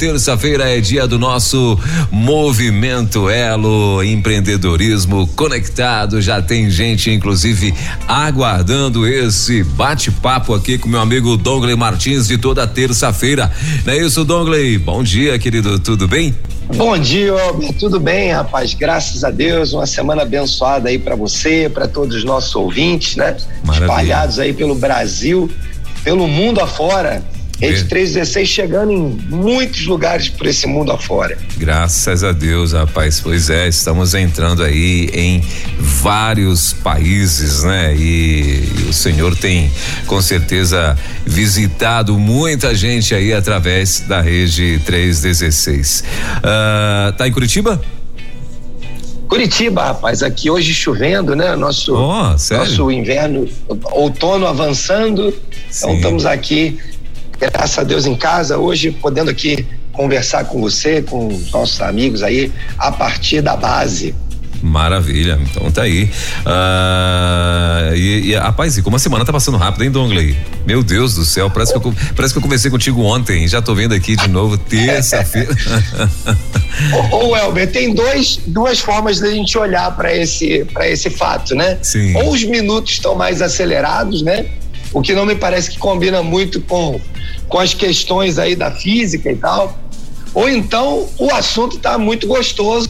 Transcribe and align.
Terça-feira 0.00 0.66
é 0.66 0.80
dia 0.80 1.06
do 1.06 1.18
nosso 1.18 1.78
movimento 2.10 3.28
Elo 3.28 4.02
Empreendedorismo 4.02 5.26
Conectado. 5.36 6.22
Já 6.22 6.40
tem 6.40 6.70
gente, 6.70 7.10
inclusive, 7.10 7.74
aguardando 8.08 9.06
esse 9.06 9.62
bate-papo 9.62 10.54
aqui 10.54 10.78
com 10.78 10.88
meu 10.88 11.00
amigo 11.00 11.36
Dongley 11.36 11.76
Martins 11.76 12.26
de 12.26 12.38
toda 12.38 12.66
terça-feira. 12.66 13.52
Não 13.84 13.92
é 13.92 13.98
isso, 13.98 14.24
Dongley? 14.24 14.78
Bom 14.78 15.02
dia, 15.02 15.38
querido. 15.38 15.78
Tudo 15.78 16.08
bem? 16.08 16.34
Bom 16.74 16.96
dia, 16.96 17.34
Albert. 17.34 17.74
Tudo 17.74 18.00
bem, 18.00 18.32
rapaz? 18.32 18.72
Graças 18.72 19.22
a 19.22 19.30
Deus, 19.30 19.74
uma 19.74 19.86
semana 19.86 20.22
abençoada 20.22 20.88
aí 20.88 20.98
para 20.98 21.14
você, 21.14 21.68
para 21.68 21.86
todos 21.86 22.16
os 22.16 22.24
nossos 22.24 22.54
ouvintes, 22.54 23.16
né? 23.16 23.36
Maravilha. 23.62 23.84
Espalhados 23.84 24.38
aí 24.38 24.54
pelo 24.54 24.74
Brasil, 24.74 25.50
pelo 26.02 26.26
mundo 26.26 26.58
afora. 26.58 27.22
Rede 27.60 27.84
316 27.84 28.48
chegando 28.48 28.90
em 28.90 29.18
muitos 29.28 29.86
lugares 29.86 30.30
por 30.30 30.46
esse 30.46 30.66
mundo 30.66 30.90
afora. 30.92 31.36
Graças 31.58 32.24
a 32.24 32.32
Deus, 32.32 32.72
rapaz. 32.72 33.20
Pois 33.20 33.50
é, 33.50 33.68
estamos 33.68 34.14
entrando 34.14 34.62
aí 34.62 35.10
em 35.12 35.44
vários 35.78 36.72
países, 36.72 37.62
né? 37.62 37.94
E, 37.94 38.64
e 38.78 38.86
o 38.88 38.92
Senhor 38.94 39.36
tem 39.36 39.70
com 40.06 40.22
certeza 40.22 40.96
visitado 41.26 42.18
muita 42.18 42.74
gente 42.74 43.14
aí 43.14 43.32
através 43.32 44.00
da 44.00 44.22
rede 44.22 44.80
316. 44.86 46.02
Uh, 46.38 47.12
tá 47.12 47.28
em 47.28 47.32
Curitiba? 47.32 47.80
Curitiba, 49.28 49.84
rapaz, 49.84 50.22
aqui 50.24 50.50
hoje 50.50 50.74
chovendo, 50.74 51.36
né? 51.36 51.54
Nosso, 51.54 51.94
oh, 51.94 52.54
nosso 52.54 52.90
inverno, 52.90 53.46
outono 53.92 54.46
avançando. 54.46 55.28
Então, 55.28 55.60
Sim. 55.70 55.84
Então 55.84 55.94
estamos 55.94 56.26
aqui 56.26 56.80
graças 57.48 57.78
a 57.78 57.82
Deus 57.82 58.04
em 58.04 58.14
casa, 58.14 58.58
hoje 58.58 58.90
podendo 58.90 59.30
aqui 59.30 59.66
conversar 59.92 60.44
com 60.44 60.60
você, 60.60 61.02
com 61.02 61.28
os 61.28 61.50
nossos 61.50 61.80
amigos 61.80 62.22
aí, 62.22 62.52
a 62.78 62.92
partir 62.92 63.40
da 63.40 63.56
base. 63.56 64.14
Maravilha, 64.62 65.38
então 65.42 65.70
tá 65.70 65.82
aí. 65.82 66.04
Uh, 66.44 67.94
e, 67.94 68.30
e, 68.30 68.34
rapaz, 68.34 68.76
e 68.76 68.82
como 68.82 68.96
a 68.96 68.98
semana 68.98 69.24
tá 69.24 69.32
passando 69.32 69.56
rápido, 69.56 69.84
hein, 69.84 69.90
Dongley? 69.90 70.36
Meu 70.66 70.82
Deus 70.82 71.14
do 71.14 71.24
céu, 71.24 71.48
parece, 71.48 71.72
que 71.72 71.78
eu, 71.78 71.94
parece 72.14 72.34
que 72.34 72.38
eu 72.38 72.42
conversei 72.42 72.70
contigo 72.70 73.02
ontem, 73.02 73.48
já 73.48 73.62
tô 73.62 73.74
vendo 73.74 73.94
aqui 73.94 74.16
de 74.16 74.28
novo, 74.28 74.58
terça-feira. 74.68 75.56
ô, 77.10 77.28
ô 77.28 77.36
Elber, 77.36 77.72
tem 77.72 77.94
dois, 77.94 78.38
duas 78.46 78.80
formas 78.80 79.18
da 79.18 79.30
gente 79.30 79.56
olhar 79.56 79.96
para 79.96 80.14
esse, 80.14 80.66
esse 80.82 81.08
fato, 81.08 81.54
né? 81.54 81.78
Sim. 81.80 82.14
Ou 82.16 82.30
os 82.32 82.44
minutos 82.44 82.92
estão 82.92 83.14
mais 83.14 83.40
acelerados, 83.40 84.20
né? 84.20 84.44
O 84.92 85.00
que 85.00 85.14
não 85.14 85.24
me 85.24 85.36
parece 85.36 85.70
que 85.70 85.78
combina 85.78 86.22
muito 86.22 86.60
com 86.60 87.00
com 87.48 87.58
as 87.58 87.74
questões 87.74 88.38
aí 88.38 88.54
da 88.54 88.70
física 88.70 89.30
e 89.30 89.36
tal. 89.36 89.78
Ou 90.32 90.48
então 90.48 91.08
o 91.18 91.30
assunto 91.32 91.76
está 91.76 91.98
muito 91.98 92.26
gostoso 92.26 92.88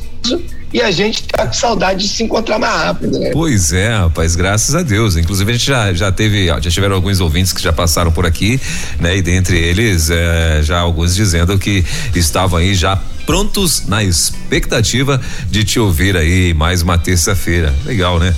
e 0.72 0.80
a 0.80 0.90
gente 0.90 1.24
tá 1.24 1.46
com 1.46 1.52
saudade 1.52 2.06
de 2.06 2.08
se 2.08 2.22
encontrar 2.22 2.58
mais 2.58 2.72
rápido, 2.72 3.18
né? 3.18 3.30
Pois 3.32 3.72
é, 3.72 3.96
rapaz, 3.96 4.36
graças 4.36 4.74
a 4.74 4.82
Deus. 4.82 5.16
Inclusive 5.16 5.50
a 5.50 5.54
gente 5.54 5.66
já, 5.66 5.92
já 5.92 6.12
teve, 6.12 6.46
já 6.46 6.60
tiveram 6.60 6.94
alguns 6.94 7.18
ouvintes 7.18 7.52
que 7.52 7.60
já 7.60 7.72
passaram 7.72 8.12
por 8.12 8.24
aqui, 8.24 8.60
né? 9.00 9.16
E 9.16 9.22
dentre 9.22 9.58
eles, 9.58 10.10
é, 10.10 10.60
já 10.62 10.78
alguns 10.78 11.14
dizendo 11.14 11.58
que 11.58 11.84
estavam 12.14 12.58
aí 12.58 12.74
já 12.74 12.96
prontos 13.26 13.86
na 13.86 14.02
expectativa 14.04 15.20
de 15.50 15.64
te 15.64 15.80
ouvir 15.80 16.16
aí 16.16 16.54
mais 16.54 16.82
uma 16.82 16.98
terça-feira. 16.98 17.74
Legal, 17.84 18.20
né? 18.20 18.34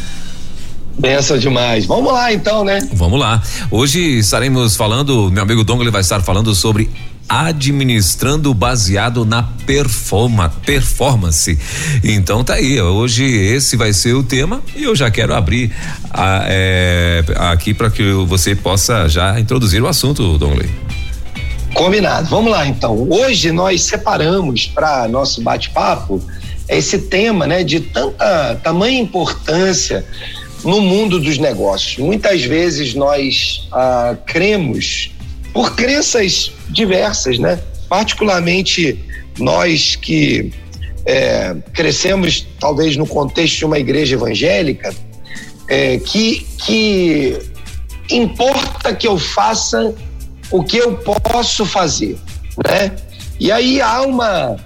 Benção 0.98 1.38
demais. 1.38 1.86
Vamos 1.86 2.12
lá 2.12 2.32
então, 2.32 2.64
né? 2.64 2.86
Vamos 2.92 3.19
lá. 3.19 3.42
Hoje 3.70 4.00
estaremos 4.19 4.76
falando, 4.76 5.30
meu 5.30 5.42
amigo 5.42 5.64
Dongle 5.64 5.91
vai 5.91 6.00
estar 6.00 6.20
falando 6.20 6.54
sobre 6.54 6.91
administrando 7.28 8.53
baseado 8.53 9.25
na 9.25 9.42
performa, 9.66 10.50
performance. 10.66 11.58
Então 12.04 12.44
tá 12.44 12.54
aí, 12.54 12.80
hoje 12.80 13.25
esse 13.25 13.76
vai 13.76 13.92
ser 13.92 14.12
o 14.14 14.22
tema 14.22 14.62
e 14.76 14.84
eu 14.84 14.94
já 14.94 15.10
quero 15.10 15.34
abrir 15.34 15.72
a, 16.10 16.44
é, 16.47 17.24
aqui 17.36 17.72
para 17.72 17.91
que 17.91 18.12
você 18.26 18.54
possa 18.54 19.09
já 19.09 19.41
introduzir 19.41 19.82
o 19.82 19.88
assunto, 19.88 20.36
Dongley. 20.36 20.70
Combinado. 21.74 22.28
Vamos 22.28 22.53
lá 22.53 22.66
então. 22.66 23.06
Hoje 23.10 23.50
nós 23.50 23.82
separamos 23.82 24.66
para 24.66 25.09
nosso 25.09 25.41
bate-papo 25.42 26.22
esse 26.69 26.98
tema, 26.98 27.47
né, 27.47 27.64
de 27.64 27.80
tanta 27.80 28.54
tamanha 28.62 29.00
importância 29.00 30.04
no 30.65 30.81
mundo 30.81 31.19
dos 31.19 31.39
negócios. 31.39 31.99
Muitas 31.99 32.43
vezes 32.45 32.95
nós 32.95 33.67
ah, 33.73 34.17
cremos 34.27 35.11
por 35.53 35.75
crenças 35.75 36.53
diversas, 36.69 37.39
né? 37.39 37.61
Particularmente 37.89 38.99
nós 39.39 39.97
que 39.97 40.53
é, 41.05 41.55
crescemos 41.72 42.47
talvez 42.59 42.97
no 42.97 43.06
contexto 43.06 43.59
de 43.59 43.65
uma 43.65 43.78
igreja 43.78 44.15
evangélica, 44.15 44.95
é, 45.69 45.99
que, 45.99 46.47
que 46.59 47.39
importa 48.11 48.95
que 48.95 49.06
eu 49.06 49.19
faça 49.19 49.95
o 50.51 50.62
que 50.62 50.77
eu 50.77 50.97
posso 50.97 51.65
fazer, 51.65 52.17
né? 52.67 52.93
E 53.41 53.51
aí 53.51 53.81
há 53.81 54.03
uma, 54.03 54.56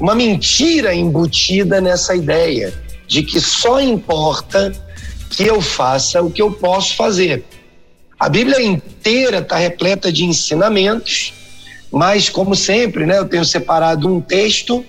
uma 0.00 0.14
mentira 0.14 0.94
embutida 0.94 1.80
nessa 1.80 2.14
ideia 2.16 2.72
de 3.06 3.22
que 3.22 3.40
só 3.40 3.80
importa 3.80 4.72
que 5.36 5.44
eu 5.44 5.60
faça 5.60 6.22
o 6.22 6.30
que 6.30 6.40
eu 6.40 6.50
posso 6.50 6.96
fazer. 6.96 7.44
A 8.18 8.26
Bíblia 8.26 8.62
inteira 8.62 9.38
está 9.38 9.58
repleta 9.58 10.10
de 10.10 10.24
ensinamentos, 10.24 11.34
mas, 11.92 12.30
como 12.30 12.56
sempre, 12.56 13.04
né, 13.04 13.18
eu 13.18 13.28
tenho 13.28 13.44
separado 13.44 14.08
um 14.08 14.18
texto 14.18 14.82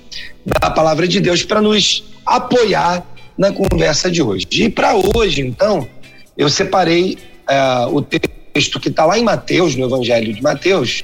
da 0.45 0.71
palavra 0.71 1.05
de 1.05 1.19
Deus 1.19 1.43
para 1.43 1.61
nos 1.61 2.05
apoiar 2.25 3.05
na 3.37 3.51
conversa 3.51 4.09
de 4.09 4.21
hoje. 4.23 4.47
E 4.49 4.69
para 4.69 4.95
hoje, 4.95 5.41
então, 5.41 5.85
eu 6.37 6.49
separei 6.49 7.17
uh, 7.49 7.93
o 7.93 8.01
texto 8.01 8.79
que 8.79 8.87
está 8.87 9.05
lá 9.05 9.19
em 9.19 9.23
Mateus, 9.23 9.75
no 9.75 9.85
Evangelho 9.85 10.33
de 10.33 10.41
Mateus, 10.41 11.03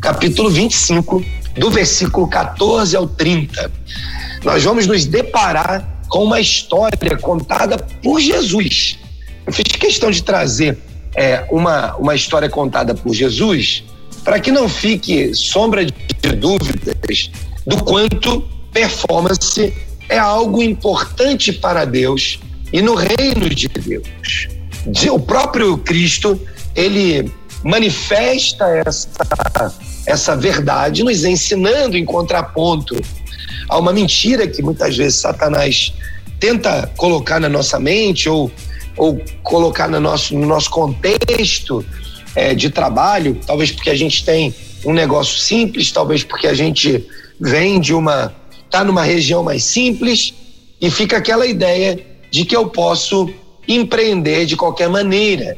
capítulo 0.00 0.50
25, 0.50 1.24
do 1.56 1.70
versículo 1.70 2.28
14 2.28 2.96
ao 2.96 3.06
30. 3.06 3.70
Nós 4.42 4.64
vamos 4.64 4.88
nos 4.88 5.06
deparar 5.06 5.97
com 6.08 6.24
uma 6.24 6.40
história 6.40 7.16
contada 7.20 7.78
por 8.02 8.20
Jesus. 8.20 8.98
Eu 9.46 9.52
fiz 9.52 9.64
questão 9.64 10.10
de 10.10 10.22
trazer 10.22 10.78
é, 11.14 11.46
uma, 11.50 11.96
uma 11.96 12.14
história 12.14 12.48
contada 12.48 12.94
por 12.94 13.14
Jesus 13.14 13.84
para 14.24 14.40
que 14.40 14.50
não 14.50 14.68
fique 14.68 15.34
sombra 15.34 15.84
de 15.84 15.92
dúvidas 16.36 17.30
do 17.66 17.82
quanto 17.84 18.46
performance 18.72 19.72
é 20.08 20.18
algo 20.18 20.62
importante 20.62 21.52
para 21.52 21.84
Deus 21.84 22.38
e 22.72 22.80
no 22.80 22.94
reino 22.94 23.48
de 23.48 23.68
Deus. 23.68 24.48
O 25.10 25.18
próprio 25.18 25.76
Cristo, 25.78 26.40
ele 26.74 27.30
manifesta 27.62 28.64
essa, 28.86 29.74
essa 30.06 30.36
verdade, 30.36 31.02
nos 31.02 31.24
ensinando 31.24 31.96
em 31.96 32.04
contraponto 32.04 32.96
a 33.68 33.78
uma 33.78 33.92
mentira 33.92 34.46
que 34.46 34.62
muitas 34.62 34.96
vezes 34.96 35.20
Satanás 35.20 35.92
tenta 36.38 36.90
colocar 36.96 37.40
na 37.40 37.48
nossa 37.48 37.78
mente 37.78 38.28
ou, 38.28 38.50
ou 38.96 39.20
colocar 39.42 39.88
no 39.88 40.00
nosso, 40.00 40.34
no 40.34 40.46
nosso 40.46 40.70
contexto 40.70 41.84
é, 42.34 42.54
de 42.54 42.70
trabalho, 42.70 43.38
talvez 43.46 43.70
porque 43.72 43.90
a 43.90 43.94
gente 43.94 44.24
tem 44.24 44.54
um 44.84 44.92
negócio 44.92 45.38
simples, 45.38 45.90
talvez 45.90 46.22
porque 46.22 46.46
a 46.46 46.54
gente 46.54 47.06
vem 47.40 47.80
de 47.80 47.92
uma. 47.92 48.34
está 48.64 48.84
numa 48.84 49.02
região 49.02 49.42
mais 49.42 49.64
simples 49.64 50.34
e 50.80 50.90
fica 50.90 51.16
aquela 51.16 51.46
ideia 51.46 51.98
de 52.30 52.44
que 52.44 52.56
eu 52.56 52.68
posso 52.68 53.28
empreender 53.66 54.46
de 54.46 54.56
qualquer 54.56 54.88
maneira. 54.88 55.56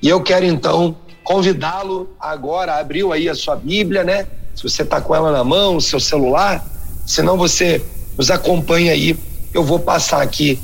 E 0.00 0.08
eu 0.08 0.22
quero 0.22 0.44
então 0.44 0.96
convidá-lo 1.22 2.08
agora, 2.20 2.76
abriu 2.76 3.12
aí 3.12 3.28
a 3.28 3.34
sua 3.34 3.56
Bíblia, 3.56 4.04
né? 4.04 4.26
Se 4.54 4.62
você 4.62 4.82
está 4.82 5.00
com 5.00 5.14
ela 5.14 5.30
na 5.32 5.44
mão, 5.44 5.76
o 5.76 5.80
seu 5.80 6.00
celular, 6.00 6.64
senão 7.06 7.36
você 7.36 7.82
nos 8.16 8.30
acompanha 8.30 8.92
aí. 8.92 9.16
Eu 9.56 9.64
vou 9.64 9.78
passar 9.78 10.20
aqui 10.20 10.58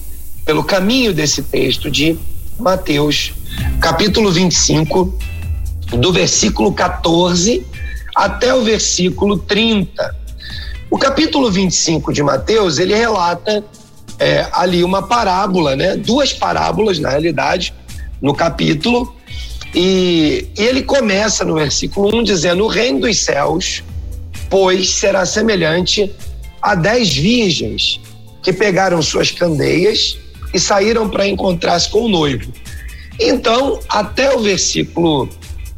pelo 0.45 0.63
caminho 0.63 1.15
desse 1.15 1.43
texto 1.45 1.91
de 1.91 2.19
Mateus, 2.59 3.33
capítulo 3.81 4.31
25, 4.31 5.19
do 5.93 6.13
versículo 6.13 6.75
14 6.75 7.67
até 8.15 8.55
o 8.55 8.63
versículo 8.63 9.39
30. 9.39 10.15
O 10.91 10.99
capítulo 10.99 11.51
25 11.51 12.13
de 12.13 12.23
Mateus, 12.23 12.79
ele 12.79 12.95
relata 12.95 13.65
é, 14.19 14.47
ali 14.53 14.85
uma 14.85 15.01
parábola, 15.01 15.75
né? 15.75 15.97
Duas 15.97 16.35
parábolas, 16.35 16.99
na 16.99 17.09
realidade, 17.09 17.73
no 18.21 18.35
capítulo, 18.35 19.17
E, 19.75 20.49
e 20.55 20.63
ele 20.65 20.83
começa 20.83 21.47
no 21.47 21.55
versículo 21.55 22.15
1 22.15 22.25
dizendo: 22.25 22.63
O 22.63 22.69
reino 22.69 23.01
dos 23.01 23.21
céus, 23.21 23.83
pois, 24.51 24.91
será 24.91 25.25
semelhante 25.25 26.15
a 26.61 26.75
dez 26.75 27.11
virgens 27.11 27.99
que 28.43 28.53
pegaram 28.53 29.01
suas 29.01 29.31
candeias 29.31 30.19
e 30.53 30.59
saíram 30.59 31.09
para 31.09 31.27
encontrar-se 31.27 31.89
com 31.91 32.03
o 32.03 32.09
noivo. 32.09 32.53
Então, 33.19 33.79
até 33.89 34.35
o 34.35 34.41
versículo 34.41 35.29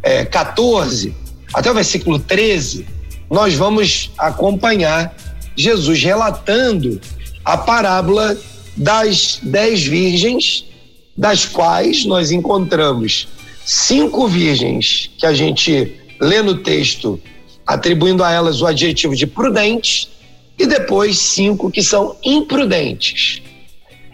é, 0.02 0.24
14, 0.24 1.14
até 1.52 1.70
o 1.70 1.74
versículo 1.74 2.18
13, 2.18 2.86
nós 3.30 3.54
vamos 3.54 4.10
acompanhar 4.18 5.14
Jesus 5.56 6.02
relatando 6.02 7.00
a 7.44 7.56
parábola 7.56 8.36
das 8.76 9.38
dez 9.42 9.84
virgens, 9.84 10.64
das 11.16 11.44
quais 11.44 12.04
nós 12.04 12.32
encontramos 12.32 13.28
cinco 13.64 14.26
virgens 14.26 15.10
que 15.18 15.26
a 15.26 15.32
gente 15.32 15.94
lê 16.20 16.42
no 16.42 16.56
texto, 16.56 17.20
atribuindo 17.66 18.22
a 18.22 18.30
elas 18.30 18.60
o 18.60 18.66
adjetivo 18.66 19.14
de 19.14 19.26
prudentes, 19.26 20.08
e 20.58 20.66
depois 20.66 21.18
cinco 21.18 21.70
que 21.70 21.82
são 21.82 22.16
imprudentes. 22.22 23.42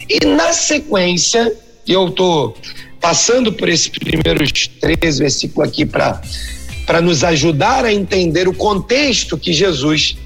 E 0.08 0.24
na 0.26 0.52
sequência, 0.52 1.52
eu 1.86 2.08
estou 2.08 2.56
passando 3.00 3.52
por 3.52 3.68
esses 3.68 3.88
primeiros 3.88 4.50
três 4.80 5.18
versículos 5.18 5.68
aqui 5.68 5.86
para 5.86 7.00
nos 7.00 7.22
ajudar 7.24 7.84
a 7.84 7.92
entender 7.92 8.48
o 8.48 8.54
contexto 8.54 9.38
que 9.38 9.52
Jesus 9.52 10.16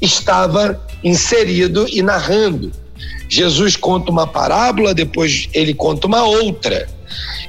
estava 0.00 0.84
inserido 1.02 1.86
e 1.88 2.02
narrando. 2.02 2.72
Jesus 3.28 3.76
conta 3.76 4.10
uma 4.10 4.26
parábola, 4.26 4.94
depois 4.94 5.48
ele 5.52 5.74
conta 5.74 6.06
uma 6.06 6.24
outra. 6.24 6.88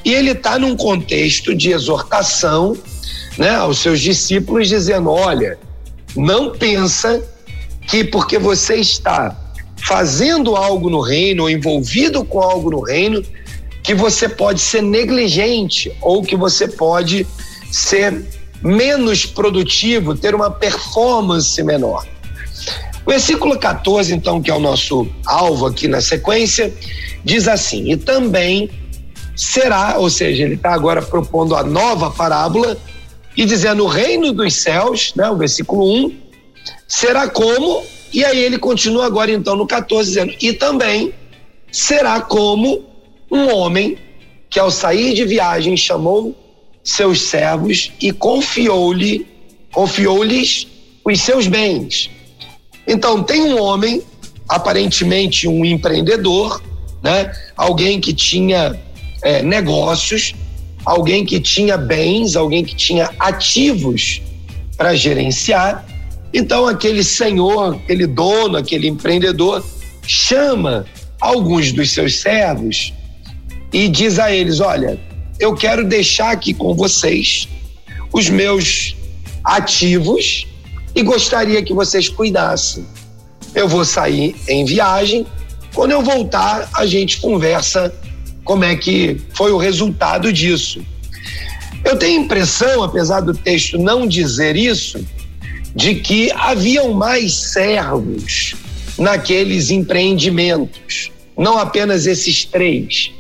E 0.04 0.14
ele 0.14 0.32
está 0.32 0.60
num 0.60 0.76
contexto 0.76 1.56
de 1.56 1.72
exortação 1.72 2.78
né, 3.38 3.56
aos 3.56 3.80
seus 3.80 4.00
discípulos, 4.02 4.70
dizendo: 4.70 5.10
olha, 5.10 5.58
não 6.16 6.52
pensa 6.52 7.24
que 7.88 8.04
porque 8.04 8.38
você 8.38 8.76
está 8.76 9.36
fazendo 9.78 10.56
algo 10.56 10.90
no 10.90 11.02
reino, 11.02 11.44
ou 11.44 11.50
envolvido 11.50 12.24
com 12.24 12.40
algo 12.42 12.72
no 12.72 12.82
reino, 12.82 13.24
que 13.84 13.94
você 13.94 14.28
pode 14.28 14.60
ser 14.60 14.82
negligente 14.82 15.96
ou 16.02 16.24
que 16.24 16.36
você 16.36 16.68
pode 16.68 17.28
ser 17.72 18.26
menos 18.62 19.26
produtivo, 19.26 20.16
ter 20.16 20.34
uma 20.34 20.50
performance 20.50 21.62
menor. 21.62 22.06
O 23.06 23.12
versículo 23.12 23.60
14, 23.60 24.14
então, 24.16 24.42
que 24.42 24.50
é 24.50 24.56
o 24.56 24.60
nosso 24.60 25.08
alvo 25.24 25.68
aqui 25.68 25.88
na 25.88 26.02
sequência, 26.02 26.74
diz 27.24 27.48
assim: 27.48 27.92
E 27.92 27.96
também 27.96 28.70
será, 29.36 29.98
ou 30.00 30.10
seja, 30.10 30.44
ele 30.44 30.56
está 30.56 30.74
agora 30.74 31.02
propondo 31.04 31.56
a 31.56 31.64
nova 31.64 32.10
parábola 32.10 32.76
e 33.38 33.46
dizendo: 33.46 33.84
O 33.84 33.88
reino 33.88 34.34
dos 34.34 34.56
céus, 34.56 35.14
né, 35.16 35.30
o 35.30 35.38
versículo 35.38 35.86
1, 36.08 36.18
será 36.88 37.28
como, 37.28 37.84
e 38.14 38.24
aí 38.24 38.40
ele 38.40 38.58
continua 38.58 39.06
agora 39.06 39.32
então 39.32 39.56
no 39.56 39.68
14, 39.68 40.10
dizendo: 40.10 40.34
E 40.42 40.54
também 40.54 41.14
será 41.72 42.22
como 42.22 42.86
um 43.32 43.54
homem 43.54 43.98
que 44.50 44.60
ao 44.60 44.72
sair 44.72 45.14
de 45.14 45.26
viagem 45.26 45.76
chamou 45.76 46.36
seus 46.84 47.22
servos 47.24 47.92
e 48.00 48.12
confiou-lhe, 48.12 49.28
confiou-lhes 49.72 50.68
os 51.04 51.20
seus 51.20 51.48
bens. 51.48 52.10
Então 52.88 53.24
tem 53.24 53.42
um 53.42 53.60
homem, 53.62 54.02
aparentemente 54.48 55.48
um 55.48 55.66
empreendedor, 55.66 56.62
né? 57.04 57.32
Alguém 57.58 58.00
que 58.00 58.14
tinha 58.14 58.80
é, 59.24 59.42
negócios, 59.42 60.34
alguém 60.86 61.26
que 61.26 61.40
tinha 61.40 61.78
bens, 61.78 62.36
alguém 62.36 62.64
que 62.64 62.76
tinha 62.76 63.10
ativos 63.20 64.22
para 64.78 64.96
gerenciar. 64.96 65.86
Então 66.38 66.68
aquele 66.68 67.02
senhor, 67.02 67.76
aquele 67.76 68.06
dono, 68.06 68.58
aquele 68.58 68.90
empreendedor 68.90 69.66
chama 70.06 70.86
alguns 71.22 71.72
dos 71.72 71.92
seus 71.92 72.18
servos 72.18 72.94
e 73.72 73.88
diz 73.88 74.20
a 74.20 74.36
eles: 74.36 74.60
Olha, 74.60 75.00
eu 75.40 75.56
quero 75.56 75.86
deixar 75.86 76.32
aqui 76.32 76.54
com 76.54 76.74
vocês 76.74 77.48
os 78.12 78.30
meus 78.30 78.98
ativos 79.46 80.46
e 80.94 81.02
gostaria 81.04 81.64
que 81.64 81.74
vocês 81.74 82.10
cuidassem. 82.10 82.86
Eu 83.54 83.70
vou 83.70 83.86
sair 83.86 84.36
em 84.50 84.66
viagem. 84.66 85.26
Quando 85.74 85.92
eu 85.92 86.02
voltar, 86.02 86.70
a 86.74 86.86
gente 86.86 87.22
conversa 87.22 87.94
como 88.44 88.66
é 88.66 88.76
que 88.76 89.22
foi 89.34 89.54
o 89.54 89.58
resultado 89.58 90.34
disso. 90.34 90.86
Eu 91.86 91.96
tenho 91.96 92.20
a 92.20 92.24
impressão, 92.26 92.84
apesar 92.84 93.22
do 93.22 93.34
texto 93.34 93.78
não 93.78 94.06
dizer 94.06 94.58
isso, 94.58 95.00
de 95.76 95.96
que 95.96 96.32
haviam 96.32 96.94
mais 96.94 97.34
servos 97.36 98.56
naqueles 98.98 99.70
empreendimentos, 99.70 101.12
não 101.38 101.58
apenas 101.58 102.08
esses 102.08 102.46
três. 102.46 103.12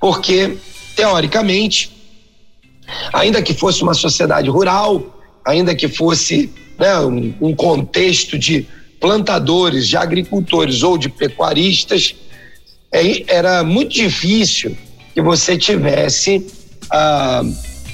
Porque, 0.00 0.56
teoricamente, 0.96 1.92
ainda 3.12 3.42
que 3.42 3.52
fosse 3.52 3.82
uma 3.82 3.92
sociedade 3.92 4.48
rural, 4.48 5.20
ainda 5.44 5.74
que 5.74 5.86
fosse 5.86 6.50
né, 6.78 6.98
um, 7.00 7.34
um 7.40 7.54
contexto 7.54 8.38
de 8.38 8.66
plantadores, 8.98 9.86
de 9.86 9.96
agricultores 9.96 10.82
ou 10.82 10.96
de 10.96 11.10
pecuaristas, 11.10 12.14
é, 12.90 13.24
era 13.26 13.62
muito 13.62 13.92
difícil 13.92 14.76
que 15.14 15.20
você 15.20 15.58
tivesse 15.58 16.46
ah, 16.90 17.42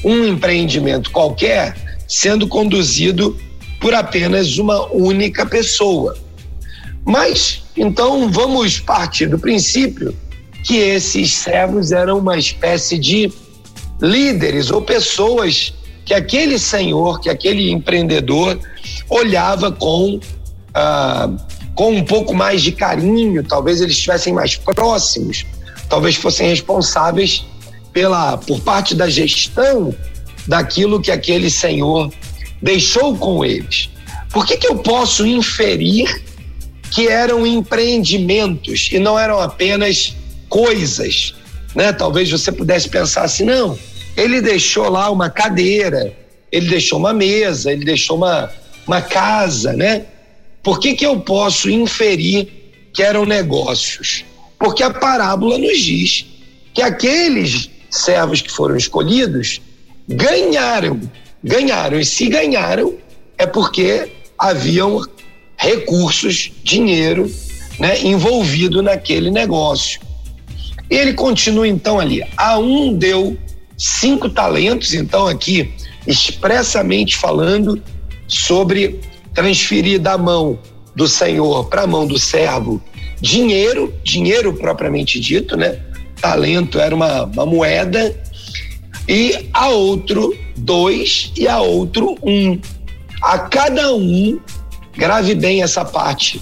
um 0.05 0.25
empreendimento 0.25 1.11
qualquer 1.11 1.75
sendo 2.07 2.47
conduzido 2.47 3.37
por 3.85 3.93
apenas 3.93 4.57
uma 4.57 4.91
única 4.91 5.45
pessoa. 5.45 6.17
Mas, 7.05 7.65
então, 7.77 8.33
vamos 8.33 8.81
partir 8.81 9.27
do 9.27 9.39
princípio 9.39 10.17
que 10.65 10.79
esses 10.79 11.35
servos 11.35 11.93
eram 11.93 12.17
uma 12.17 12.39
espécie 12.39 12.97
de 12.97 13.31
líderes 14.01 14.71
ou 14.71 14.81
pessoas 14.81 15.75
que 16.03 16.15
aquele 16.15 16.59
senhor, 16.59 17.21
que 17.21 17.29
aquele 17.29 17.71
empreendedor 17.71 18.59
olhava 19.11 19.71
com, 19.71 20.19
ah, 20.73 21.31
com 21.75 21.93
um 21.93 22.05
pouco 22.07 22.33
mais 22.33 22.63
de 22.63 22.73
carinho, 22.73 23.45
talvez 23.45 23.83
eles 23.83 23.97
estivessem 23.97 24.33
mais 24.33 24.57
próximos, 24.57 25.45
talvez 25.91 26.17
fossem 26.17 26.49
responsáveis 26.49 27.45
pela, 27.93 28.39
por 28.39 28.61
parte 28.61 28.95
da 28.95 29.11
gestão 29.11 29.95
daquilo 30.47 31.03
que 31.03 31.11
aquele 31.11 31.51
senhor 31.51 32.11
deixou 32.65 33.15
com 33.15 33.45
eles. 33.45 33.91
Por 34.33 34.47
que, 34.47 34.57
que 34.57 34.67
eu 34.67 34.79
posso 34.79 35.27
inferir 35.27 36.25
que 36.91 37.07
eram 37.09 37.47
empreendimentos 37.47 38.89
e 38.91 38.99
não 38.99 39.19
eram 39.19 39.39
apenas 39.39 40.17
coisas, 40.49 41.35
né? 41.75 41.93
Talvez 41.93 42.31
você 42.31 42.51
pudesse 42.51 42.89
pensar 42.89 43.25
assim, 43.25 43.45
não, 43.45 43.79
ele 44.17 44.41
deixou 44.41 44.89
lá 44.89 45.11
uma 45.11 45.29
cadeira, 45.29 46.17
ele 46.51 46.69
deixou 46.69 46.99
uma 46.99 47.13
mesa, 47.13 47.71
ele 47.71 47.85
deixou 47.85 48.17
uma, 48.17 48.51
uma 48.87 49.03
casa, 49.03 49.75
né? 49.75 50.07
Por 50.63 50.81
que 50.81 50.95
que 50.95 51.05
eu 51.05 51.21
posso 51.21 51.69
inferir 51.69 52.49
que 52.95 53.03
eram 53.03 53.27
negócios? 53.27 54.25
Porque 54.59 54.83
a 54.83 54.91
parábola 54.91 55.59
nos 55.59 55.79
diz 55.79 56.25
que 56.73 56.81
aqueles 56.81 57.69
servos 57.91 58.41
que 58.41 58.51
foram 58.51 58.77
escolhidos 58.77 59.61
ganharam, 60.09 61.01
ganharam, 61.45 62.01
e 62.01 62.05
se 62.05 62.29
ganharam 62.29 62.95
é 63.37 63.47
porque 63.47 64.11
haviam 64.39 65.05
recursos, 65.57 66.51
dinheiro, 66.65 67.31
né, 67.79 68.03
envolvido 68.03 68.83
naquele 68.83 69.31
negócio. 69.31 70.01
Ele 70.89 71.13
continua 71.13 71.69
então 71.69 72.01
ali. 72.01 72.25
A 72.37 72.59
um 72.59 72.95
deu 72.95 73.37
cinco 73.77 74.29
talentos, 74.29 74.95
então 74.95 75.27
aqui 75.27 75.73
expressamente 76.07 77.17
falando 77.17 77.83
sobre 78.27 79.01
transferir 79.35 80.01
da 80.01 80.17
mão 80.17 80.59
do 80.95 81.09
Senhor 81.09 81.67
para 81.67 81.83
a 81.83 81.87
mão 81.87 82.07
do 82.07 82.19
servo 82.19 82.81
dinheiro, 83.21 83.93
dinheiro 84.05 84.53
propriamente 84.53 85.19
dito, 85.19 85.57
né? 85.57 85.81
Talento 86.21 86.79
era 86.79 86.95
uma, 86.95 87.25
uma 87.25 87.47
moeda, 87.47 88.15
e 89.09 89.49
a 89.53 89.69
outro 89.69 90.37
dois 90.57 91.33
e 91.37 91.49
a 91.49 91.61
outro 91.61 92.17
um. 92.23 92.59
A 93.23 93.39
cada 93.39 93.95
um, 93.95 94.39
grave 94.97 95.35
bem 95.35 95.63
essa 95.63 95.85
parte 95.85 96.41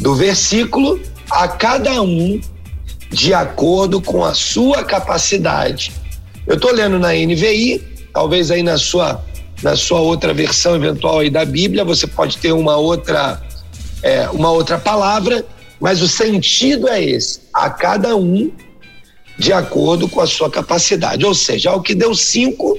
do 0.00 0.14
versículo, 0.14 1.00
a 1.30 1.46
cada 1.48 2.02
um 2.02 2.40
de 3.10 3.32
acordo 3.32 4.00
com 4.00 4.24
a 4.24 4.34
sua 4.34 4.82
capacidade. 4.82 5.92
Eu 6.46 6.56
estou 6.56 6.72
lendo 6.72 6.98
na 6.98 7.12
NVI, 7.12 7.82
talvez 8.12 8.50
aí 8.50 8.62
na 8.62 8.76
sua 8.76 9.24
na 9.62 9.76
sua 9.76 10.00
outra 10.00 10.34
versão 10.34 10.76
eventual 10.76 11.20
aí 11.20 11.30
da 11.30 11.44
Bíblia 11.44 11.84
você 11.84 12.06
pode 12.06 12.36
ter 12.36 12.52
uma 12.52 12.76
outra 12.76 13.40
é, 14.02 14.28
uma 14.28 14.50
outra 14.50 14.78
palavra, 14.78 15.44
mas 15.80 16.02
o 16.02 16.08
sentido 16.08 16.88
é 16.88 17.02
esse: 17.02 17.40
a 17.52 17.70
cada 17.70 18.14
um 18.14 18.50
de 19.38 19.52
acordo 19.52 20.08
com 20.08 20.20
a 20.20 20.26
sua 20.26 20.50
capacidade. 20.50 21.24
Ou 21.24 21.34
seja, 21.34 21.70
ao 21.70 21.82
que 21.82 21.94
deu 21.94 22.14
cinco, 22.14 22.78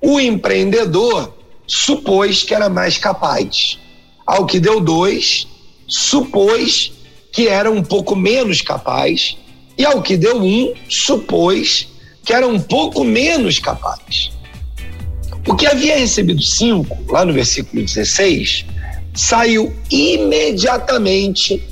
O 0.00 0.20
empreendedor 0.20 1.34
supôs 1.66 2.42
que 2.42 2.54
era 2.54 2.68
mais 2.68 2.96
capaz. 2.98 3.78
Ao 4.26 4.46
que 4.46 4.60
deu 4.60 4.80
dois, 4.80 5.46
supôs 5.86 6.92
que 7.32 7.48
era 7.48 7.70
um 7.70 7.82
pouco 7.82 8.14
menos 8.14 8.62
capaz. 8.62 9.36
E 9.76 9.84
ao 9.84 10.02
que 10.02 10.16
deu 10.16 10.42
um, 10.42 10.74
supôs 10.88 11.88
que 12.24 12.32
era 12.32 12.46
um 12.46 12.60
pouco 12.60 13.04
menos 13.04 13.58
capaz. 13.58 14.30
O 15.46 15.54
que 15.54 15.66
havia 15.66 15.96
recebido 15.96 16.42
cinco, 16.42 16.98
lá 17.10 17.24
no 17.24 17.32
versículo 17.32 17.82
16, 17.82 18.66
saiu 19.14 19.74
imediatamente, 19.90 21.62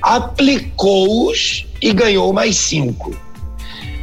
aplicou-os 0.00 1.64
e 1.80 1.92
ganhou 1.92 2.32
mais 2.32 2.56
cinco. 2.56 3.16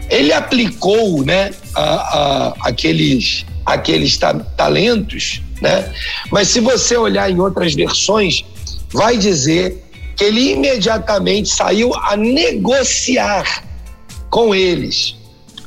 Ele 0.09 0.31
aplicou, 0.31 1.23
né, 1.25 1.51
a, 1.75 1.83
a, 1.83 2.55
aqueles, 2.61 3.45
aqueles 3.73 4.17
ta 4.17 4.33
talentos, 4.33 5.41
né? 5.61 5.91
Mas 6.31 6.47
se 6.49 6.59
você 6.59 6.97
olhar 6.97 7.29
em 7.29 7.39
outras 7.39 7.73
versões, 7.73 8.43
vai 8.93 9.17
dizer 9.17 9.83
que 10.15 10.23
ele 10.23 10.51
imediatamente 10.51 11.49
saiu 11.49 11.93
a 11.95 12.17
negociar 12.17 13.63
com 14.29 14.53
eles, 14.53 15.15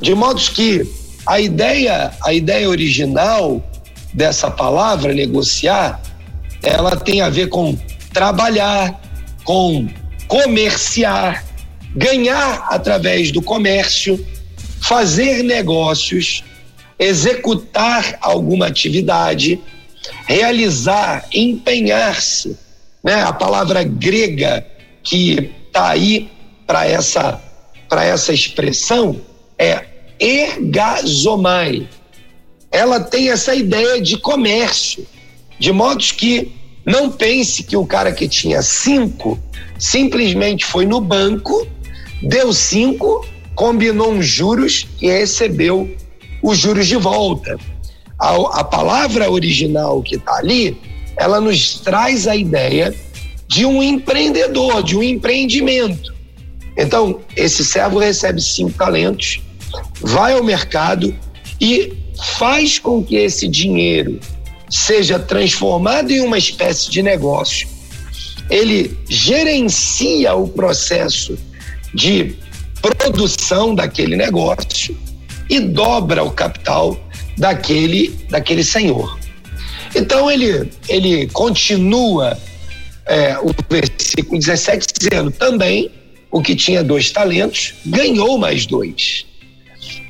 de 0.01 0.15
modo 0.15 0.41
que 0.41 0.87
a 1.27 1.41
ideia, 1.41 2.13
a 2.25 2.33
ideia 2.33 2.69
original 2.69 3.65
dessa 4.13 4.51
palavra 4.51 5.15
negociar, 5.15 6.01
ela 6.63 6.97
tem 6.97 7.21
a 7.21 7.29
ver 7.29 7.49
com 7.49 7.77
trabalhar, 8.13 9.01
com 9.45 9.89
comerciar, 10.29 11.45
ganhar 11.95 12.67
através 12.71 13.31
do 13.33 13.41
comércio, 13.41 14.25
fazer 14.81 15.43
negócios, 15.43 16.45
executar 17.03 18.17
alguma 18.21 18.67
atividade, 18.67 19.61
realizar, 20.25 21.27
empenhar-se. 21.33 22.57
Né? 23.03 23.23
A 23.23 23.33
palavra 23.33 23.83
grega 23.83 24.65
que 25.03 25.51
está 25.67 25.91
aí 25.91 26.31
para 26.67 26.87
essa, 26.87 27.43
essa 27.91 28.33
expressão 28.33 29.21
é 29.59 29.85
ergazomai. 30.21 31.89
Ela 32.71 33.01
tem 33.01 33.31
essa 33.31 33.55
ideia 33.55 34.01
de 34.01 34.17
comércio, 34.17 35.05
de 35.59 35.73
modo 35.73 36.03
que 36.05 36.53
não 36.87 37.11
pense 37.11 37.65
que 37.65 37.77
o 37.77 37.85
cara 37.85 38.13
que 38.13 38.29
tinha 38.29 38.63
cinco 38.63 39.39
simplesmente 39.77 40.65
foi 40.65 40.87
no 40.87 41.01
banco, 41.01 41.67
deu 42.23 42.53
cinco, 42.53 43.27
combinou 43.57 44.13
uns 44.13 44.27
juros 44.27 44.87
e 45.01 45.09
recebeu 45.11 45.97
os 46.43 46.59
juros 46.59 46.87
de 46.87 46.97
volta. 46.97 47.57
A, 48.19 48.61
a 48.61 48.65
palavra 48.65 49.31
original 49.31 50.03
que 50.03 50.17
está 50.17 50.37
ali, 50.37 50.77
ela 51.17 51.41
nos 51.41 51.81
traz 51.81 52.27
a 52.27 52.37
ideia 52.37 52.95
de 53.47 53.65
um 53.65 53.83
empreendedor, 53.83 54.83
de 54.83 54.97
um 54.97 55.03
empreendimento. 55.03 56.15
Então, 56.77 57.21
esse 57.37 57.65
servo 57.65 57.99
recebe 57.99 58.41
cinco 58.41 58.73
talentos, 58.73 59.41
vai 60.01 60.33
ao 60.33 60.43
mercado 60.43 61.15
e 61.61 61.93
faz 62.39 62.79
com 62.79 63.05
que 63.05 63.17
esse 63.17 63.47
dinheiro 63.47 64.19
seja 64.71 65.19
transformado 65.19 66.11
em 66.11 66.21
uma 66.21 66.39
espécie 66.39 66.91
de 66.91 67.03
negócio. 67.03 67.69
Ele 68.49 68.99
gerencia 69.09 70.35
o 70.35 70.49
processo 70.49 71.39
de 71.95 72.37
produção 72.81 73.75
daquele 73.75 74.17
negócio 74.17 74.97
e 75.53 75.61
dobra 75.61 76.25
o 76.25 76.31
capital 76.31 76.99
daquele, 77.37 78.09
daquele 78.31 78.65
senhor. 78.65 79.19
Então 79.95 80.31
ele, 80.31 80.71
ele 80.89 81.27
continua 81.27 82.39
é, 83.05 83.37
o 83.39 83.55
versículo 83.69 84.39
17 84.39 84.87
dizendo 84.99 85.31
também 85.31 85.91
o 86.31 86.41
que 86.41 86.57
tinha 86.57 86.83
dois 86.83 87.11
talentos 87.11 87.75
ganhou 87.85 88.39
mais 88.39 88.65
dois. 88.65 89.27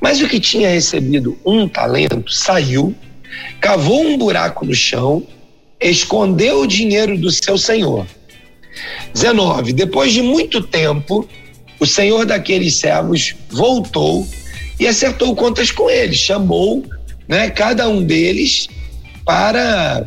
Mas 0.00 0.20
o 0.20 0.28
que 0.28 0.38
tinha 0.38 0.68
recebido 0.68 1.37
um 1.44 1.66
talento 1.66 2.32
saiu, 2.32 2.94
cavou 3.61 4.00
um 4.00 4.16
buraco 4.16 4.64
no 4.64 4.75
chão, 4.75 5.26
escondeu 5.80 6.61
o 6.61 6.66
dinheiro 6.68 7.18
do 7.18 7.32
seu 7.32 7.58
senhor. 7.58 8.06
19. 9.12 9.72
Depois 9.72 10.12
de 10.12 10.22
muito 10.22 10.62
tempo, 10.62 11.28
o 11.80 11.87
senhor 11.87 12.26
daqueles 12.26 12.76
servos 12.76 13.34
voltou 13.50 14.25
e 14.82 14.88
acertou 14.88 15.32
contas 15.36 15.70
com 15.70 15.88
eles, 15.88 16.18
chamou 16.18 16.84
né, 17.28 17.48
cada 17.50 17.88
um 17.88 18.02
deles 18.02 18.68
para, 19.24 20.04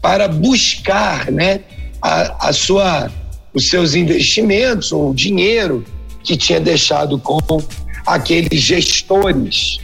para 0.00 0.28
buscar 0.28 1.32
né, 1.32 1.62
a, 2.00 2.48
a 2.48 2.52
sua, 2.52 3.10
os 3.52 3.68
seus 3.68 3.96
investimentos 3.96 4.92
ou 4.92 5.10
o 5.10 5.14
dinheiro 5.14 5.84
que 6.22 6.36
tinha 6.36 6.60
deixado 6.60 7.18
com 7.18 7.60
aqueles 8.06 8.60
gestores. 8.60 9.80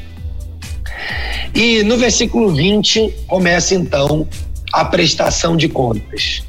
E 1.53 1.83
no 1.83 1.97
versículo 1.97 2.55
20 2.55 3.13
começa 3.27 3.75
então 3.75 4.29
a 4.73 4.85
prestação 4.85 5.57
de 5.57 5.69
contas. 5.69 6.45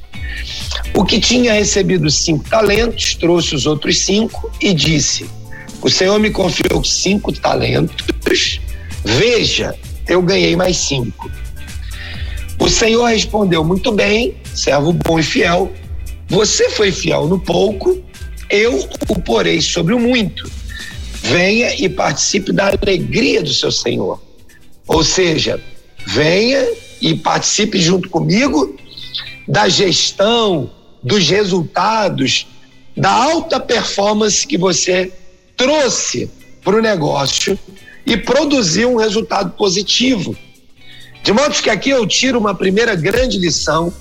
O 0.93 1.03
que 1.03 1.19
tinha 1.19 1.53
recebido 1.53 2.11
cinco 2.11 2.47
talentos 2.47 3.15
trouxe 3.15 3.55
os 3.55 3.65
outros 3.65 3.97
cinco 3.97 4.51
e 4.61 4.71
disse: 4.71 5.27
O 5.81 5.89
Senhor 5.89 6.19
me 6.19 6.29
confiou 6.29 6.83
cinco 6.83 7.33
talentos, 7.33 8.61
veja, 9.03 9.75
eu 10.07 10.21
ganhei 10.21 10.55
mais 10.55 10.77
cinco. 10.77 11.29
O 12.59 12.69
Senhor 12.69 13.05
respondeu: 13.05 13.63
Muito 13.63 13.91
bem, 13.91 14.35
servo 14.53 14.93
bom 14.93 15.19
e 15.19 15.23
fiel. 15.23 15.71
Você 16.29 16.69
foi 16.69 16.91
fiel 16.91 17.27
no 17.27 17.39
pouco, 17.39 18.00
eu 18.50 18.88
o 19.09 19.19
porei 19.19 19.59
sobre 19.59 19.93
o 19.93 20.00
muito. 20.00 20.50
Venha 21.23 21.73
e 21.75 21.89
participe 21.89 22.51
da 22.51 22.67
alegria 22.67 23.41
do 23.41 23.53
seu 23.53 23.71
Senhor. 23.71 24.21
Ou 24.88 25.03
seja, 25.03 25.59
venha 26.05 26.67
e 27.01 27.15
participe 27.15 27.79
junto 27.81 28.09
comigo 28.09 28.75
da 29.47 29.67
gestão, 29.67 30.69
dos 31.01 31.27
resultados, 31.27 32.47
da 32.95 33.11
alta 33.11 33.59
performance 33.59 34.45
que 34.45 34.57
você 34.57 35.11
trouxe 35.55 36.29
para 36.63 36.75
o 36.75 36.81
negócio 36.81 37.58
e 38.05 38.17
produziu 38.17 38.91
um 38.91 38.96
resultado 38.96 39.51
positivo. 39.51 40.36
De 41.24 41.31
modo 41.31 41.53
que 41.62 41.70
aqui 41.70 41.89
eu 41.89 42.05
tiro 42.08 42.39
uma 42.39 42.55
primeira 42.55 42.96
grande 42.96 43.38
lição 43.38 43.93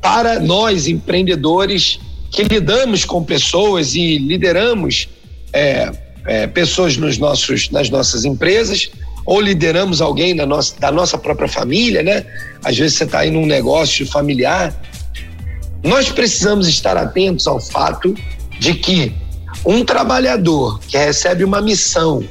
para 0.00 0.38
nós 0.38 0.86
empreendedores 0.86 1.98
que 2.30 2.42
lidamos 2.42 3.04
com 3.04 3.24
pessoas 3.24 3.94
e 3.94 4.18
lideramos 4.18 5.08
é, 5.52 5.90
é, 6.26 6.46
pessoas 6.46 6.96
nos 6.96 7.16
nossos, 7.16 7.70
nas 7.70 7.88
nossas 7.88 8.24
empresas 8.24 8.90
ou 9.24 9.40
lideramos 9.40 10.02
alguém 10.02 10.36
da 10.36 10.44
nossa, 10.44 10.78
da 10.78 10.92
nossa 10.92 11.16
própria 11.16 11.48
família, 11.48 12.02
né? 12.02 12.26
Às 12.62 12.76
vezes 12.76 12.98
você 12.98 13.04
está 13.04 13.20
aí 13.20 13.30
num 13.30 13.46
negócio 13.46 14.06
familiar. 14.06 14.74
Nós 15.82 16.10
precisamos 16.10 16.68
estar 16.68 16.96
atentos 16.96 17.46
ao 17.46 17.60
fato 17.60 18.14
de 18.60 18.74
que 18.74 19.12
um 19.64 19.84
trabalhador 19.84 20.78
que 20.80 20.96
recebe 20.96 21.44
uma 21.44 21.60
missão 21.60 22.24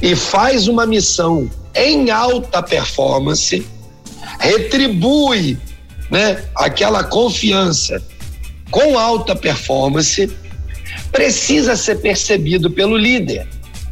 e 0.00 0.14
faz 0.14 0.68
uma 0.68 0.86
missão 0.86 1.50
em 1.74 2.10
alta 2.10 2.62
performance, 2.62 3.66
retribui 4.38 5.58
né, 6.10 6.42
aquela 6.54 7.04
confiança 7.04 8.02
com 8.70 8.98
alta 8.98 9.34
performance, 9.34 10.30
precisa 11.12 11.76
ser 11.76 11.96
percebido 11.96 12.70
pelo 12.70 12.96
líder, 12.96 13.46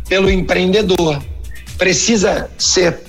pelo 0.09 0.31
empreendedor, 0.31 1.23
precisa 1.77 2.51
ser 2.57 3.01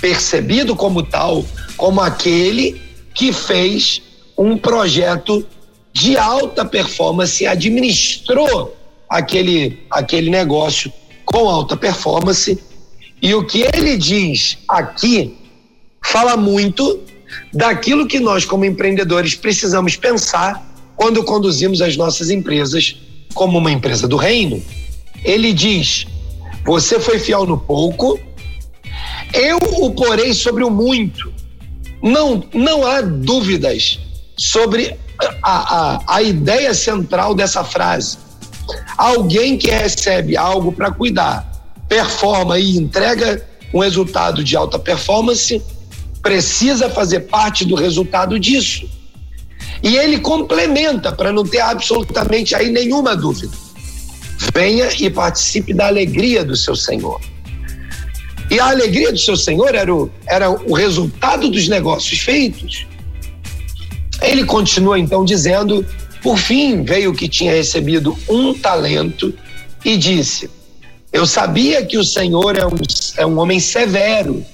percebido 0.00 0.74
como 0.74 1.02
tal, 1.02 1.44
como 1.76 2.00
aquele 2.00 2.80
que 3.14 3.32
fez 3.32 4.02
um 4.36 4.56
projeto 4.56 5.46
de 5.92 6.16
alta 6.16 6.64
performance, 6.64 7.46
administrou 7.46 8.76
aquele, 9.08 9.84
aquele 9.90 10.30
negócio 10.30 10.92
com 11.24 11.48
alta 11.48 11.76
performance. 11.76 12.58
E 13.20 13.34
o 13.34 13.44
que 13.44 13.62
ele 13.74 13.96
diz 13.96 14.58
aqui 14.68 15.36
fala 16.02 16.36
muito 16.36 17.00
daquilo 17.52 18.06
que 18.06 18.18
nós, 18.18 18.44
como 18.44 18.64
empreendedores, 18.64 19.34
precisamos 19.34 19.96
pensar 19.96 20.66
quando 20.96 21.22
conduzimos 21.24 21.80
as 21.80 21.96
nossas 21.96 22.30
empresas 22.30 22.96
como 23.34 23.58
uma 23.58 23.70
empresa 23.70 24.08
do 24.08 24.16
reino. 24.16 24.62
Ele 25.24 25.52
diz: 25.52 26.06
Você 26.64 26.98
foi 26.98 27.18
fiel 27.18 27.46
no 27.46 27.58
pouco, 27.58 28.18
eu 29.32 29.58
o 29.80 29.90
porei 29.92 30.34
sobre 30.34 30.64
o 30.64 30.70
muito. 30.70 31.32
Não, 32.02 32.42
não 32.52 32.84
há 32.84 33.00
dúvidas 33.00 34.00
sobre 34.36 34.96
a, 35.42 35.96
a, 35.96 36.16
a 36.16 36.22
ideia 36.22 36.74
central 36.74 37.34
dessa 37.34 37.64
frase. 37.64 38.18
Alguém 38.96 39.56
que 39.56 39.70
recebe 39.70 40.36
algo 40.36 40.72
para 40.72 40.90
cuidar, 40.90 41.50
performa 41.88 42.58
e 42.58 42.76
entrega 42.76 43.44
um 43.72 43.80
resultado 43.80 44.44
de 44.44 44.56
alta 44.56 44.78
performance 44.78 45.62
precisa 46.22 46.88
fazer 46.88 47.20
parte 47.20 47.64
do 47.64 47.74
resultado 47.74 48.38
disso. 48.38 48.88
E 49.82 49.96
ele 49.96 50.20
complementa 50.20 51.10
para 51.10 51.32
não 51.32 51.44
ter 51.44 51.60
absolutamente 51.60 52.54
aí 52.54 52.70
nenhuma 52.70 53.16
dúvida. 53.16 53.52
Venha 54.54 54.88
e 54.98 55.10
participe 55.10 55.74
da 55.74 55.88
alegria 55.88 56.44
do 56.44 56.56
seu 56.56 56.76
Senhor. 56.76 57.20
E 58.50 58.60
a 58.60 58.66
alegria 58.66 59.10
do 59.10 59.18
seu 59.18 59.36
Senhor 59.36 59.74
era 59.74 59.92
o, 59.92 60.10
era 60.26 60.50
o 60.50 60.74
resultado 60.74 61.48
dos 61.48 61.68
negócios 61.68 62.20
feitos. 62.20 62.86
Ele 64.22 64.44
continua 64.44 64.98
então 64.98 65.24
dizendo: 65.24 65.84
por 66.22 66.38
fim 66.38 66.84
veio 66.84 67.12
que 67.12 67.28
tinha 67.28 67.52
recebido 67.52 68.16
um 68.28 68.54
talento 68.54 69.34
e 69.84 69.96
disse: 69.96 70.48
Eu 71.12 71.26
sabia 71.26 71.84
que 71.84 71.98
o 71.98 72.04
Senhor 72.04 72.56
é 72.56 72.66
um, 72.66 72.76
é 73.16 73.26
um 73.26 73.38
homem 73.38 73.58
severo, 73.58 74.44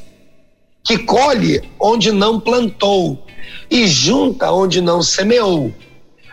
que 0.83 0.99
colhe 0.99 1.63
onde 1.79 2.11
não 2.11 2.41
plantou 2.41 3.23
e 3.71 3.87
junta 3.87 4.51
onde 4.51 4.81
não 4.81 5.03
semeou. 5.03 5.73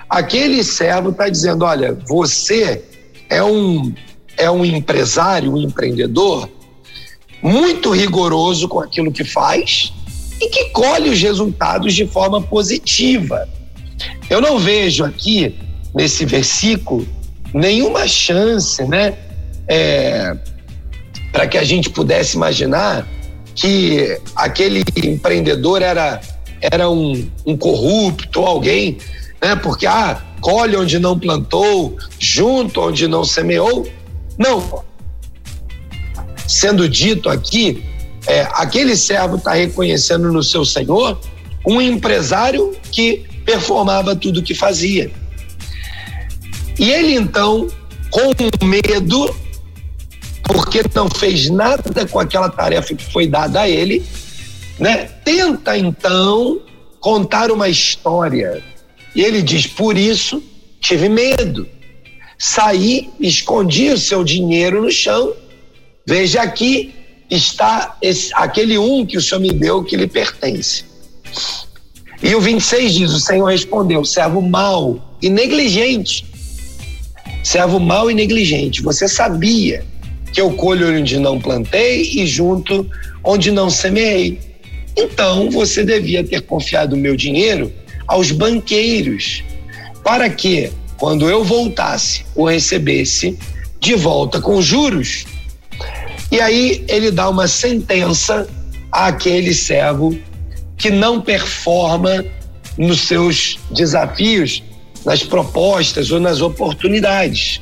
Aquele 0.09 0.63
servo 0.63 1.09
está 1.09 1.27
dizendo: 1.27 1.65
Olha, 1.65 1.93
você 2.07 2.81
é 3.29 3.43
um, 3.43 3.93
é 4.37 4.49
um 4.49 4.63
empresário, 4.63 5.53
um 5.53 5.57
empreendedor 5.57 6.49
muito 7.41 7.91
rigoroso 7.91 8.67
com 8.69 8.79
aquilo 8.79 9.11
que 9.11 9.23
faz 9.23 9.93
e 10.41 10.49
que 10.49 10.65
colhe 10.69 11.09
os 11.09 11.21
resultados 11.21 11.93
de 11.93 12.05
forma 12.07 12.41
positiva. 12.41 13.47
Eu 14.29 14.41
não 14.41 14.59
vejo 14.59 15.03
aqui 15.03 15.55
nesse 15.93 16.25
versículo 16.25 17.07
nenhuma 17.53 18.07
chance, 18.07 18.83
né, 18.83 19.13
é, 19.67 20.35
para 21.31 21.47
que 21.47 21.57
a 21.57 21.63
gente 21.63 21.89
pudesse 21.89 22.35
imaginar 22.35 23.07
que 23.55 24.19
aquele 24.35 24.83
empreendedor 25.03 25.81
era 25.81 26.19
era 26.61 26.89
um, 26.89 27.29
um 27.45 27.55
corrupto 27.55 28.41
alguém, 28.41 28.97
né, 29.41 29.55
porque 29.55 29.85
ah 29.85 30.21
colhe 30.41 30.75
onde 30.77 30.99
não 30.99 31.17
plantou, 31.17 31.97
junto 32.19 32.79
onde 32.81 33.07
não 33.07 33.23
semeou. 33.23 33.87
Não. 34.37 34.83
Sendo 36.47 36.87
dito 36.87 37.29
aqui, 37.29 37.83
é, 38.27 38.47
aquele 38.53 38.95
servo 38.95 39.35
está 39.35 39.53
reconhecendo 39.53 40.31
no 40.31 40.43
seu 40.43 40.65
senhor 40.65 41.19
um 41.65 41.81
empresário 41.81 42.75
que 42.91 43.23
performava 43.45 44.15
tudo 44.15 44.39
o 44.39 44.43
que 44.43 44.53
fazia. 44.53 45.11
E 46.77 46.91
ele 46.91 47.13
então, 47.13 47.67
com 48.09 48.31
medo, 48.65 49.35
porque 50.43 50.81
não 50.93 51.09
fez 51.09 51.49
nada 51.49 52.05
com 52.07 52.19
aquela 52.19 52.49
tarefa 52.49 52.93
que 52.93 53.11
foi 53.11 53.27
dada 53.27 53.61
a 53.61 53.69
ele, 53.69 54.03
né? 54.79 55.05
Tenta 55.23 55.77
então 55.77 56.61
contar 56.99 57.51
uma 57.51 57.69
história. 57.69 58.61
E 59.15 59.21
ele 59.21 59.41
diz: 59.41 59.65
por 59.67 59.97
isso 59.97 60.43
tive 60.81 61.07
medo. 61.07 61.67
Saí, 62.37 63.09
escondi 63.19 63.89
o 63.91 63.97
seu 63.97 64.23
dinheiro 64.23 64.81
no 64.81 64.91
chão. 64.91 65.33
Veja 66.05 66.41
aqui 66.41 66.93
está 67.29 67.97
esse, 68.01 68.31
aquele 68.33 68.77
um 68.77 69.05
que 69.05 69.17
o 69.17 69.21
Senhor 69.21 69.41
me 69.41 69.51
deu 69.51 69.83
que 69.83 69.95
lhe 69.95 70.07
pertence. 70.07 70.83
E 72.21 72.33
o 72.33 72.41
26 72.41 72.93
diz: 72.93 73.11
O 73.11 73.19
Senhor 73.19 73.45
respondeu, 73.45 74.03
servo 74.05 74.41
mau 74.41 75.17
e 75.21 75.29
negligente. 75.29 76.25
Servo 77.43 77.79
mau 77.79 78.09
e 78.09 78.13
negligente, 78.13 78.81
você 78.81 79.07
sabia 79.07 79.85
que 80.33 80.41
eu 80.41 80.51
colho 80.51 80.97
onde 80.97 81.19
não 81.19 81.39
plantei 81.39 82.01
e 82.01 82.25
junto 82.25 82.89
onde 83.23 83.51
não 83.51 83.69
semeei. 83.69 84.39
Então 84.97 85.49
você 85.51 85.83
devia 85.83 86.23
ter 86.23 86.41
confiado 86.41 86.93
o 86.93 86.97
meu 86.97 87.15
dinheiro 87.15 87.71
aos 88.07 88.31
banqueiros, 88.31 89.43
para 90.03 90.29
que, 90.29 90.71
quando 90.97 91.29
eu 91.29 91.43
voltasse, 91.43 92.25
o 92.35 92.45
recebesse 92.45 93.37
de 93.79 93.95
volta 93.95 94.41
com 94.41 94.61
juros. 94.61 95.25
E 96.31 96.41
aí 96.41 96.83
ele 96.87 97.11
dá 97.11 97.29
uma 97.29 97.47
sentença 97.47 98.47
àquele 98.91 99.53
servo 99.53 100.17
que 100.77 100.89
não 100.89 101.21
performa 101.21 102.25
nos 102.77 103.01
seus 103.01 103.57
desafios, 103.71 104.63
nas 105.05 105.23
propostas 105.23 106.11
ou 106.11 106.19
nas 106.19 106.41
oportunidades. 106.41 107.61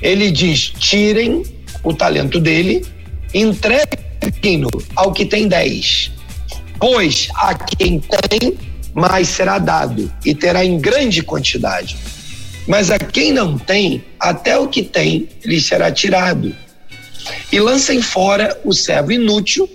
Ele 0.00 0.30
diz: 0.30 0.72
tirem 0.78 1.42
o 1.82 1.92
talento 1.92 2.40
dele, 2.40 2.84
entreguem-no 3.34 4.70
ao 4.96 5.12
que 5.12 5.24
tem 5.24 5.48
dez. 5.48 6.10
Pois 6.78 7.28
a 7.34 7.54
quem 7.54 8.00
tem, 8.00 8.56
mais 8.94 9.28
será 9.28 9.58
dado, 9.58 10.10
e 10.24 10.34
terá 10.34 10.64
em 10.64 10.78
grande 10.78 11.22
quantidade. 11.22 11.96
Mas 12.66 12.90
a 12.90 12.98
quem 12.98 13.32
não 13.32 13.58
tem, 13.58 14.02
até 14.18 14.58
o 14.58 14.68
que 14.68 14.82
tem 14.82 15.28
lhe 15.44 15.60
será 15.60 15.90
tirado. 15.90 16.54
E 17.52 17.60
lancem 17.60 18.00
fora 18.02 18.60
o 18.64 18.72
servo 18.72 19.12
inútil 19.12 19.68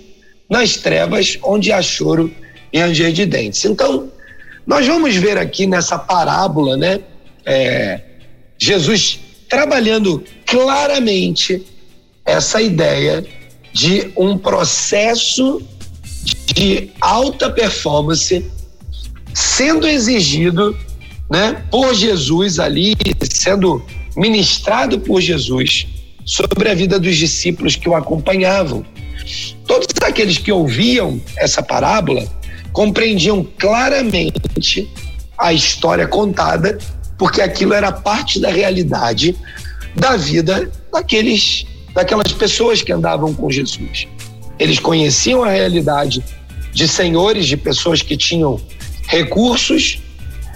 nas 0.48 0.76
trevas, 0.76 1.38
onde 1.42 1.72
há 1.72 1.82
choro 1.82 2.32
em 2.72 2.80
ranger 2.80 3.12
de 3.12 3.26
dentes. 3.26 3.64
Então, 3.64 4.10
nós 4.66 4.86
vamos 4.86 5.14
ver 5.16 5.38
aqui 5.38 5.66
nessa 5.66 5.98
parábola, 5.98 6.76
né? 6.76 7.00
É, 7.44 8.00
Jesus 8.58 9.20
trabalhando 9.48 10.22
claramente 10.44 11.64
essa 12.24 12.60
ideia 12.60 13.24
de 13.72 14.10
um 14.16 14.36
processo 14.36 15.62
de 16.54 16.90
alta 17.00 17.50
performance 17.50 18.44
sendo 19.32 19.86
exigido 19.86 20.76
né, 21.30 21.64
por 21.70 21.94
Jesus 21.94 22.58
ali, 22.58 22.96
sendo 23.30 23.84
ministrado 24.16 24.98
por 25.00 25.20
Jesus 25.20 25.86
sobre 26.26 26.68
a 26.68 26.74
vida 26.74 26.98
dos 26.98 27.16
discípulos 27.16 27.76
que 27.76 27.88
o 27.88 27.94
acompanhavam. 27.94 28.84
Todos 29.64 29.86
aqueles 30.02 30.38
que 30.38 30.50
ouviam 30.50 31.20
essa 31.36 31.62
parábola 31.62 32.26
compreendiam 32.72 33.46
claramente 33.58 34.90
a 35.38 35.52
história 35.52 36.06
contada, 36.06 36.76
porque 37.16 37.40
aquilo 37.40 37.72
era 37.72 37.92
parte 37.92 38.40
da 38.40 38.50
realidade 38.50 39.36
da 39.94 40.16
vida 40.16 40.70
daqueles, 40.92 41.64
daquelas 41.94 42.32
pessoas 42.32 42.82
que 42.82 42.92
andavam 42.92 43.32
com 43.32 43.50
Jesus. 43.50 44.06
Eles 44.58 44.78
conheciam 44.78 45.44
a 45.44 45.50
realidade 45.50 46.22
de 46.72 46.88
senhores, 46.88 47.46
de 47.46 47.56
pessoas 47.56 48.02
que 48.02 48.16
tinham 48.16 48.60
recursos, 49.06 50.00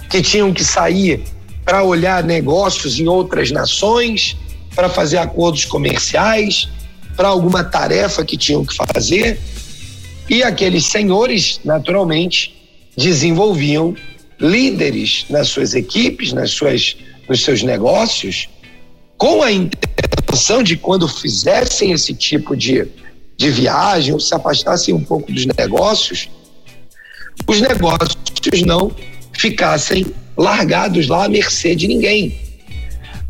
que 0.09 0.21
tinham 0.21 0.53
que 0.53 0.63
sair 0.63 1.23
para 1.63 1.83
olhar 1.83 2.23
negócios 2.23 2.99
em 2.99 3.07
outras 3.07 3.49
nações, 3.51 4.35
para 4.75 4.89
fazer 4.89 5.17
acordos 5.17 5.65
comerciais, 5.65 6.69
para 7.15 7.27
alguma 7.27 7.63
tarefa 7.63 8.23
que 8.23 8.37
tinham 8.37 8.65
que 8.65 8.75
fazer. 8.75 9.39
E 10.29 10.43
aqueles 10.43 10.85
senhores, 10.85 11.59
naturalmente, 11.63 12.55
desenvolviam 12.95 13.95
líderes 14.39 15.25
nas 15.29 15.49
suas 15.49 15.73
equipes, 15.73 16.33
nas 16.33 16.51
suas, 16.51 16.97
nos 17.29 17.43
seus 17.43 17.63
negócios, 17.63 18.49
com 19.17 19.43
a 19.43 19.51
intenção 19.51 20.63
de 20.63 20.75
quando 20.75 21.07
fizessem 21.07 21.91
esse 21.91 22.13
tipo 22.13 22.55
de, 22.55 22.87
de 23.37 23.49
viagem 23.51 24.13
ou 24.13 24.19
se 24.19 24.33
afastassem 24.33 24.93
um 24.93 25.03
pouco 25.03 25.31
dos 25.31 25.45
negócios, 25.45 26.29
os 27.47 27.61
negócios 27.61 28.61
não 28.65 28.91
ficassem 29.33 30.05
largados 30.37 31.07
lá 31.07 31.25
à 31.25 31.29
mercê 31.29 31.75
de 31.75 31.87
ninguém. 31.87 32.50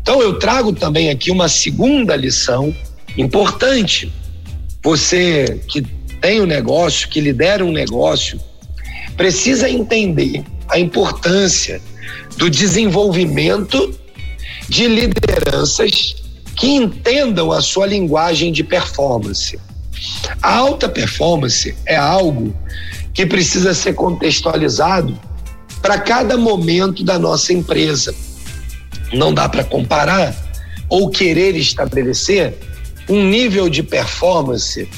Então 0.02 0.20
eu 0.20 0.38
trago 0.38 0.72
também 0.72 1.10
aqui 1.10 1.30
uma 1.30 1.48
segunda 1.48 2.14
lição 2.16 2.74
importante. 3.16 4.12
Você 4.82 5.60
que 5.68 5.82
tem 6.20 6.40
um 6.40 6.46
negócio, 6.46 7.08
que 7.08 7.20
lidera 7.20 7.64
um 7.64 7.72
negócio, 7.72 8.40
precisa 9.16 9.70
entender 9.70 10.44
a 10.68 10.78
importância 10.78 11.80
do 12.36 12.50
desenvolvimento 12.50 13.94
de 14.68 14.88
lideranças 14.88 16.16
que 16.56 16.66
entendam 16.66 17.52
a 17.52 17.60
sua 17.60 17.86
linguagem 17.86 18.52
de 18.52 18.64
performance. 18.64 19.58
A 20.42 20.56
alta 20.56 20.88
performance 20.88 21.74
é 21.86 21.96
algo 21.96 22.54
que 23.14 23.26
precisa 23.26 23.74
ser 23.74 23.94
contextualizado 23.94 25.18
para 25.80 25.98
cada 25.98 26.36
momento 26.36 27.04
da 27.04 27.18
nossa 27.18 27.52
empresa. 27.52 28.14
Não 29.12 29.32
dá 29.32 29.48
para 29.48 29.64
comparar 29.64 30.34
ou 30.88 31.10
querer 31.10 31.56
estabelecer 31.56 32.54
um 33.08 33.24
nível 33.28 33.68
de 33.68 33.82
performance 33.82 34.88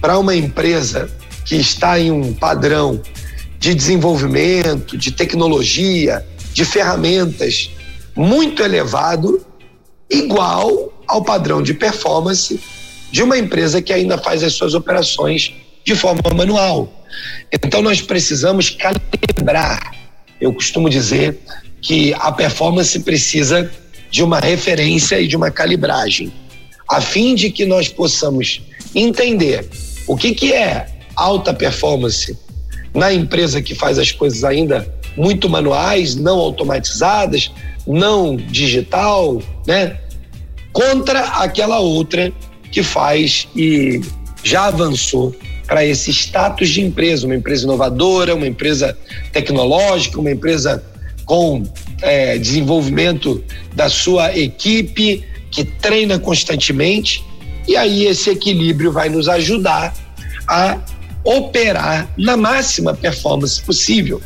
para 0.00 0.18
uma 0.18 0.34
empresa 0.34 1.10
que 1.44 1.56
está 1.56 1.98
em 1.98 2.10
um 2.10 2.32
padrão 2.32 3.00
de 3.58 3.74
desenvolvimento, 3.74 4.96
de 4.96 5.10
tecnologia, 5.10 6.24
de 6.52 6.64
ferramentas 6.64 7.70
muito 8.14 8.62
elevado, 8.62 9.44
igual 10.10 10.92
ao 11.06 11.22
padrão 11.22 11.62
de 11.62 11.74
performance 11.74 12.60
de 13.10 13.22
uma 13.22 13.38
empresa 13.38 13.80
que 13.80 13.92
ainda 13.92 14.18
faz 14.18 14.42
as 14.42 14.54
suas 14.54 14.74
operações 14.74 15.54
de 15.84 15.94
forma 15.94 16.22
manual. 16.34 16.92
Então 17.52 17.82
nós 17.82 18.02
precisamos 18.02 18.70
calibrar. 18.70 19.94
Eu 20.40 20.52
costumo 20.52 20.90
dizer 20.90 21.38
que 21.80 22.14
a 22.14 22.32
performance 22.32 22.98
precisa 23.00 23.70
de 24.10 24.22
uma 24.22 24.40
referência 24.40 25.20
e 25.20 25.26
de 25.26 25.36
uma 25.36 25.50
calibragem, 25.50 26.32
a 26.88 27.00
fim 27.00 27.34
de 27.34 27.50
que 27.50 27.66
nós 27.66 27.88
possamos 27.88 28.62
entender 28.94 29.68
o 30.06 30.16
que, 30.16 30.34
que 30.34 30.52
é 30.52 30.86
alta 31.14 31.52
performance 31.52 32.36
na 32.94 33.12
empresa 33.12 33.60
que 33.60 33.74
faz 33.74 33.98
as 33.98 34.12
coisas 34.12 34.44
ainda 34.44 34.90
muito 35.16 35.48
manuais, 35.48 36.14
não 36.14 36.38
automatizadas, 36.38 37.50
não 37.86 38.36
digital, 38.36 39.40
né? 39.66 39.98
Contra 40.72 41.20
aquela 41.20 41.78
outra 41.78 42.32
que 42.70 42.82
faz 42.82 43.48
e 43.56 44.00
já 44.42 44.66
avançou 44.66 45.34
para 45.66 45.84
esse 45.84 46.10
status 46.10 46.68
de 46.68 46.80
empresa, 46.80 47.26
uma 47.26 47.34
empresa 47.34 47.64
inovadora, 47.64 48.34
uma 48.34 48.46
empresa 48.46 48.96
tecnológica, 49.32 50.20
uma 50.20 50.30
empresa 50.30 50.82
com 51.26 51.64
é, 52.00 52.38
desenvolvimento 52.38 53.44
da 53.74 53.90
sua 53.90 54.34
equipe, 54.34 55.22
que 55.50 55.64
treina 55.64 56.18
constantemente, 56.18 57.22
e 57.68 57.76
aí 57.76 58.06
esse 58.06 58.30
equilíbrio 58.30 58.92
vai 58.92 59.08
nos 59.08 59.28
ajudar 59.28 59.94
a 60.48 60.78
operar 61.24 62.08
na 62.16 62.36
máxima 62.36 62.94
performance 62.94 63.60
possível. 63.60 64.22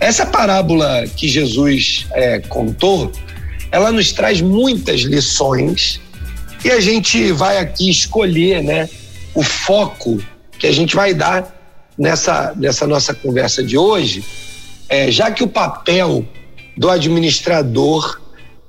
Essa 0.00 0.24
parábola 0.24 1.04
que 1.16 1.28
Jesus 1.28 2.06
é, 2.12 2.38
contou, 2.38 3.10
ela 3.72 3.90
nos 3.90 4.12
traz 4.12 4.40
muitas 4.40 5.00
lições 5.00 6.00
e 6.64 6.70
a 6.70 6.80
gente 6.80 7.32
vai 7.32 7.58
aqui 7.58 7.90
escolher, 7.90 8.62
né, 8.62 8.88
o 9.34 9.42
foco 9.42 10.22
que 10.58 10.66
a 10.66 10.72
gente 10.72 10.94
vai 10.94 11.12
dar 11.12 11.52
nessa, 11.98 12.54
nessa 12.56 12.86
nossa 12.86 13.12
conversa 13.12 13.62
de 13.62 13.76
hoje, 13.76 14.24
é, 14.94 15.10
já 15.10 15.28
que 15.32 15.42
o 15.42 15.48
papel 15.48 16.24
do 16.76 16.88
administrador 16.88 18.20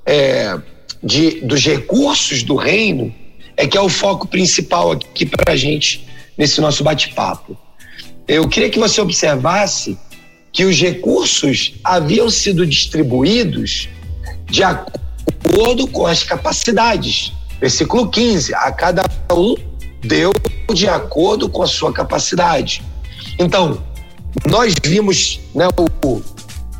é, 0.04 0.58
de, 1.00 1.40
dos 1.42 1.64
recursos 1.64 2.42
do 2.42 2.56
reino 2.56 3.14
é 3.56 3.64
que 3.64 3.78
é 3.78 3.80
o 3.80 3.88
foco 3.88 4.26
principal 4.26 4.90
aqui 4.90 5.24
para 5.24 5.52
a 5.52 5.56
gente 5.56 6.04
nesse 6.36 6.60
nosso 6.60 6.82
bate-papo. 6.82 7.56
Eu 8.26 8.48
queria 8.48 8.68
que 8.68 8.78
você 8.78 9.00
observasse 9.00 9.96
que 10.52 10.64
os 10.64 10.80
recursos 10.80 11.74
haviam 11.84 12.28
sido 12.28 12.66
distribuídos 12.66 13.88
de 14.46 14.64
acordo 14.64 15.86
com 15.86 16.06
as 16.06 16.24
capacidades. 16.24 17.32
Versículo 17.60 18.10
15: 18.10 18.52
a 18.52 18.72
cada 18.72 19.04
um 19.32 19.54
deu 20.02 20.32
de 20.74 20.88
acordo 20.88 21.48
com 21.48 21.62
a 21.62 21.68
sua 21.68 21.92
capacidade. 21.92 22.82
Então, 23.38 23.80
nós 24.44 24.74
vimos 24.84 25.40
né, 25.54 25.68
o, 25.76 26.22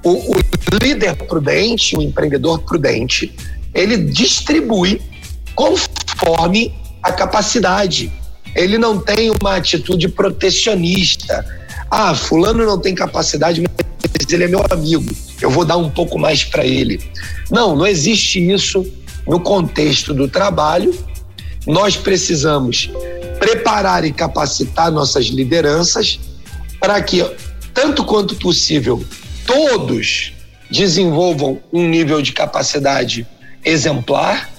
o, 0.05 0.37
o 0.37 0.41
líder 0.83 1.17
prudente, 1.17 1.97
o 1.97 2.03
empreendedor 2.03 2.61
prudente, 2.61 3.35
ele 3.75 3.97
distribui 3.97 5.01
conforme 5.55 6.75
a 7.03 7.13
capacidade. 7.13 8.13
Ele 8.55 8.79
não 8.79 8.99
tem 8.99 9.31
uma 9.31 9.57
atitude 9.57 10.09
protecionista. 10.09 11.45
Ah, 11.91 12.15
fulano 12.15 12.65
não 12.65 12.79
tem 12.79 12.95
capacidade, 12.95 13.61
mas 13.61 14.33
ele 14.33 14.45
é 14.45 14.49
meu 14.49 14.65
amigo. 14.71 15.05
Eu 15.41 15.51
vou 15.51 15.65
dar 15.65 15.77
um 15.77 15.91
pouco 15.91 16.19
mais 16.19 16.43
para 16.45 16.65
ele. 16.65 17.01
Não, 17.51 17.77
não 17.77 17.87
existe 17.87 18.41
isso 18.41 18.87
no 19.27 19.41
contexto 19.41 20.15
do 20.15 20.29
trabalho. 20.29 20.95
Nós 21.67 21.97
precisamos 21.97 22.91
preparar 23.39 24.05
e 24.05 24.13
capacitar 24.13 24.91
nossas 24.91 25.27
lideranças 25.27 26.19
para 26.81 27.01
que, 27.03 27.25
tanto 27.77 28.07
quanto 28.07 28.35
possível, 28.37 29.05
todos 29.45 30.33
desenvolvam 30.71 31.61
um 31.71 31.87
nível 31.87 32.23
de 32.23 32.33
capacidade 32.33 33.27
exemplar 33.63 34.51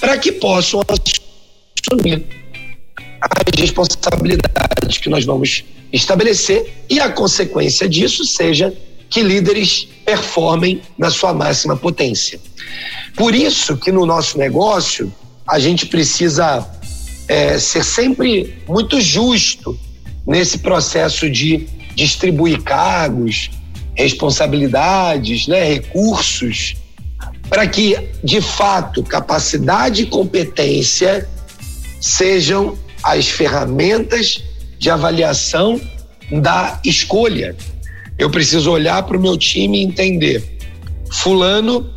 para 0.00 0.16
que 0.16 0.32
possam 0.32 0.80
assumir 0.88 2.24
as 3.20 3.60
responsabilidades 3.60 4.96
que 4.96 5.10
nós 5.10 5.26
vamos 5.26 5.64
estabelecer 5.92 6.72
e 6.88 6.98
a 6.98 7.10
consequência 7.10 7.86
disso 7.86 8.24
seja 8.24 8.72
que 9.10 9.22
líderes 9.22 9.86
performem 10.06 10.80
na 10.96 11.10
sua 11.10 11.34
máxima 11.34 11.76
potência. 11.76 12.40
Por 13.14 13.34
isso 13.34 13.76
que 13.76 13.92
no 13.92 14.06
nosso 14.06 14.38
negócio 14.38 15.12
a 15.46 15.58
gente 15.58 15.84
precisa 15.84 16.66
é, 17.28 17.58
ser 17.58 17.84
sempre 17.84 18.56
muito 18.66 18.98
justo 18.98 19.78
nesse 20.26 20.58
processo 20.58 21.28
de 21.28 21.68
distribuir 21.94 22.62
cargos, 22.62 23.50
responsabilidades, 23.94 25.46
né, 25.46 25.64
recursos, 25.64 26.76
para 27.48 27.66
que, 27.66 27.96
de 28.24 28.40
fato, 28.40 29.02
capacidade 29.02 30.02
e 30.02 30.06
competência 30.06 31.28
sejam 32.00 32.78
as 33.02 33.28
ferramentas 33.28 34.42
de 34.78 34.90
avaliação 34.90 35.80
da 36.30 36.80
escolha. 36.84 37.54
Eu 38.18 38.30
preciso 38.30 38.70
olhar 38.70 39.02
para 39.02 39.16
o 39.16 39.20
meu 39.20 39.36
time 39.36 39.78
e 39.78 39.84
entender: 39.84 40.58
Fulano 41.10 41.90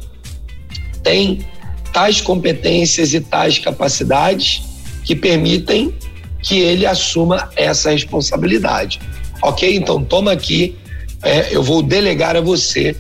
tem 1.04 1.46
tais 1.94 2.20
competências 2.20 3.14
e 3.14 3.22
tais 3.22 3.58
capacidades 3.60 4.62
que 5.04 5.16
permitem 5.16 5.96
que 6.42 6.60
ele 6.60 6.86
assuma 6.86 7.50
essa 7.56 7.92
responsabilidade. 7.92 9.00
Ok? 9.42 9.76
Então, 9.76 10.04
toma 10.04 10.32
aqui, 10.32 10.76
é, 11.24 11.56
eu 11.56 11.62
vou 11.62 11.82
delegar 11.82 12.36
a 12.36 12.42
você, 12.42 12.96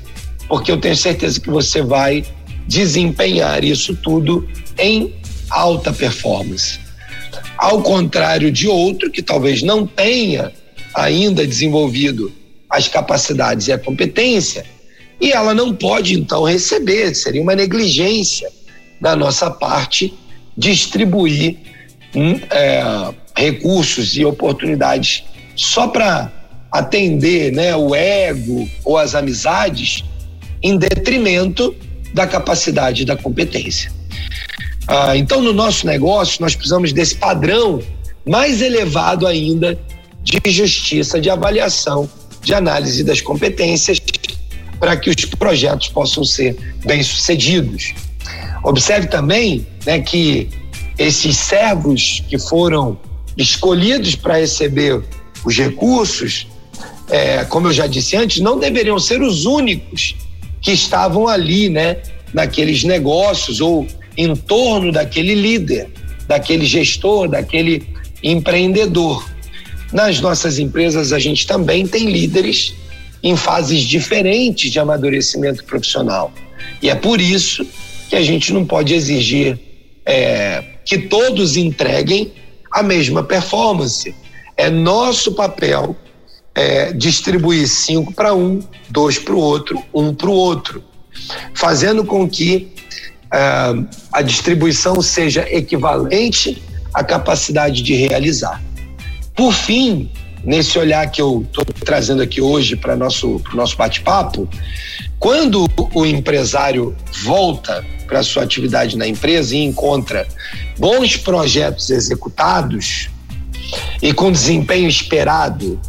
porque 0.48 0.72
eu 0.72 0.78
tenho 0.78 0.96
certeza 0.96 1.40
que 1.40 1.50
você 1.50 1.82
vai 1.82 2.24
desempenhar 2.68 3.64
isso 3.64 3.96
tudo 3.96 4.48
em 4.78 5.14
alta 5.50 5.94
performance. 5.94 6.80
Ao 7.58 7.82
contrário 7.82 8.52
de 8.52 8.68
outro 8.68 9.12
que 9.12 9.22
talvez 9.22 9.62
não 9.62 9.86
tenha 9.86 10.52
ainda 10.94 11.46
desenvolvido 11.46 12.32
as 12.70 12.88
capacidades 12.88 13.68
e 13.68 13.72
a 13.72 13.78
competência, 13.78 14.66
e 15.20 15.32
ela 15.32 15.54
não 15.54 15.74
pode 15.74 16.14
então 16.14 16.44
receber, 16.44 17.14
seria 17.16 17.42
uma 17.42 17.56
negligência 17.56 18.50
da 19.00 19.16
nossa 19.16 19.50
parte 19.50 20.14
distribuir 20.58 21.58
hum, 22.16 22.40
é, 22.50 23.14
recursos 23.36 24.16
e 24.18 24.26
oportunidades 24.26 25.24
só 25.56 25.88
para 25.88 26.32
atender 26.72 27.52
né, 27.52 27.76
o 27.76 27.96
ego 27.96 28.70
ou 28.84 28.98
as 28.98 29.16
amizades 29.16 30.04
em 30.62 30.78
detrimento 30.78 31.76
da 32.14 32.28
capacidade 32.28 33.04
e 33.04 33.06
da 33.06 33.16
competência. 33.16 33.92
Ah, 34.88 35.16
então, 35.16 35.42
no 35.42 35.54
nosso 35.54 35.86
negócio, 35.86 36.42
nós 36.42 36.56
precisamos 36.56 36.94
desse 36.94 37.16
padrão 37.16 37.82
mais 38.26 38.62
elevado 38.62 39.26
ainda 39.26 39.78
de 40.24 40.40
justiça, 40.52 41.20
de 41.20 41.30
avaliação, 41.30 42.10
de 42.42 42.54
análise 42.54 43.04
das 43.04 43.22
competências, 43.22 44.00
para 44.80 44.98
que 44.98 45.10
os 45.10 45.16
projetos 45.16 45.90
possam 45.90 46.24
ser 46.24 46.58
bem-sucedidos. 46.86 47.94
Observe 48.64 49.08
também 49.08 49.66
né, 49.86 50.00
que 50.02 50.50
esses 50.98 51.38
servos 51.38 52.24
que 52.28 52.38
foram 52.38 52.98
escolhidos 53.38 54.16
para 54.16 54.38
receber 54.38 55.04
os 55.46 55.56
recursos, 55.56 56.48
é, 57.10 57.46
como 57.46 57.68
eu 57.68 57.74
já 57.74 57.88
disse 57.88 58.18
antes, 58.18 58.42
não 58.42 58.60
deveriam 58.60 59.00
ser 59.00 59.22
os 59.22 59.46
únicos 59.46 60.16
que 60.62 60.72
estavam 60.72 61.28
ali, 61.28 61.70
né, 61.70 61.98
naqueles 62.34 62.84
negócios 62.84 63.62
ou 63.62 63.88
em 64.18 64.36
torno 64.36 64.92
daquele 64.92 65.36
líder, 65.36 65.90
daquele 66.28 66.66
gestor, 66.66 67.30
daquele 67.30 67.88
empreendedor. 68.24 69.24
Nas 69.94 70.20
nossas 70.20 70.58
empresas, 70.58 71.14
a 71.14 71.20
gente 71.20 71.46
também 71.46 71.86
tem 71.86 72.10
líderes 72.10 72.74
em 73.22 73.36
fases 73.36 73.82
diferentes 73.82 74.72
de 74.72 74.80
amadurecimento 74.80 75.64
profissional. 75.64 76.34
E 76.82 76.90
é 76.90 76.96
por 76.96 77.22
isso 77.22 77.66
que 78.10 78.16
a 78.16 78.22
gente 78.22 78.52
não 78.52 78.66
pode 78.66 78.94
exigir 78.94 79.60
é, 80.06 80.64
que 80.84 80.98
todos 80.98 81.58
entreguem 81.58 82.32
a 82.72 82.84
mesma 82.84 83.24
performance. 83.24 84.14
É 84.58 84.70
nosso 84.70 85.34
papel 85.34 85.96
é, 86.54 86.94
distribuir 86.94 87.68
cinco 87.68 88.14
para 88.14 88.34
um, 88.34 88.62
dois 88.90 89.20
para 89.20 89.34
o 89.34 89.40
outro, 89.40 89.84
um 89.94 90.14
para 90.14 90.30
o 90.30 90.34
outro, 90.34 90.84
fazendo 91.54 92.06
com 92.06 92.28
que 92.28 92.74
é, 93.34 93.40
a 94.12 94.22
distribuição 94.22 95.02
seja 95.02 95.46
equivalente 95.50 96.64
à 96.94 97.04
capacidade 97.04 97.82
de 97.82 97.94
realizar. 97.96 98.64
Por 99.36 99.52
fim, 99.52 100.10
nesse 100.46 100.80
olhar 100.80 101.12
que 101.12 101.22
eu 101.22 101.46
estou 101.46 101.66
trazendo 101.84 102.22
aqui 102.22 102.40
hoje 102.40 102.78
para 102.78 102.96
nosso 102.96 103.42
nosso 103.54 103.76
bate-papo, 103.76 104.48
quando 105.20 105.68
o 105.94 106.06
empresário 106.06 106.96
volta 107.24 107.84
para 108.08 108.24
sua 108.24 108.44
atividade 108.44 108.98
na 108.98 109.08
empresa 109.08 109.56
e 109.56 109.64
encontra 109.64 110.28
bons 110.78 111.18
projetos 111.18 111.90
executados 111.90 113.10
e 114.02 114.14
com 114.14 114.32
desempenho 114.32 114.88
esperado, 114.88 115.80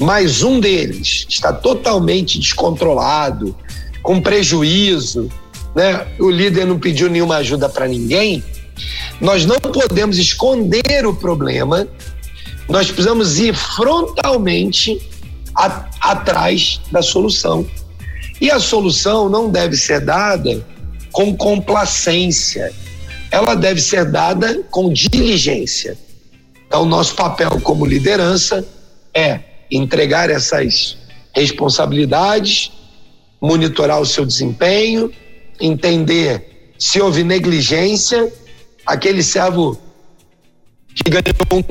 mas 0.00 0.42
um 0.42 0.58
deles 0.60 1.26
está 1.28 1.52
totalmente 1.52 2.38
descontrolado, 2.38 3.56
com 4.02 4.20
prejuízo, 4.20 5.28
né? 5.74 6.06
O 6.18 6.30
líder 6.30 6.66
não 6.66 6.78
pediu 6.78 7.08
nenhuma 7.08 7.36
ajuda 7.36 7.68
para 7.68 7.86
ninguém. 7.86 8.42
Nós 9.20 9.46
não 9.46 9.58
podemos 9.58 10.18
esconder 10.18 11.06
o 11.06 11.14
problema. 11.14 11.86
Nós 12.68 12.86
precisamos 12.86 13.38
ir 13.38 13.54
frontalmente 13.54 15.00
a, 15.54 15.86
atrás 16.00 16.80
da 16.90 17.02
solução. 17.02 17.66
E 18.40 18.50
a 18.50 18.58
solução 18.58 19.28
não 19.28 19.48
deve 19.48 19.76
ser 19.76 20.00
dada 20.00 20.64
com 21.12 21.36
complacência, 21.36 22.72
ela 23.30 23.54
deve 23.54 23.80
ser 23.80 24.10
dada 24.10 24.62
com 24.70 24.92
diligência. 24.92 25.96
Então, 26.72 26.86
nosso 26.86 27.14
papel 27.14 27.60
como 27.60 27.84
liderança 27.84 28.66
é 29.12 29.40
entregar 29.70 30.30
essas 30.30 30.96
responsabilidades, 31.34 32.72
monitorar 33.38 34.00
o 34.00 34.06
seu 34.06 34.24
desempenho, 34.24 35.12
entender 35.60 36.72
se 36.78 36.98
houve 36.98 37.24
negligência, 37.24 38.32
aquele 38.86 39.22
servo 39.22 39.78
que 40.94 41.10
ganhou 41.10 41.34
um 41.52 41.62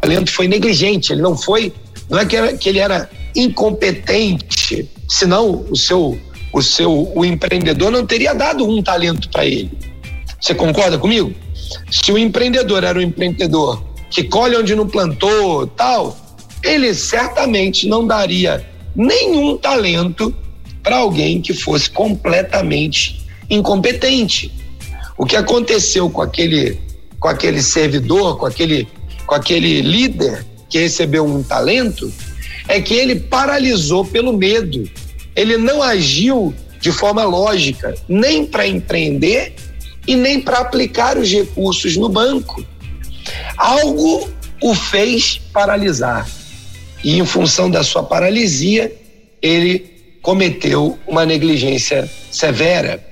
talento 0.00 0.32
foi 0.32 0.48
negligente, 0.48 1.12
ele 1.12 1.22
não 1.22 1.36
foi, 1.36 1.72
não 2.10 2.18
é 2.18 2.26
que, 2.26 2.36
era, 2.36 2.56
que 2.56 2.68
ele 2.68 2.80
era 2.80 3.08
incompetente, 3.36 4.90
senão 5.08 5.64
o 5.70 5.76
seu 5.76 6.18
o 6.52 6.60
seu 6.60 7.12
o 7.14 7.24
empreendedor 7.24 7.92
não 7.92 8.04
teria 8.04 8.34
dado 8.34 8.68
um 8.68 8.82
talento 8.82 9.28
para 9.28 9.46
ele. 9.46 9.70
Você 10.40 10.56
concorda 10.56 10.98
comigo? 10.98 11.32
Se 11.88 12.10
o 12.10 12.18
empreendedor 12.18 12.82
era 12.82 12.98
um 12.98 13.02
empreendedor 13.02 13.93
que 14.14 14.22
colhe 14.22 14.56
onde 14.56 14.76
não 14.76 14.86
plantou, 14.86 15.66
tal, 15.66 16.16
ele 16.62 16.94
certamente 16.94 17.88
não 17.88 18.06
daria 18.06 18.64
nenhum 18.94 19.56
talento 19.56 20.32
para 20.84 20.98
alguém 20.98 21.40
que 21.40 21.52
fosse 21.52 21.90
completamente 21.90 23.26
incompetente. 23.50 24.52
O 25.18 25.26
que 25.26 25.34
aconteceu 25.34 26.08
com 26.08 26.22
aquele 26.22 26.78
com 27.18 27.26
aquele 27.26 27.60
servidor, 27.60 28.38
com 28.38 28.46
aquele 28.46 28.86
com 29.26 29.34
aquele 29.34 29.80
líder 29.80 30.46
que 30.70 30.78
recebeu 30.78 31.26
um 31.26 31.42
talento, 31.42 32.12
é 32.68 32.80
que 32.80 32.94
ele 32.94 33.16
paralisou 33.16 34.04
pelo 34.04 34.32
medo. 34.32 34.88
Ele 35.34 35.56
não 35.56 35.82
agiu 35.82 36.54
de 36.80 36.92
forma 36.92 37.24
lógica, 37.24 37.96
nem 38.08 38.46
para 38.46 38.64
empreender 38.64 39.54
e 40.06 40.14
nem 40.14 40.40
para 40.40 40.58
aplicar 40.58 41.18
os 41.18 41.28
recursos 41.28 41.96
no 41.96 42.08
banco. 42.08 42.64
Algo 43.64 44.30
o 44.62 44.74
fez 44.74 45.40
paralisar. 45.50 46.28
E 47.02 47.18
em 47.18 47.24
função 47.24 47.70
da 47.70 47.82
sua 47.82 48.02
paralisia, 48.02 48.94
ele 49.40 50.18
cometeu 50.20 50.98
uma 51.06 51.24
negligência 51.24 52.06
severa. 52.30 53.02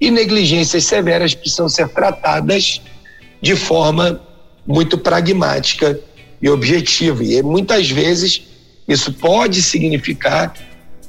E 0.00 0.10
negligências 0.10 0.84
severas 0.84 1.34
precisam 1.34 1.68
ser 1.68 1.86
tratadas 1.90 2.80
de 3.42 3.54
forma 3.54 4.18
muito 4.66 4.96
pragmática 4.96 6.00
e 6.40 6.48
objetiva. 6.48 7.22
E 7.22 7.42
muitas 7.42 7.90
vezes 7.90 8.40
isso 8.88 9.12
pode 9.12 9.62
significar 9.62 10.54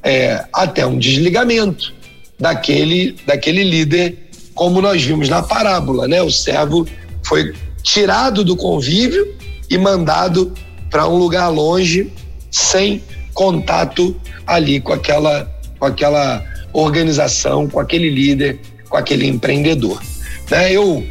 é, 0.04 0.44
até 0.52 0.86
um 0.86 1.00
desligamento 1.00 1.94
daquele, 2.38 3.16
daquele 3.26 3.64
líder, 3.64 4.18
como 4.54 4.82
nós 4.82 5.02
vimos 5.02 5.30
na 5.30 5.42
parábola, 5.42 6.10
né? 6.10 6.22
O 6.22 6.30
servo 6.30 6.86
foi 7.24 7.54
tirado 7.84 8.44
do 8.44 8.56
convívio 8.56 9.36
e 9.70 9.78
mandado 9.78 10.54
para 10.90 11.08
um 11.08 11.16
lugar 11.16 11.48
longe, 11.48 12.12
sem 12.50 13.02
contato 13.34 14.16
ali 14.46 14.82
com 14.82 14.92
aquela, 14.92 15.50
com 15.80 15.86
aquela 15.86 16.44
organização, 16.74 17.68
com 17.68 17.80
aquele 17.80 18.10
líder, 18.10 18.60
com 18.90 18.98
aquele 18.98 19.26
empreendedor. 19.26 20.02
Né? 20.50 20.74
Eu, 20.74 21.06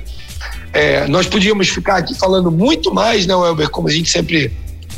é, 0.73 1.07
nós 1.09 1.27
podíamos 1.27 1.69
ficar 1.69 1.97
aqui 1.97 2.15
falando 2.15 2.51
muito 2.51 2.93
mais, 2.93 3.27
né, 3.27 3.35
Welber, 3.35 3.71
como 3.71 3.89
a 3.89 3.91
gente 3.91 4.11
sempre 4.11 4.53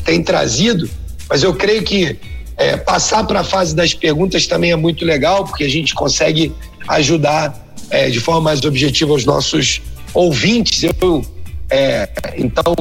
tem 0.05 0.23
trazido, 0.23 0.91
mas 1.29 1.43
eu 1.43 1.55
creio 1.55 1.83
que 1.83 2.19
é, 2.57 2.77
passar 2.77 3.25
para 3.25 3.41
a 3.41 3.45
fase 3.45 3.75
das 3.75 3.95
perguntas 3.95 4.47
também 4.47 4.73
é 4.73 4.77
muito 4.77 5.05
legal, 5.05 5.45
porque 5.45 5.65
a 5.65 5.69
gente 5.69 5.95
consegue 5.95 6.53
ajudar 6.89 7.75
é, 7.91 8.11
de 8.11 8.21
forma 8.21 8.41
mais 8.41 8.65
objetiva 8.65 9.13
os 9.13 9.25
nossos 9.25 9.81
ouvintes. 10.13 10.83
Eu 10.83 11.25
é, 11.73 12.09
então, 12.37 12.75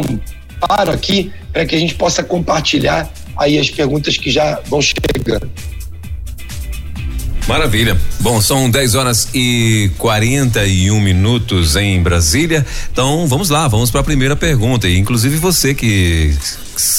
paro 0.60 0.92
aqui 0.92 1.32
para 1.52 1.66
que 1.66 1.76
a 1.76 1.80
gente 1.80 1.96
possa 1.96 2.24
compartilhar 2.24 3.12
aí 3.38 3.58
as 3.58 3.70
perguntas 3.70 4.18
que 4.18 4.30
já 4.30 4.60
vão 4.68 4.82
chegando. 4.82 5.50
Maravilha. 7.48 7.98
Bom, 8.20 8.40
são 8.40 8.70
10 8.70 8.96
horas 8.96 9.30
e 9.34 9.90
41 9.98 11.00
minutos 11.02 11.76
em 11.76 12.02
Brasília. 12.02 12.66
Então, 12.92 13.28
vamos 13.28 13.50
lá, 13.50 13.68
vamos 13.68 13.90
para 13.90 14.02
a 14.02 14.04
primeira 14.04 14.36
pergunta. 14.36 14.88
E 14.88 14.98
inclusive 14.98 15.38
você 15.38 15.74
que 15.74 16.38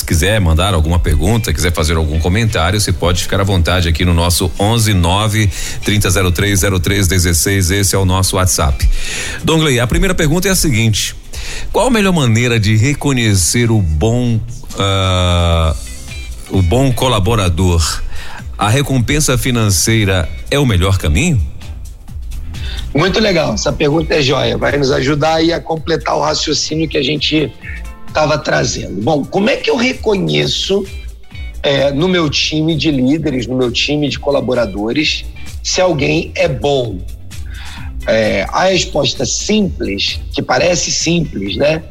quiser 0.07 0.41
mandar 0.41 0.75
alguma 0.75 0.99
pergunta, 0.99 1.53
quiser 1.53 1.73
fazer 1.73 1.97
algum 1.97 2.19
comentário, 2.19 2.81
você 2.81 2.93
pode 2.93 3.23
ficar 3.23 3.41
à 3.41 3.45
vontade 3.45 3.89
aqui 3.89 4.05
no 4.05 4.13
nosso 4.13 4.51
11 4.59 4.93
9 4.95 5.51
3003 5.85 6.61
0316. 6.61 7.71
Esse 7.71 7.95
é 7.95 7.99
o 7.99 8.05
nosso 8.05 8.37
WhatsApp. 8.37 8.89
Dongley, 9.45 9.79
a 9.79 9.87
primeira 9.87 10.15
pergunta 10.15 10.49
é 10.49 10.51
a 10.51 10.57
seguinte: 10.57 11.15
qual 11.73 11.87
a 11.87 11.91
melhor 11.91 12.13
maneira 12.13 12.59
de 12.59 12.77
reconhecer 12.77 13.71
o 13.71 13.81
bom 13.81 14.37
uh, 14.37 15.77
o 16.51 16.63
bom 16.63 16.93
colaborador? 16.93 18.03
A 18.59 18.69
recompensa 18.69 19.37
financeira 19.37 20.29
é 20.51 20.59
o 20.59 20.67
melhor 20.67 20.99
caminho? 20.99 21.41
Muito 22.95 23.19
legal, 23.21 23.55
essa 23.55 23.73
pergunta 23.73 24.15
é 24.15 24.23
joia, 24.23 24.59
vai 24.59 24.77
nos 24.77 24.91
ajudar 24.91 25.37
aí 25.37 25.53
a 25.53 25.59
completar 25.59 26.15
o 26.15 26.21
raciocínio 26.21 26.87
que 26.87 26.99
a 26.99 27.03
gente 27.03 27.51
estava 28.07 28.37
trazendo. 28.37 29.01
Bom, 29.01 29.25
como 29.25 29.49
é 29.49 29.57
que 29.57 29.71
eu 29.71 29.77
reconheço 29.77 30.85
é, 31.63 31.91
no 31.91 32.07
meu 32.07 32.29
time 32.29 32.77
de 32.77 32.91
líderes, 32.91 33.47
no 33.47 33.57
meu 33.57 33.73
time 33.73 34.09
de 34.11 34.19
colaboradores, 34.19 35.25
se 35.63 35.81
alguém 35.81 36.33
é 36.35 36.47
bom? 36.47 36.99
É, 38.07 38.47
a 38.49 38.65
resposta 38.65 39.25
simples, 39.25 40.21
que 40.33 40.43
parece 40.43 40.91
simples, 40.91 41.57
né? 41.57 41.83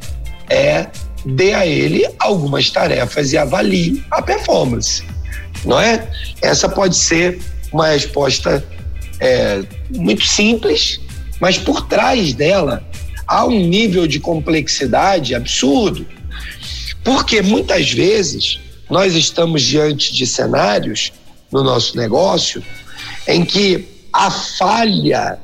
É 0.50 0.88
dê 1.26 1.54
a 1.54 1.66
ele 1.66 2.08
algumas 2.20 2.70
tarefas 2.70 3.32
e 3.32 3.38
avalie 3.38 4.04
a 4.10 4.22
performance, 4.22 5.04
não 5.64 5.80
é? 5.80 6.10
Essa 6.42 6.68
pode 6.68 6.96
ser 6.96 7.40
uma 7.72 7.90
resposta 7.90 8.64
é, 9.20 9.64
muito 9.96 10.26
simples, 10.26 11.00
mas 11.40 11.58
por 11.58 11.88
trás 11.88 12.34
dela 12.34 12.84
há 13.28 13.46
um 13.46 13.68
nível 13.68 14.08
de 14.08 14.20
complexidade 14.20 15.36
absurdo. 15.36 16.06
Porque 17.04 17.42
muitas 17.42 17.92
vezes 17.92 18.60
nós 18.90 19.16
estamos 19.16 19.62
diante 19.62 20.14
de 20.14 20.26
cenários 20.28 21.14
no 21.52 21.64
nosso 21.64 21.96
negócio 21.98 22.64
em 23.28 23.46
que 23.46 23.88
a 24.12 24.30
falha 24.30 25.40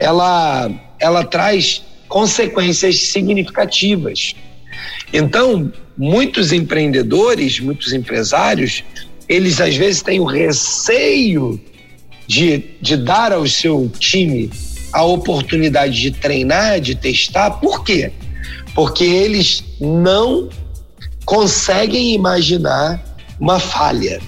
ela, 0.00 0.70
ela 0.98 1.24
traz 1.24 1.82
consequências 2.08 2.98
significativas. 3.10 4.34
Então, 5.12 5.70
muitos 5.96 6.52
empreendedores, 6.52 7.60
muitos 7.60 7.92
empresários, 7.92 8.82
eles 9.28 9.60
às 9.60 9.76
vezes 9.76 10.02
têm 10.02 10.18
o 10.18 10.24
receio 10.24 11.60
de, 12.26 12.64
de 12.80 12.96
dar 12.96 13.32
ao 13.32 13.46
seu 13.46 13.90
time 13.98 14.50
a 14.92 15.04
oportunidade 15.04 16.00
de 16.00 16.10
treinar, 16.10 16.80
de 16.80 16.94
testar. 16.94 17.50
Por 17.50 17.84
quê? 17.84 18.10
Porque 18.74 19.04
eles 19.04 19.62
não 19.80 20.48
conseguem 21.24 22.14
imaginar 22.14 23.00
uma 23.38 23.60
falha. 23.60 24.20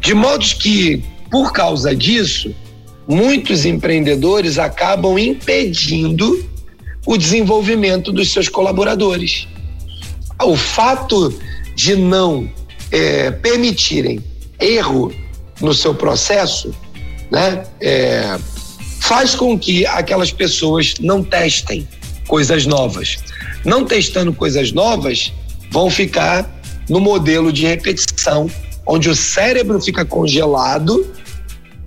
De 0.00 0.12
modo 0.12 0.44
que, 0.56 1.02
por 1.30 1.52
causa 1.52 1.94
disso, 1.94 2.54
muitos 3.06 3.64
empreendedores 3.64 4.58
acabam 4.58 5.18
impedindo 5.18 6.48
o 7.06 7.16
desenvolvimento 7.16 8.12
dos 8.12 8.32
seus 8.32 8.48
colaboradores. 8.48 9.46
O 10.42 10.56
fato 10.56 11.36
de 11.74 11.96
não 11.96 12.50
é, 12.90 13.30
permitirem 13.30 14.22
erro 14.60 15.12
no 15.60 15.74
seu 15.74 15.94
processo, 15.94 16.74
né, 17.30 17.64
é, 17.80 18.38
faz 19.00 19.34
com 19.34 19.58
que 19.58 19.86
aquelas 19.86 20.32
pessoas 20.32 20.94
não 21.00 21.22
testem 21.22 21.86
coisas 22.26 22.64
novas. 22.64 23.18
Não 23.64 23.84
testando 23.84 24.32
coisas 24.32 24.72
novas, 24.72 25.32
vão 25.70 25.90
ficar 25.90 26.50
no 26.88 27.00
modelo 27.00 27.52
de 27.52 27.66
repetição, 27.66 28.50
onde 28.86 29.08
o 29.08 29.14
cérebro 29.14 29.80
fica 29.80 30.04
congelado 30.04 31.06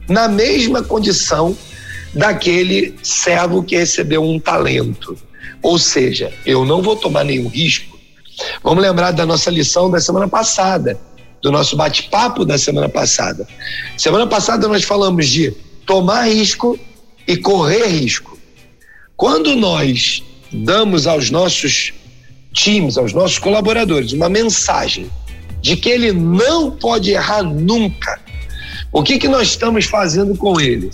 na 0.07 0.27
mesma 0.27 0.83
condição 0.83 1.55
daquele 2.13 2.95
servo 3.03 3.63
que 3.63 3.75
recebeu 3.75 4.23
um 4.23 4.39
talento. 4.39 5.17
Ou 5.61 5.77
seja, 5.77 6.33
eu 6.45 6.65
não 6.65 6.81
vou 6.81 6.95
tomar 6.95 7.23
nenhum 7.23 7.47
risco. 7.47 7.97
Vamos 8.63 8.83
lembrar 8.83 9.11
da 9.11 9.25
nossa 9.25 9.49
lição 9.49 9.89
da 9.89 9.99
semana 9.99 10.27
passada, 10.27 10.99
do 11.41 11.51
nosso 11.51 11.75
bate-papo 11.75 12.45
da 12.45 12.57
semana 12.57 12.87
passada. 12.87 13.47
Semana 13.97 14.27
passada 14.27 14.67
nós 14.67 14.83
falamos 14.83 15.27
de 15.27 15.51
tomar 15.85 16.27
risco 16.27 16.79
e 17.27 17.37
correr 17.37 17.87
risco. 17.87 18.37
Quando 19.15 19.55
nós 19.55 20.23
damos 20.51 21.07
aos 21.07 21.29
nossos 21.29 21.93
times, 22.53 22.97
aos 22.97 23.13
nossos 23.13 23.39
colaboradores, 23.39 24.13
uma 24.13 24.29
mensagem 24.29 25.09
de 25.61 25.75
que 25.75 25.89
ele 25.89 26.11
não 26.11 26.71
pode 26.71 27.11
errar 27.11 27.43
nunca, 27.43 28.19
o 28.91 29.03
que, 29.03 29.17
que 29.17 29.27
nós 29.27 29.49
estamos 29.49 29.85
fazendo 29.85 30.35
com 30.35 30.59
ele? 30.59 30.89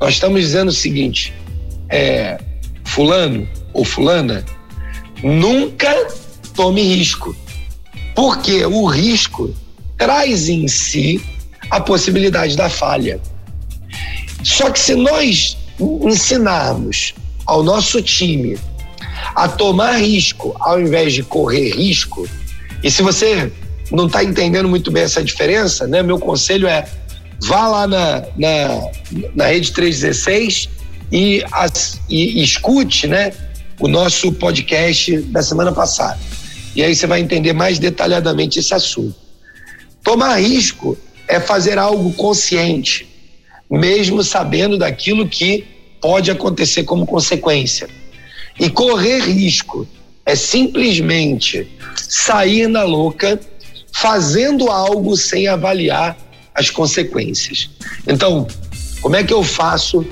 Nós 0.00 0.14
estamos 0.14 0.40
dizendo 0.40 0.68
o 0.68 0.72
seguinte: 0.72 1.32
é, 1.88 2.38
Fulano 2.84 3.48
ou 3.72 3.84
Fulana, 3.84 4.44
nunca 5.22 5.92
tome 6.54 6.82
risco, 6.82 7.36
porque 8.14 8.64
o 8.64 8.86
risco 8.86 9.54
traz 9.96 10.48
em 10.48 10.68
si 10.68 11.22
a 11.70 11.80
possibilidade 11.80 12.56
da 12.56 12.68
falha. 12.68 13.20
Só 14.42 14.70
que 14.70 14.78
se 14.78 14.94
nós 14.94 15.56
ensinarmos 15.80 17.14
ao 17.46 17.62
nosso 17.62 18.00
time 18.02 18.58
a 19.34 19.48
tomar 19.48 19.98
risco 20.00 20.54
ao 20.60 20.80
invés 20.80 21.12
de 21.14 21.22
correr 21.22 21.70
risco, 21.70 22.28
e 22.82 22.90
se 22.90 23.02
você 23.02 23.50
não 23.90 24.06
está 24.06 24.22
entendendo 24.22 24.68
muito 24.68 24.90
bem 24.90 25.02
essa 25.02 25.22
diferença, 25.22 25.86
né? 25.86 26.02
Meu 26.02 26.18
conselho 26.18 26.66
é 26.66 26.86
vá 27.40 27.68
lá 27.68 27.86
na, 27.86 28.22
na, 28.36 28.90
na 29.34 29.46
Rede 29.46 29.72
316 29.72 30.68
e, 31.12 31.44
as, 31.52 32.00
e, 32.08 32.42
escute, 32.42 33.06
né? 33.06 33.32
O 33.78 33.88
nosso 33.88 34.32
podcast 34.32 35.18
da 35.22 35.42
semana 35.42 35.72
passada. 35.72 36.18
E 36.74 36.82
aí 36.82 36.94
você 36.94 37.06
vai 37.06 37.20
entender 37.20 37.52
mais 37.52 37.78
detalhadamente 37.78 38.58
esse 38.58 38.74
assunto. 38.74 39.14
Tomar 40.02 40.36
risco 40.36 40.96
é 41.28 41.40
fazer 41.40 41.78
algo 41.78 42.12
consciente, 42.14 43.08
mesmo 43.70 44.22
sabendo 44.22 44.78
daquilo 44.78 45.28
que 45.28 45.64
pode 46.00 46.30
acontecer 46.30 46.84
como 46.84 47.06
consequência. 47.06 47.88
E 48.58 48.70
correr 48.70 49.20
risco 49.20 49.86
é 50.24 50.34
simplesmente 50.34 51.68
sair 52.08 52.68
na 52.68 52.82
louca 52.82 53.38
fazendo 53.92 54.70
algo 54.70 55.16
sem 55.16 55.48
avaliar 55.48 56.16
as 56.56 56.70
consequências. 56.70 57.70
Então, 58.06 58.46
como 59.00 59.14
é 59.14 59.22
que 59.22 59.32
eu 59.32 59.44
faço 59.44 60.04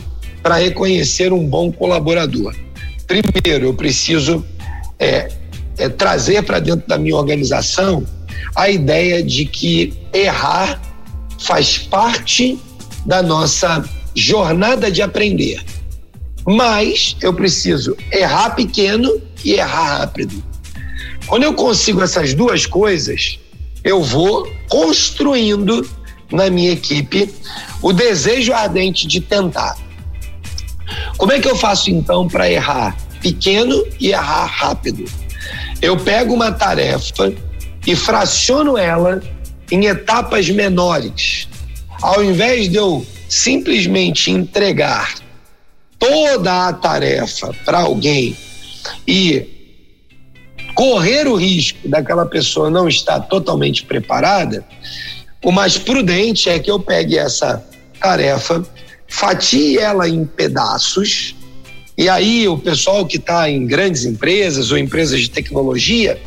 para 0.43 0.57
reconhecer 0.57 1.33
um 1.33 1.49
bom 1.49 1.73
colaborador? 1.73 2.55
Primeiro, 3.07 3.67
eu 3.67 3.75
preciso 3.75 4.45
é, 4.99 5.33
é, 5.79 5.89
trazer 5.89 6.43
para 6.43 6.61
dentro 6.61 6.87
da 6.87 6.99
minha 6.99 7.17
organização 7.17 8.07
a 8.55 8.69
ideia 8.69 9.23
de 9.23 9.47
que 9.47 9.95
errar 10.13 10.81
faz 11.39 11.79
parte 11.79 12.59
da 13.05 13.23
nossa 13.23 13.85
jornada 14.15 14.91
de 14.91 15.03
aprender. 15.03 15.63
Mas 16.47 17.17
eu 17.23 17.33
preciso 17.33 17.97
errar 18.13 18.51
pequeno 18.51 19.11
e 19.45 19.55
errar 19.55 19.99
rápido. 19.99 20.43
Quando 21.27 21.45
eu 21.45 21.55
consigo 21.55 22.03
essas 22.03 22.35
duas 22.35 22.67
coisas, 22.67 23.39
eu 23.83 24.03
vou 24.03 24.51
construindo 24.69 25.87
na 26.31 26.51
minha 26.51 26.73
equipe 26.73 27.33
o 27.83 27.93
desejo 27.93 28.53
ardente 28.53 29.07
de 29.07 29.21
tentar. 29.21 29.77
Como 31.17 31.33
é 31.33 31.41
que 31.41 31.49
eu 31.49 31.57
faço 31.57 31.91
então 31.91 32.29
para 32.29 32.51
errar 32.51 32.97
pequeno 33.21 33.85
e 34.01 34.09
errar 34.09 34.47
rápido? 34.47 35.05
Eu 35.81 35.97
pego 35.97 36.35
uma 36.35 36.53
tarefa 36.53 37.33
e 37.87 37.95
fraciono 37.95 38.77
ela 38.77 39.23
em 39.71 39.87
etapas 39.87 40.49
menores. 40.49 41.49
Ao 42.03 42.23
invés 42.23 42.69
de 42.69 42.77
eu 42.77 43.07
simplesmente 43.29 44.31
entregar 44.31 45.15
toda 45.99 46.69
a 46.69 46.73
tarefa 46.73 47.55
para 47.65 47.81
alguém 47.81 48.37
e 49.07 49.55
correr 50.75 51.27
o 51.27 51.35
risco 51.35 51.89
daquela 51.89 52.27
pessoa 52.27 52.69
não 52.69 52.89
estar 52.89 53.21
totalmente 53.21 53.85
preparada, 53.85 54.65
o 55.45 55.53
mais 55.53 55.77
prudente 55.77 56.49
é 56.49 56.59
que 56.59 56.71
eu 56.71 56.81
pegue 56.81 57.19
essa 57.19 57.63
tarefa, 58.01 58.65
fatie 59.07 59.79
ela 59.79 60.09
em 60.09 60.25
pedaços, 60.25 61.37
e 61.97 62.09
aí 62.09 62.49
o 62.49 62.59
pessoal 62.59 63.07
que 63.07 63.19
está 63.19 63.49
em 63.49 63.67
grandes 63.67 64.05
empresas 64.05 64.73
ou 64.73 64.79
empresas 64.79 65.21
de 65.21 65.31
tecnologia 65.31 66.21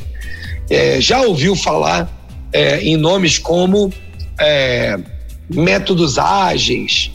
é, 0.70 1.02
já 1.02 1.22
ouviu 1.22 1.56
falar 1.56 2.10
é, 2.54 2.80
em 2.80 2.96
nomes 2.96 3.38
como 3.38 3.92
é, 4.40 4.98
métodos 5.50 6.18
ágeis, 6.18 7.12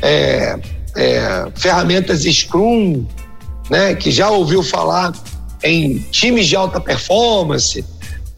é, 0.00 0.58
é, 0.96 1.46
ferramentas 1.54 2.22
Scrum, 2.22 3.06
né, 3.70 3.94
que 3.94 4.10
já 4.10 4.30
ouviu 4.30 4.62
falar 4.62 5.12
em 5.62 5.98
times 6.10 6.48
de 6.48 6.56
alta 6.56 6.80
performance, 6.80 7.84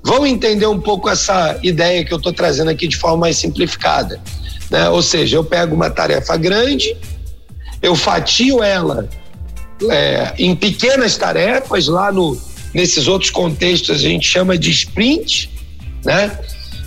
vão 0.05 0.27
entender 0.27 0.67
um 0.67 0.79
pouco 0.79 1.09
essa 1.09 1.59
ideia 1.63 2.05
que 2.05 2.13
eu 2.13 2.19
estou 2.19 2.33
trazendo 2.33 2.71
aqui 2.71 2.87
de 2.87 2.97
forma 2.97 3.17
mais 3.17 3.39
simplificada. 3.39 4.21
Né? 4.71 4.89
Ou 4.91 5.03
seja, 5.03 5.37
eu 5.37 5.45
pego 5.45 5.75
uma 5.75 5.89
tarefa 5.89 6.37
grande, 6.37 6.95
eu 7.81 7.97
fatio 7.97 8.63
ela 8.63 9.09
é, 9.91 10.35
em 10.39 10.55
pequenas 10.55 11.17
tarefas, 11.17 11.89
lá 11.89 12.13
no, 12.13 12.39
nesses 12.75 13.09
outros 13.09 13.31
contextos 13.31 13.97
a 13.97 13.99
gente 13.99 14.29
chama 14.29 14.59
de 14.59 14.71
sprint, 14.71 15.51
né? 16.05 16.39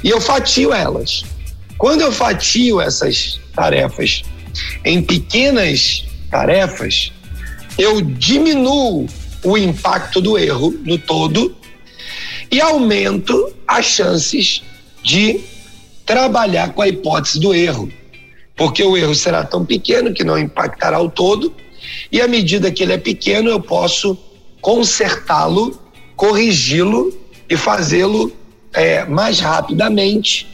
E 0.04 0.10
eu 0.10 0.22
fatio 0.22 0.72
elas. 0.72 1.26
Quando 1.78 2.02
eu 2.02 2.12
fatio 2.12 2.80
essas 2.80 3.40
tarefas 3.56 4.22
em 4.86 5.02
pequenas 5.02 6.06
tarefas, 6.30 7.12
eu 7.78 8.02
diminuo 8.02 9.08
o 9.44 9.58
impacto 9.58 10.22
do 10.22 10.38
erro 10.38 10.76
no 10.86 10.98
todo 10.98 11.57
e 12.52 12.62
aumento 12.62 13.54
as 13.68 13.86
chances 13.86 14.64
de 15.04 15.42
trabalhar 16.06 16.74
com 16.74 16.82
a 16.82 16.88
hipótese 16.88 17.40
do 17.40 17.54
erro, 17.54 17.92
porque 18.56 18.84
o 18.84 18.96
erro 18.98 19.14
será 19.14 19.44
tão 19.44 19.66
pequeno 19.66 20.14
que 20.14 20.24
não 20.24 20.38
impactará 20.38 21.00
o 21.00 21.10
todo, 21.10 21.54
e 22.12 22.22
à 22.22 22.28
medida 22.28 22.72
que 22.72 22.84
ele 22.84 22.94
é 22.94 22.98
pequeno, 22.98 23.50
eu 23.50 23.60
posso 23.60 24.18
consertá-lo, 24.62 25.80
corrigi-lo 26.16 27.14
e 27.50 27.56
fazê-lo 27.56 28.32
é, 28.74 29.06
mais 29.06 29.40
rapidamente 29.40 30.48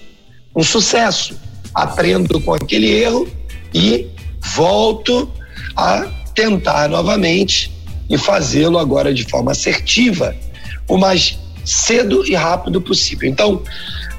um 0.55 0.63
sucesso. 0.63 1.35
Aprendo 1.73 2.39
com 2.41 2.53
aquele 2.53 2.87
erro 2.87 3.27
e 3.73 4.07
volto 4.55 5.31
a 5.75 6.05
tentar 6.35 6.89
novamente 6.89 7.71
e 8.09 8.17
fazê-lo 8.17 8.77
agora 8.77 9.13
de 9.13 9.23
forma 9.23 9.51
assertiva, 9.51 10.35
o 10.87 10.97
mais 10.97 11.39
cedo 11.65 12.25
e 12.25 12.35
rápido 12.35 12.81
possível. 12.81 13.29
Então, 13.29 13.61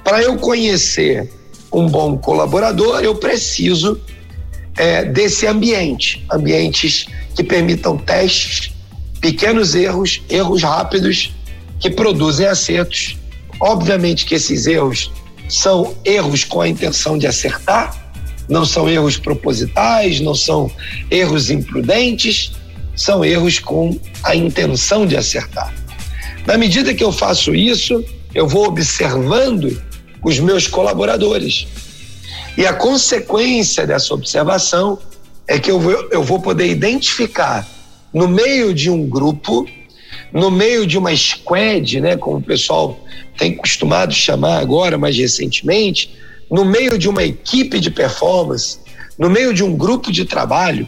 para 0.03 0.23
eu 0.23 0.37
conhecer 0.37 1.31
um 1.73 1.87
bom 1.89 2.17
colaborador, 2.17 3.01
eu 3.01 3.15
preciso 3.15 4.01
é, 4.77 5.05
desse 5.05 5.47
ambiente 5.47 6.25
ambientes 6.31 7.07
que 7.35 7.43
permitam 7.43 7.97
testes, 7.97 8.73
pequenos 9.21 9.75
erros, 9.75 10.23
erros 10.29 10.63
rápidos 10.63 11.33
que 11.81 11.91
produzem 11.91 12.47
acertos. 12.47 13.17
Obviamente 13.61 14.25
que 14.25 14.35
esses 14.35 14.67
erros 14.67 15.11
são 15.49 15.95
erros 16.05 16.45
com 16.45 16.61
a 16.61 16.69
intenção 16.69 17.19
de 17.19 17.27
acertar, 17.27 18.03
não 18.49 18.65
são 18.65 18.89
erros 18.89 19.17
propositais, 19.17 20.21
não 20.21 20.35
são 20.35 20.71
erros 21.11 21.51
imprudentes, 21.51 22.53
são 22.95 23.25
erros 23.25 23.59
com 23.59 23.99
a 24.23 24.37
intenção 24.37 25.07
de 25.07 25.17
acertar. 25.17 25.73
Na 26.47 26.59
medida 26.59 26.95
que 26.95 27.03
eu 27.03 27.11
faço 27.11 27.55
isso, 27.55 28.05
eu 28.35 28.47
vou 28.47 28.67
observando 28.67 29.83
os 30.23 30.39
meus 30.39 30.67
colaboradores. 30.67 31.67
E 32.57 32.67
a 32.67 32.73
consequência 32.75 33.87
dessa 33.87 34.13
observação 34.13 34.99
é 35.49 35.59
que 35.59 35.71
eu 35.71 35.81
vou, 35.81 35.93
eu 36.11 36.23
vou 36.23 36.41
poder 36.41 36.67
identificar 36.67 37.67
no 38.13 38.29
meio 38.29 38.75
de 38.75 38.91
um 38.91 39.09
grupo, 39.09 39.67
no 40.33 40.51
meio 40.51 40.87
de 40.87 40.99
uma 40.99 41.17
squad, 41.17 42.01
né, 42.01 42.17
como 42.17 42.37
o 42.37 42.43
pessoal 42.43 43.01
tem 43.39 43.57
costumado 43.57 44.13
chamar 44.13 44.59
agora, 44.59 44.99
mais 44.99 45.17
recentemente, 45.17 46.15
no 46.51 46.65
meio 46.65 46.99
de 46.99 47.09
uma 47.09 47.25
equipe 47.25 47.81
de 47.81 47.91
performance, 47.91 48.79
no 49.19 49.31
meio 49.31 49.55
de 49.55 49.65
um 49.65 49.75
grupo 49.75 50.13
de 50.13 50.25
trabalho, 50.27 50.87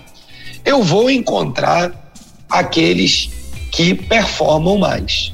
eu 0.65 0.83
vou 0.83 1.11
encontrar 1.11 2.13
aqueles 2.49 3.31
que 3.73 3.95
performam 3.95 4.79
mais. 4.79 5.33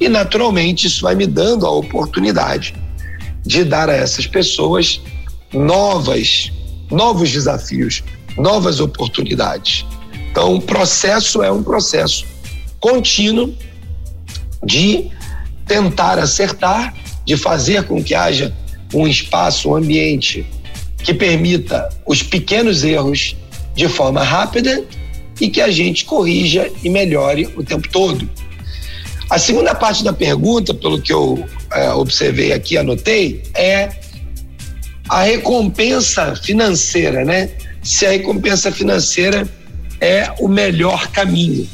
E 0.00 0.08
naturalmente 0.08 0.86
isso 0.86 1.02
vai 1.02 1.14
me 1.14 1.26
dando 1.26 1.66
a 1.66 1.70
oportunidade 1.70 2.74
de 3.44 3.64
dar 3.64 3.90
a 3.90 3.94
essas 3.94 4.26
pessoas 4.26 5.00
novas, 5.52 6.50
novos 6.90 7.30
desafios, 7.30 8.02
novas 8.36 8.80
oportunidades. 8.80 9.84
Então, 10.30 10.54
o 10.54 10.62
processo 10.62 11.42
é 11.42 11.52
um 11.52 11.62
processo 11.62 12.24
contínuo 12.80 13.54
de 14.64 15.10
tentar 15.66 16.18
acertar, 16.18 16.94
de 17.24 17.36
fazer 17.36 17.84
com 17.84 18.02
que 18.02 18.14
haja 18.14 18.54
um 18.94 19.06
espaço, 19.06 19.70
um 19.70 19.76
ambiente 19.76 20.46
que 21.02 21.12
permita 21.12 21.88
os 22.06 22.22
pequenos 22.22 22.84
erros 22.84 23.36
de 23.74 23.88
forma 23.88 24.22
rápida 24.22 24.84
e 25.40 25.48
que 25.48 25.60
a 25.60 25.70
gente 25.70 26.04
corrija 26.04 26.70
e 26.82 26.90
melhore 26.90 27.48
o 27.56 27.62
tempo 27.62 27.88
todo. 27.88 28.28
A 29.30 29.38
segunda 29.38 29.76
parte 29.76 30.02
da 30.02 30.12
pergunta, 30.12 30.74
pelo 30.74 31.00
que 31.00 31.12
eu 31.12 31.48
é, 31.72 31.92
observei 31.92 32.52
aqui, 32.52 32.76
anotei, 32.76 33.44
é 33.54 33.88
a 35.08 35.22
recompensa 35.22 36.34
financeira, 36.34 37.24
né? 37.24 37.48
Se 37.80 38.04
a 38.04 38.10
recompensa 38.10 38.72
financeira 38.72 39.48
é 40.00 40.34
o 40.40 40.48
melhor 40.48 41.06
caminho. 41.12 41.68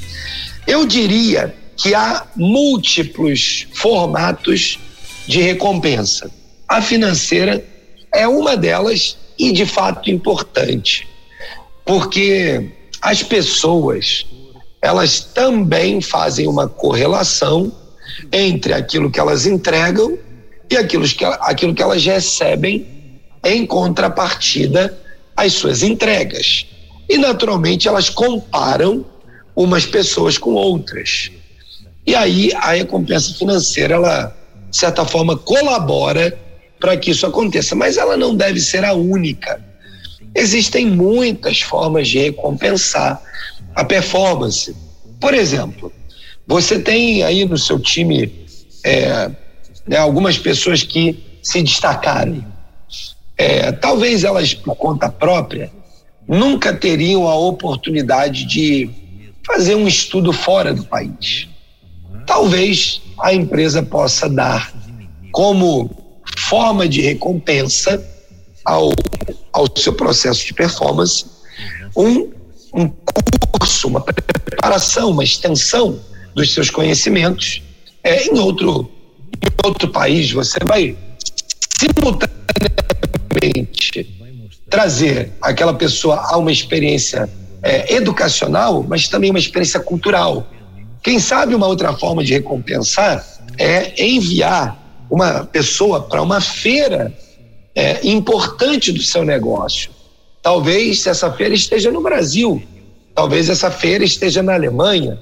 Eu 0.66 0.84
diria 0.84 1.54
que 1.78 1.94
há 1.94 2.26
múltiplos 2.36 3.66
formatos 3.72 4.78
de 5.26 5.40
recompensa. 5.40 6.30
A 6.68 6.82
financeira 6.82 7.64
é 8.12 8.28
uma 8.28 8.54
delas 8.54 9.16
e 9.38 9.50
de 9.50 9.64
fato 9.64 10.10
importante, 10.10 11.08
porque 11.86 12.70
as 13.00 13.22
pessoas 13.22 14.26
elas 14.80 15.20
também 15.20 16.00
fazem 16.00 16.46
uma 16.46 16.68
correlação 16.68 17.72
entre 18.32 18.72
aquilo 18.72 19.10
que 19.10 19.20
elas 19.20 19.46
entregam 19.46 20.18
e 20.70 20.76
aquilo 20.76 21.06
que, 21.08 21.24
aquilo 21.24 21.74
que 21.74 21.82
elas 21.82 22.04
recebem 22.04 22.86
em 23.44 23.66
contrapartida 23.66 24.96
às 25.36 25.52
suas 25.52 25.82
entregas. 25.82 26.66
E 27.08 27.18
naturalmente 27.18 27.86
elas 27.86 28.10
comparam 28.10 29.04
umas 29.54 29.86
pessoas 29.86 30.36
com 30.36 30.52
outras. 30.52 31.30
E 32.06 32.14
aí 32.14 32.52
a 32.54 32.72
recompensa 32.72 33.34
financeira, 33.34 33.94
ela, 33.94 34.36
de 34.70 34.76
certa 34.76 35.04
forma, 35.04 35.36
colabora 35.36 36.36
para 36.78 36.96
que 36.96 37.10
isso 37.10 37.26
aconteça, 37.26 37.74
mas 37.74 37.96
ela 37.96 38.16
não 38.16 38.34
deve 38.34 38.60
ser 38.60 38.84
a 38.84 38.92
única. 38.92 39.64
Existem 40.34 40.86
muitas 40.86 41.62
formas 41.62 42.08
de 42.08 42.18
recompensar 42.18 43.22
a 43.76 43.84
performance. 43.84 44.74
Por 45.20 45.34
exemplo, 45.34 45.92
você 46.46 46.78
tem 46.78 47.22
aí 47.22 47.44
no 47.44 47.58
seu 47.58 47.78
time 47.78 48.32
é, 48.82 49.30
né, 49.86 49.98
algumas 49.98 50.38
pessoas 50.38 50.82
que 50.82 51.38
se 51.42 51.62
destacaram. 51.62 52.44
É, 53.36 53.70
talvez 53.70 54.24
elas, 54.24 54.54
por 54.54 54.74
conta 54.76 55.10
própria, 55.10 55.70
nunca 56.26 56.72
teriam 56.74 57.28
a 57.28 57.36
oportunidade 57.36 58.46
de 58.46 58.88
fazer 59.46 59.74
um 59.74 59.86
estudo 59.86 60.32
fora 60.32 60.72
do 60.72 60.84
país. 60.84 61.46
Talvez 62.26 63.02
a 63.20 63.34
empresa 63.34 63.82
possa 63.82 64.28
dar 64.28 64.72
como 65.30 66.22
forma 66.38 66.88
de 66.88 67.02
recompensa 67.02 68.02
ao, 68.64 68.90
ao 69.52 69.66
seu 69.76 69.92
processo 69.92 70.46
de 70.46 70.54
performance 70.54 71.26
um, 71.96 72.30
um 72.76 72.88
curso, 72.88 73.88
uma 73.88 74.00
preparação, 74.00 75.10
uma 75.10 75.24
extensão 75.24 75.98
dos 76.34 76.52
seus 76.52 76.68
conhecimentos 76.70 77.62
é, 78.04 78.26
em 78.26 78.38
outro 78.38 78.90
em 79.42 79.66
outro 79.66 79.88
país. 79.88 80.30
Você 80.32 80.58
vai 80.64 80.94
simultaneamente 81.78 84.14
trazer 84.68 85.32
aquela 85.40 85.72
pessoa 85.72 86.16
a 86.30 86.36
uma 86.36 86.52
experiência 86.52 87.30
é, 87.62 87.94
educacional, 87.94 88.84
mas 88.86 89.08
também 89.08 89.30
uma 89.30 89.38
experiência 89.38 89.80
cultural. 89.80 90.46
Quem 91.02 91.18
sabe 91.18 91.54
uma 91.54 91.66
outra 91.66 91.94
forma 91.94 92.22
de 92.22 92.34
recompensar 92.34 93.24
é 93.58 94.04
enviar 94.04 94.84
uma 95.08 95.44
pessoa 95.44 96.02
para 96.02 96.20
uma 96.20 96.40
feira 96.40 97.16
é, 97.74 98.06
importante 98.06 98.92
do 98.92 99.02
seu 99.02 99.24
negócio. 99.24 99.95
Talvez 100.46 101.04
essa 101.08 101.32
feira 101.32 101.56
esteja 101.56 101.90
no 101.90 102.00
Brasil, 102.00 102.62
talvez 103.16 103.50
essa 103.50 103.68
feira 103.68 104.04
esteja 104.04 104.44
na 104.44 104.54
Alemanha, 104.54 105.18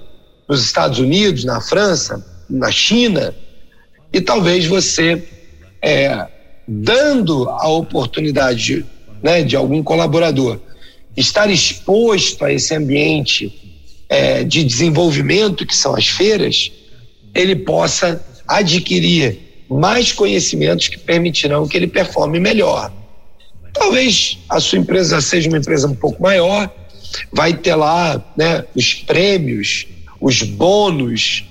nos 0.46 0.62
Estados 0.62 0.98
Unidos, 0.98 1.44
na 1.46 1.62
França, 1.62 2.22
na 2.46 2.70
China, 2.70 3.34
e 4.12 4.20
talvez 4.20 4.66
você, 4.66 5.26
é, 5.80 6.28
dando 6.68 7.48
a 7.48 7.66
oportunidade 7.68 8.84
né, 9.22 9.42
de 9.42 9.56
algum 9.56 9.82
colaborador 9.82 10.60
estar 11.16 11.48
exposto 11.48 12.44
a 12.44 12.52
esse 12.52 12.74
ambiente 12.74 13.80
é, 14.10 14.44
de 14.44 14.62
desenvolvimento 14.62 15.64
que 15.64 15.74
são 15.74 15.96
as 15.96 16.06
feiras, 16.06 16.70
ele 17.34 17.56
possa 17.56 18.22
adquirir 18.46 19.38
mais 19.70 20.12
conhecimentos 20.12 20.88
que 20.88 20.98
permitirão 20.98 21.66
que 21.66 21.78
ele 21.78 21.86
performe 21.86 22.38
melhor. 22.38 22.92
Talvez 23.74 24.38
a 24.48 24.60
sua 24.60 24.78
empresa 24.78 25.20
seja 25.20 25.48
uma 25.48 25.58
empresa 25.58 25.86
um 25.88 25.94
pouco 25.94 26.22
maior, 26.22 26.72
vai 27.32 27.52
ter 27.54 27.74
lá 27.74 28.24
né, 28.36 28.64
os 28.74 28.94
prêmios, 28.94 29.86
os 30.20 30.42
bônus, 30.42 31.44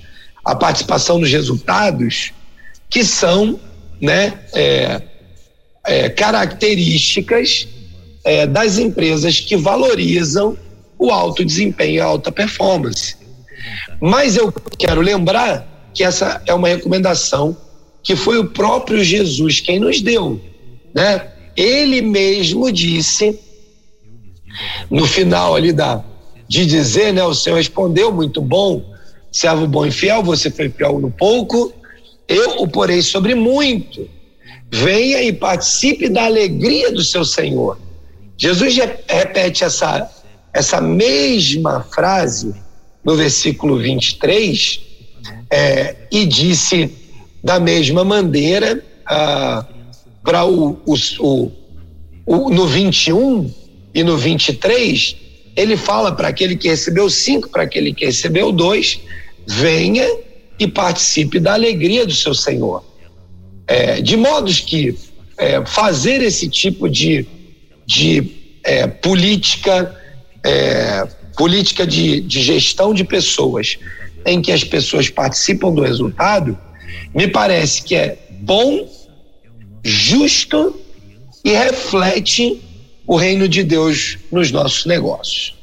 a 0.44 0.54
participação 0.54 1.18
nos 1.18 1.30
resultados, 1.30 2.32
que 2.90 3.04
são 3.04 3.60
né, 4.00 4.40
é, 4.54 5.02
é, 5.86 6.08
características 6.08 7.68
é, 8.24 8.46
das 8.46 8.78
empresas 8.78 9.38
que 9.38 9.56
valorizam 9.56 10.56
o 10.98 11.10
alto 11.10 11.44
desempenho 11.44 11.94
e 11.96 12.00
a 12.00 12.04
alta 12.04 12.32
performance. 12.32 13.16
Mas 14.00 14.36
eu 14.36 14.52
quero 14.78 15.00
lembrar 15.00 15.90
que 15.92 16.02
essa 16.02 16.42
é 16.46 16.54
uma 16.54 16.68
recomendação 16.68 17.56
que 18.02 18.16
foi 18.16 18.38
o 18.38 18.46
próprio 18.46 19.02
Jesus 19.02 19.60
quem 19.60 19.78
nos 19.78 20.00
deu, 20.00 20.40
né? 20.94 21.33
Ele 21.56 22.00
mesmo 22.02 22.70
disse 22.70 23.38
no 24.90 25.06
final 25.06 25.54
ali 25.54 25.72
da 25.72 26.02
de 26.46 26.66
dizer, 26.66 27.12
né, 27.12 27.24
o 27.24 27.34
Senhor 27.34 27.56
respondeu 27.56 28.12
muito 28.12 28.40
bom, 28.40 28.84
servo 29.32 29.66
bom 29.66 29.86
e 29.86 29.90
fiel, 29.90 30.22
você 30.22 30.50
foi 30.50 30.68
fiel 30.68 31.00
no 31.00 31.10
pouco, 31.10 31.72
eu 32.28 32.62
o 32.62 32.68
porei 32.68 33.00
sobre 33.02 33.34
muito. 33.34 34.08
Venha 34.70 35.22
e 35.22 35.32
participe 35.32 36.08
da 36.08 36.24
alegria 36.24 36.92
do 36.92 37.02
seu 37.02 37.24
Senhor. 37.24 37.78
Jesus 38.36 38.76
repete 38.76 39.64
essa 39.64 40.10
essa 40.54 40.80
mesma 40.80 41.84
frase 41.92 42.54
no 43.04 43.16
versículo 43.16 43.76
23 43.76 44.80
é, 45.50 45.96
e 46.12 46.24
disse 46.24 46.92
da 47.42 47.58
mesma 47.58 48.04
maneira, 48.04 48.82
ah, 49.04 49.66
para 50.24 50.44
o, 50.46 50.80
o, 50.86 50.94
o, 51.20 51.52
o, 52.24 52.50
no 52.50 52.66
21 52.66 53.52
e 53.94 54.02
no 54.02 54.16
23, 54.16 55.16
ele 55.54 55.76
fala 55.76 56.10
para 56.10 56.28
aquele 56.28 56.56
que 56.56 56.66
recebeu 56.66 57.08
cinco, 57.10 57.50
para 57.50 57.62
aquele 57.62 57.92
que 57.92 58.06
recebeu 58.06 58.50
dois, 58.50 58.98
venha 59.46 60.04
e 60.58 60.66
participe 60.66 61.38
da 61.38 61.52
alegria 61.52 62.06
do 62.06 62.14
seu 62.14 62.34
Senhor. 62.34 62.82
É, 63.66 64.00
de 64.00 64.16
modos 64.16 64.60
que 64.60 64.96
é, 65.38 65.64
fazer 65.66 66.22
esse 66.22 66.48
tipo 66.48 66.88
de, 66.88 67.26
de 67.86 68.32
é, 68.64 68.86
política, 68.86 69.94
é, 70.42 71.06
política 71.36 71.86
de, 71.86 72.20
de 72.20 72.42
gestão 72.42 72.94
de 72.94 73.04
pessoas, 73.04 73.78
em 74.24 74.40
que 74.40 74.50
as 74.50 74.64
pessoas 74.64 75.10
participam 75.10 75.72
do 75.72 75.82
resultado, 75.82 76.58
me 77.14 77.28
parece 77.28 77.82
que 77.82 77.94
é 77.94 78.18
bom, 78.40 78.88
justo 79.84 80.80
e 81.44 81.52
reflete 81.52 82.60
o 83.06 83.16
reino 83.16 83.46
de 83.46 83.62
Deus 83.62 84.18
nos 84.32 84.50
nossos 84.50 84.86
negócios. 84.86 85.54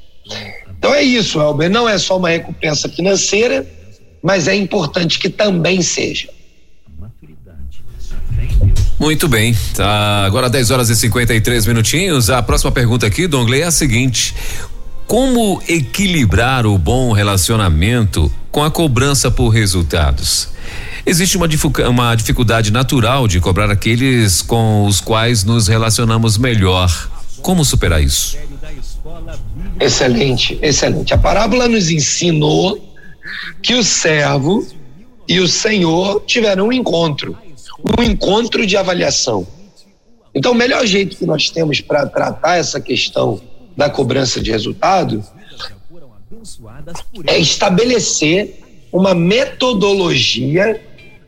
Então 0.77 0.93
é 0.93 1.01
isso, 1.03 1.39
Elber. 1.41 1.69
Não 1.69 1.89
é 1.89 1.97
só 1.97 2.17
uma 2.17 2.29
recompensa 2.29 2.87
financeira, 2.87 3.67
mas 4.21 4.47
é 4.47 4.55
importante 4.55 5.19
que 5.19 5.29
também 5.29 5.81
seja. 5.81 6.29
Muito 8.99 9.27
bem, 9.27 9.55
tá 9.75 10.25
agora 10.25 10.47
10 10.47 10.69
horas 10.69 10.89
e 10.89 10.95
53 10.95 11.65
minutinhos. 11.65 12.29
A 12.29 12.41
próxima 12.43 12.71
pergunta 12.71 13.07
aqui, 13.07 13.25
Dongley, 13.25 13.61
é 13.61 13.65
a 13.65 13.71
seguinte: 13.71 14.35
Como 15.07 15.59
equilibrar 15.67 16.67
o 16.67 16.77
bom 16.77 17.11
relacionamento 17.11 18.31
com 18.51 18.63
a 18.63 18.69
cobrança 18.69 19.31
por 19.31 19.49
resultados? 19.49 20.49
Existe 21.05 21.37
uma, 21.37 21.47
uma 21.89 22.15
dificuldade 22.15 22.71
natural 22.71 23.27
de 23.27 23.39
cobrar 23.39 23.71
aqueles 23.71 24.41
com 24.41 24.85
os 24.85 25.01
quais 25.01 25.43
nos 25.43 25.67
relacionamos 25.67 26.37
melhor. 26.37 27.09
Como 27.41 27.65
superar 27.65 28.01
isso? 28.03 28.37
Excelente, 29.79 30.59
excelente. 30.61 31.13
A 31.13 31.17
parábola 31.17 31.67
nos 31.67 31.89
ensinou 31.89 32.95
que 33.61 33.73
o 33.73 33.83
servo 33.83 34.65
e 35.27 35.39
o 35.39 35.47
Senhor 35.47 36.23
tiveram 36.25 36.67
um 36.67 36.73
encontro, 36.73 37.37
um 37.97 38.03
encontro 38.03 38.65
de 38.65 38.77
avaliação. 38.77 39.47
Então, 40.33 40.51
o 40.51 40.55
melhor 40.55 40.85
jeito 40.85 41.17
que 41.17 41.25
nós 41.25 41.49
temos 41.49 41.81
para 41.81 42.05
tratar 42.05 42.57
essa 42.57 42.79
questão 42.79 43.41
da 43.75 43.89
cobrança 43.89 44.39
de 44.39 44.51
resultado 44.51 45.23
é 47.27 47.37
estabelecer 47.39 48.59
uma 48.91 49.13
metodologia, 49.13 50.81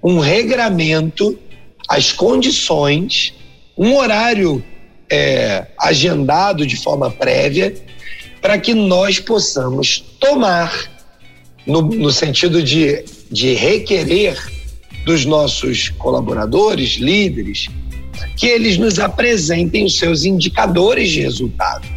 um 0.04 0.20
regramento, 0.20 1.40
as 1.88 2.12
condições, 2.12 3.34
um 3.78 3.96
horário 3.96 4.64
é, 5.10 5.68
agendado 5.80 6.66
de 6.68 6.76
forma 6.76 7.10
prévia, 7.10 7.74
para 8.42 8.58
que 8.58 8.74
nós 8.74 9.20
possamos 9.20 10.04
tomar, 10.20 10.92
no, 11.66 11.82
no 11.82 12.12
sentido 12.12 12.62
de, 12.62 13.06
de 13.32 13.54
requerer 13.54 14.38
dos 15.06 15.26
nossos 15.26 15.90
colaboradores, 15.90 16.96
líderes, 16.96 17.70
que 18.38 18.48
eles 18.48 18.78
nos 18.78 19.00
apresentem 19.00 19.86
os 19.86 19.98
seus 19.98 20.26
indicadores 20.26 21.10
de 21.10 21.22
resultado. 21.22 21.88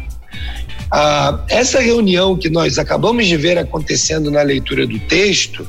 Ah, 0.89 1.43
essa 1.49 1.81
reunião 1.81 2.37
que 2.37 2.49
nós 2.49 2.77
acabamos 2.77 3.27
de 3.27 3.35
ver 3.35 3.57
acontecendo 3.57 4.31
na 4.31 4.41
leitura 4.41 4.87
do 4.87 4.97
texto 4.99 5.67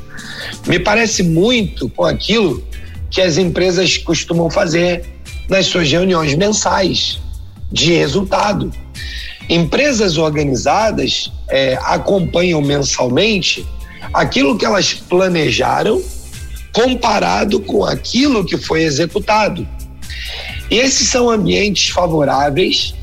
me 0.66 0.78
parece 0.78 1.22
muito 1.22 1.88
com 1.88 2.04
aquilo 2.04 2.62
que 3.10 3.20
as 3.20 3.38
empresas 3.38 3.96
costumam 3.96 4.50
fazer 4.50 5.04
nas 5.48 5.66
suas 5.66 5.90
reuniões 5.90 6.34
mensais 6.34 7.18
de 7.72 7.92
resultado. 7.92 8.70
Empresas 9.48 10.18
organizadas 10.18 11.32
é, 11.48 11.78
acompanham 11.82 12.60
mensalmente 12.60 13.66
aquilo 14.12 14.56
que 14.58 14.66
elas 14.66 14.92
planejaram 14.92 16.02
comparado 16.72 17.60
com 17.60 17.84
aquilo 17.84 18.44
que 18.44 18.56
foi 18.56 18.82
executado. 18.82 19.66
E 20.70 20.76
esses 20.76 21.08
são 21.08 21.30
ambientes 21.30 21.88
favoráveis 21.90 22.94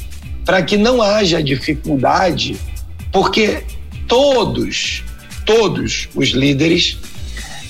para 0.45 0.61
que 0.61 0.77
não 0.77 1.01
haja 1.01 1.41
dificuldade, 1.41 2.55
porque 3.11 3.63
todos, 4.07 5.03
todos 5.45 6.07
os 6.13 6.29
líderes 6.29 6.97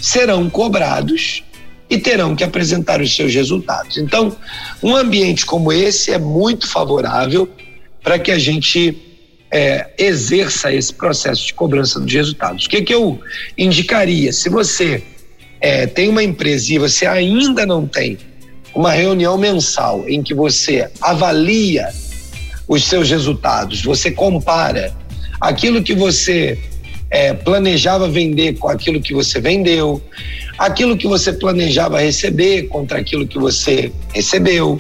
serão 0.05 0.47
cobrados 0.51 1.43
e 1.89 1.97
terão 1.97 2.35
que 2.35 2.43
apresentar 2.43 3.01
os 3.01 3.15
seus 3.15 3.33
resultados. 3.33 3.97
Então, 3.97 4.35
um 4.81 4.95
ambiente 4.95 5.43
como 5.43 5.73
esse 5.73 6.11
é 6.11 6.19
muito 6.19 6.67
favorável 6.67 7.49
para 8.03 8.19
que 8.19 8.31
a 8.31 8.37
gente 8.37 8.95
é, 9.51 9.89
exerça 9.97 10.71
esse 10.71 10.93
processo 10.93 11.47
de 11.47 11.55
cobrança 11.55 11.99
dos 11.99 12.13
resultados. 12.13 12.65
O 12.65 12.69
que, 12.69 12.83
que 12.83 12.93
eu 12.93 13.19
indicaria? 13.57 14.31
Se 14.31 14.47
você 14.47 15.01
é, 15.59 15.87
tem 15.87 16.07
uma 16.07 16.23
empresa 16.23 16.71
e 16.71 16.77
você 16.77 17.07
ainda 17.07 17.65
não 17.65 17.87
tem 17.87 18.19
uma 18.75 18.91
reunião 18.91 19.35
mensal 19.39 20.07
em 20.07 20.21
que 20.21 20.35
você 20.35 20.87
avalia 21.01 21.89
os 22.67 22.83
seus 22.83 23.09
resultados, 23.09 23.81
você 23.81 24.11
compara 24.11 24.95
aquilo 25.41 25.81
que 25.81 25.95
você 25.95 26.59
é, 27.09 27.33
planejava 27.33 28.09
vender 28.09 28.57
com 28.57 28.67
aquilo 28.67 29.01
que 29.01 29.13
você 29.13 29.39
vendeu, 29.39 30.01
aquilo 30.57 30.97
que 30.97 31.07
você 31.07 31.31
planejava 31.33 31.99
receber 31.99 32.63
contra 32.63 32.99
aquilo 32.99 33.27
que 33.27 33.37
você 33.37 33.91
recebeu, 34.13 34.79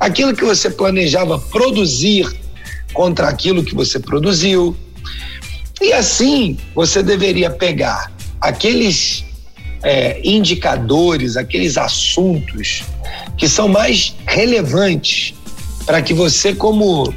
aquilo 0.00 0.34
que 0.34 0.44
você 0.44 0.70
planejava 0.70 1.38
produzir 1.38 2.28
contra 2.92 3.28
aquilo 3.28 3.64
que 3.64 3.74
você 3.74 3.98
produziu. 3.98 4.76
E 5.80 5.92
assim 5.92 6.56
você 6.74 7.02
deveria 7.02 7.50
pegar 7.50 8.10
aqueles 8.40 9.24
é, 9.82 10.20
indicadores, 10.24 11.36
aqueles 11.36 11.76
assuntos 11.76 12.82
que 13.36 13.48
são 13.48 13.68
mais 13.68 14.14
relevantes 14.26 15.34
para 15.86 16.02
que 16.02 16.12
você, 16.12 16.54
como, 16.54 17.14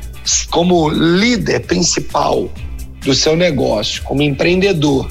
como 0.49 0.89
líder 0.89 1.61
principal 1.61 2.49
do 3.03 3.13
seu 3.13 3.35
negócio, 3.35 4.03
como 4.03 4.21
empreendedor, 4.21 5.09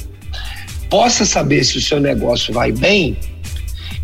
possa 0.89 1.25
saber 1.25 1.65
se 1.65 1.79
o 1.79 1.81
seu 1.81 2.01
negócio 2.01 2.53
vai 2.53 2.73
bem 2.73 3.17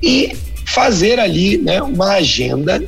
e 0.02 0.36
fazer 0.66 1.18
ali 1.18 1.58
né, 1.58 1.80
uma 1.82 2.14
agenda 2.14 2.82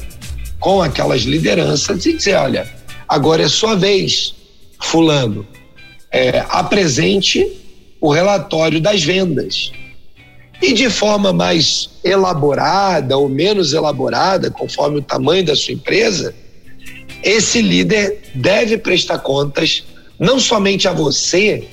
com 0.58 0.82
aquelas 0.82 1.22
lideranças 1.22 2.04
e 2.04 2.14
dizer, 2.14 2.34
olha, 2.34 2.68
agora 3.08 3.42
é 3.42 3.48
sua 3.48 3.74
vez, 3.74 4.34
fulano, 4.80 5.46
é, 6.10 6.44
apresente 6.48 7.46
o 8.00 8.12
relatório 8.12 8.80
das 8.80 9.02
vendas. 9.02 9.72
E 10.60 10.72
de 10.72 10.90
forma 10.90 11.32
mais 11.32 11.88
elaborada 12.02 13.16
ou 13.16 13.28
menos 13.28 13.72
elaborada, 13.72 14.50
conforme 14.50 14.98
o 14.98 15.02
tamanho 15.02 15.44
da 15.44 15.54
sua 15.54 15.74
empresa, 15.74 16.34
esse 17.22 17.62
líder 17.62 18.20
deve 18.34 18.76
prestar 18.76 19.18
contas 19.20 19.84
não 20.18 20.38
somente 20.40 20.88
a 20.88 20.92
você, 20.92 21.64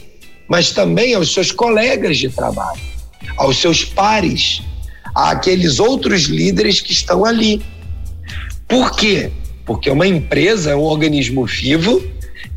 mas 0.48 0.72
também 0.72 1.14
aos 1.16 1.34
seus 1.34 1.52
colegas 1.52 2.18
de 2.18 2.30
trabalho, 2.30 2.82
aos 3.38 3.58
seus 3.58 3.84
pares, 3.84 4.62
àqueles 5.14 5.80
outros 5.80 6.24
líderes 6.24 6.82
que 6.82 6.92
estão 6.92 7.26
ali. 7.26 7.62
Por 8.68 8.96
quê? 8.96 9.32
Porque 9.66 9.90
uma 9.90 10.06
empresa 10.06 10.72
é 10.72 10.76
um 10.76 10.84
organismo 10.84 11.46
vivo 11.46 12.04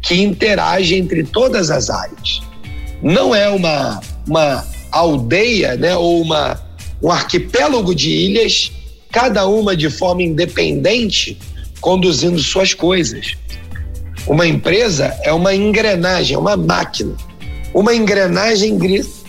que 0.03 0.21
interage 0.21 0.95
entre 0.95 1.25
todas 1.25 1.71
as 1.71 1.89
áreas. 1.89 2.41
Não 3.03 3.35
é 3.35 3.49
uma, 3.49 4.01
uma 4.27 4.67
aldeia, 4.91 5.77
né, 5.77 5.97
ou 5.97 6.21
uma, 6.21 6.61
um 7.03 7.11
arquipélago 7.11 7.95
de 7.95 8.11
ilhas, 8.11 8.73
cada 9.11 9.47
uma 9.47 9.77
de 9.77 9.89
forma 9.89 10.23
independente, 10.23 11.39
conduzindo 11.81 12.39
suas 12.41 12.75
coisas. 12.75 13.37
Uma 14.27 14.47
empresa 14.47 15.17
é 15.23 15.33
uma 15.33 15.55
engrenagem, 15.55 16.37
é 16.37 16.39
uma 16.39 16.57
máquina. 16.57 17.15
Uma 17.73 17.95
engrenagem 17.95 18.79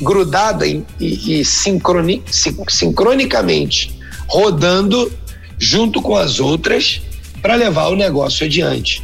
grudada 0.02 0.66
e, 0.66 0.84
e 1.00 1.44
sincroni, 1.46 2.24
sincronicamente 2.68 4.00
rodando 4.28 5.12
junto 5.58 6.02
com 6.02 6.16
as 6.16 6.40
outras 6.40 7.02
para 7.42 7.56
levar 7.56 7.90
o 7.90 7.96
negócio 7.96 8.46
adiante. 8.46 9.04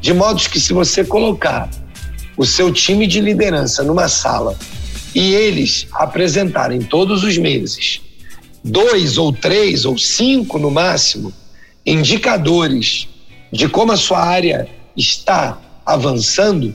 De 0.00 0.12
modo 0.12 0.40
que, 0.50 0.60
se 0.60 0.72
você 0.72 1.04
colocar 1.04 1.68
o 2.36 2.44
seu 2.44 2.72
time 2.72 3.06
de 3.06 3.20
liderança 3.20 3.82
numa 3.82 4.08
sala 4.08 4.56
e 5.14 5.34
eles 5.34 5.86
apresentarem 5.92 6.80
todos 6.80 7.22
os 7.22 7.38
meses 7.38 8.00
dois 8.64 9.18
ou 9.18 9.30
três 9.30 9.84
ou 9.84 9.98
cinco 9.98 10.58
no 10.58 10.70
máximo 10.70 11.32
indicadores 11.84 13.06
de 13.52 13.68
como 13.68 13.92
a 13.92 13.96
sua 13.96 14.20
área 14.24 14.66
está 14.96 15.58
avançando 15.84 16.74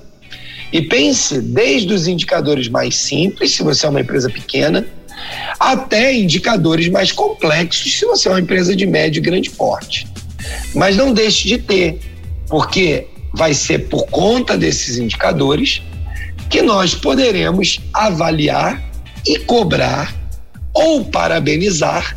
e 0.72 0.82
pense 0.84 1.41
desde 1.41 1.93
os 1.93 2.07
indicadores 2.07 2.67
mais 2.67 2.95
simples, 2.95 3.51
se 3.51 3.63
você 3.63 3.86
é 3.86 3.89
uma 3.89 4.01
empresa 4.01 4.30
pequena, 4.30 4.86
até 5.59 6.13
indicadores 6.13 6.88
mais 6.89 7.11
complexos, 7.11 7.97
se 7.97 8.05
você 8.05 8.28
é 8.28 8.32
uma 8.32 8.39
empresa 8.39 8.76
de 8.76 8.86
médio 8.86 9.20
e 9.20 9.22
grande 9.22 9.49
porte. 9.49 10.07
Mas 10.76 10.95
não 10.95 11.11
deixe 11.11 11.47
de 11.47 11.57
ter, 11.57 11.99
porque 12.47 13.07
vai 13.34 13.53
ser 13.53 13.89
por 13.89 14.05
conta 14.07 14.57
desses 14.57 14.97
indicadores 14.97 15.82
que 16.49 16.61
nós 16.61 16.95
poderemos 16.95 17.80
avaliar 17.93 18.82
e 19.26 19.38
cobrar 19.39 20.15
ou 20.74 21.05
parabenizar 21.05 22.15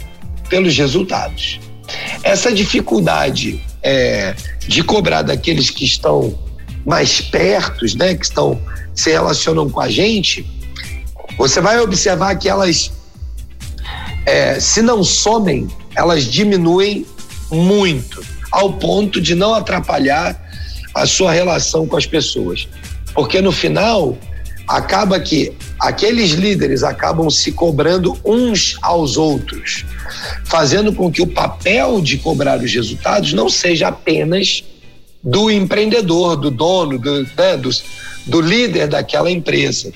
pelos 0.48 0.76
resultados. 0.76 1.61
Essa 2.22 2.53
dificuldade 2.53 3.62
é, 3.82 4.34
de 4.66 4.82
cobrar 4.82 5.22
daqueles 5.22 5.70
que 5.70 5.84
estão 5.84 6.38
mais 6.84 7.20
perto, 7.20 7.84
né, 7.96 8.14
que 8.14 8.24
estão 8.24 8.60
se 8.94 9.10
relacionam 9.10 9.70
com 9.70 9.80
a 9.80 9.90
gente, 9.90 10.46
você 11.38 11.60
vai 11.60 11.80
observar 11.80 12.36
que 12.36 12.48
elas, 12.48 12.92
é, 14.26 14.60
se 14.60 14.82
não 14.82 15.02
somem, 15.02 15.68
elas 15.96 16.24
diminuem 16.24 17.06
muito, 17.50 18.24
ao 18.50 18.74
ponto 18.74 19.20
de 19.20 19.34
não 19.34 19.54
atrapalhar 19.54 20.38
a 20.94 21.06
sua 21.06 21.32
relação 21.32 21.86
com 21.86 21.96
as 21.96 22.06
pessoas. 22.06 22.68
Porque 23.14 23.40
no 23.40 23.52
final, 23.52 24.16
acaba 24.72 25.20
que 25.20 25.52
aqueles 25.78 26.30
líderes 26.30 26.82
acabam 26.82 27.28
se 27.28 27.52
cobrando 27.52 28.18
uns 28.24 28.78
aos 28.80 29.18
outros, 29.18 29.84
fazendo 30.46 30.94
com 30.94 31.12
que 31.12 31.20
o 31.20 31.26
papel 31.26 32.00
de 32.00 32.16
cobrar 32.16 32.58
os 32.58 32.72
resultados 32.72 33.34
não 33.34 33.50
seja 33.50 33.88
apenas 33.88 34.64
do 35.22 35.50
empreendedor, 35.50 36.36
do 36.36 36.50
dono, 36.50 36.98
do, 36.98 37.22
né, 37.22 37.56
do, 37.58 37.68
do 38.26 38.40
líder 38.40 38.88
daquela 38.88 39.30
empresa. 39.30 39.92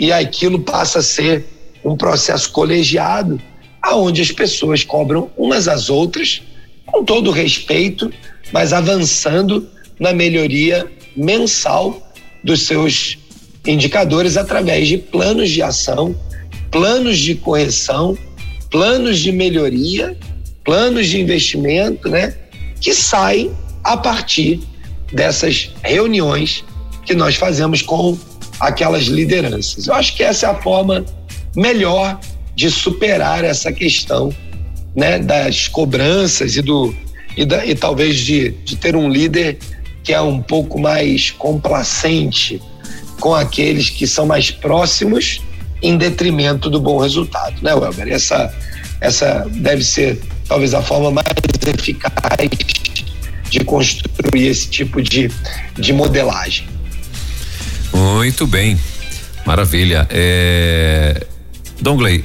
E 0.00 0.10
aquilo 0.10 0.60
passa 0.60 1.00
a 1.00 1.02
ser 1.02 1.44
um 1.84 1.94
processo 1.94 2.50
colegiado, 2.50 3.38
aonde 3.82 4.22
as 4.22 4.32
pessoas 4.32 4.82
cobram 4.84 5.30
umas 5.36 5.68
às 5.68 5.90
outras, 5.90 6.40
com 6.86 7.04
todo 7.04 7.30
respeito, 7.30 8.10
mas 8.50 8.72
avançando 8.72 9.68
na 10.00 10.14
melhoria 10.14 10.90
mensal 11.14 12.00
dos 12.42 12.66
seus 12.66 13.18
indicadores 13.66 14.36
através 14.36 14.88
de 14.88 14.98
planos 14.98 15.50
de 15.50 15.62
ação, 15.62 16.14
planos 16.70 17.18
de 17.18 17.34
correção 17.34 18.16
planos 18.74 19.20
de 19.20 19.30
melhoria, 19.30 20.16
planos 20.64 21.06
de 21.06 21.20
investimento, 21.20 22.08
né? 22.08 22.34
Que 22.80 22.92
saem 22.92 23.52
a 23.84 23.96
partir 23.96 24.60
dessas 25.12 25.70
reuniões 25.84 26.64
que 27.06 27.14
nós 27.14 27.36
fazemos 27.36 27.82
com 27.82 28.18
aquelas 28.58 29.04
lideranças. 29.04 29.86
Eu 29.86 29.94
acho 29.94 30.16
que 30.16 30.24
essa 30.24 30.46
é 30.46 30.50
a 30.50 30.60
forma 30.60 31.04
melhor 31.54 32.18
de 32.56 32.68
superar 32.68 33.44
essa 33.44 33.72
questão 33.72 34.34
né, 34.92 35.20
das 35.20 35.68
cobranças 35.68 36.56
e 36.56 36.62
do 36.62 36.92
e, 37.36 37.44
da, 37.44 37.64
e 37.64 37.76
talvez 37.76 38.16
de, 38.16 38.50
de 38.64 38.74
ter 38.74 38.96
um 38.96 39.08
líder 39.08 39.56
que 40.02 40.12
é 40.12 40.20
um 40.20 40.42
pouco 40.42 40.80
mais 40.80 41.30
complacente 41.30 42.60
com 43.20 43.34
aqueles 43.34 43.90
que 43.90 44.06
são 44.06 44.26
mais 44.26 44.50
próximos 44.50 45.40
em 45.82 45.96
detrimento 45.96 46.70
do 46.70 46.80
bom 46.80 46.98
resultado, 46.98 47.56
né, 47.62 47.74
Welber? 47.74 48.08
Essa, 48.08 48.54
essa 49.00 49.46
deve 49.50 49.84
ser 49.84 50.20
talvez 50.48 50.74
a 50.74 50.82
forma 50.82 51.10
mais 51.10 51.26
eficaz 51.66 52.48
de 53.50 53.60
construir 53.60 54.48
esse 54.48 54.68
tipo 54.68 55.00
de, 55.02 55.30
de 55.78 55.92
modelagem. 55.92 56.66
Muito 57.92 58.46
bem, 58.46 58.78
maravilha. 59.46 60.06
É... 60.10 61.26
Dongley, 61.80 62.24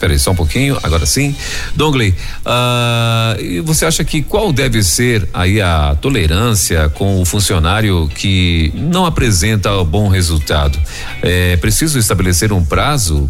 Peraí, 0.00 0.18
só 0.18 0.30
um 0.30 0.34
pouquinho, 0.34 0.78
agora 0.82 1.04
sim. 1.04 1.36
Dongley, 1.76 2.14
uh, 2.40 3.62
você 3.64 3.84
acha 3.84 4.02
que 4.02 4.22
qual 4.22 4.50
deve 4.50 4.82
ser 4.82 5.28
aí 5.34 5.60
a 5.60 5.94
tolerância 6.00 6.88
com 6.88 7.20
o 7.20 7.24
funcionário 7.26 8.08
que 8.14 8.72
não 8.74 9.04
apresenta 9.04 9.84
bom 9.84 10.08
resultado? 10.08 10.80
É 11.22 11.54
preciso 11.58 11.98
estabelecer 11.98 12.50
um 12.50 12.64
prazo 12.64 13.28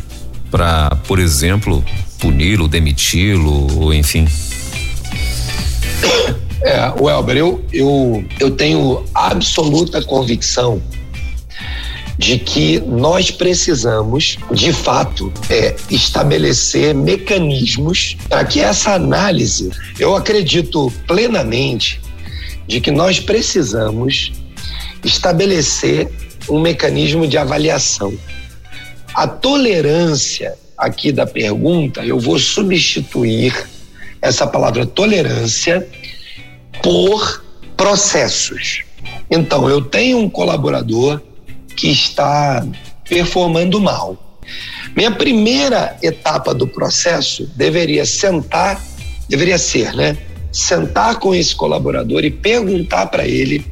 para, 0.49 0.91
por 1.09 1.19
exemplo, 1.19 1.85
puni-lo, 2.21 2.69
demiti-lo, 2.69 3.93
enfim? 3.93 4.29
É, 6.63 6.93
Welber, 7.01 7.37
eu, 7.37 7.65
eu, 7.73 8.25
eu 8.39 8.51
tenho 8.53 9.05
absoluta 9.13 10.03
convicção 10.03 10.81
de 12.21 12.39
que 12.39 12.79
nós 12.81 13.31
precisamos, 13.31 14.37
de 14.53 14.75
fato, 14.75 15.33
é, 15.49 15.75
estabelecer 15.91 16.95
mecanismos 16.95 18.15
para 18.29 18.45
que 18.45 18.61
essa 18.61 18.93
análise, 18.93 19.71
eu 19.99 20.15
acredito 20.15 20.93
plenamente 21.07 21.99
de 22.69 22.79
que 22.79 22.91
nós 22.91 23.19
precisamos 23.19 24.33
estabelecer 25.03 26.11
um 26.51 26.61
mecanismo 26.61 27.27
de 27.27 27.39
avaliação. 27.39 28.13
A 29.15 29.27
tolerância 29.27 30.59
aqui 30.77 31.13
da 31.13 31.25
pergunta, 31.25 32.05
eu 32.05 32.21
vou 32.21 32.39
substituir 32.39 33.67
essa 34.21 34.47
palavra 34.47 34.85
tolerância 34.85 35.89
por 36.83 37.43
processos. 37.79 38.83
Então, 39.31 39.71
eu 39.71 39.81
tenho 39.81 40.19
um 40.19 40.29
colaborador 40.29 41.30
que 41.77 41.91
está 41.91 42.67
performando 43.09 43.81
mal. 43.81 44.17
Minha 44.97 45.11
primeira 45.11 45.97
etapa 46.03 46.55
do 46.55 46.67
processo 46.67 47.47
deveria 47.57 48.05
sentar, 48.05 48.81
deveria 49.29 49.59
ser, 49.59 49.95
né? 49.95 50.17
Sentar 50.53 51.17
com 51.17 51.35
esse 51.35 51.55
colaborador 51.55 52.25
e 52.25 52.31
perguntar 52.31 53.07
para 53.07 53.27
ele 53.27 53.65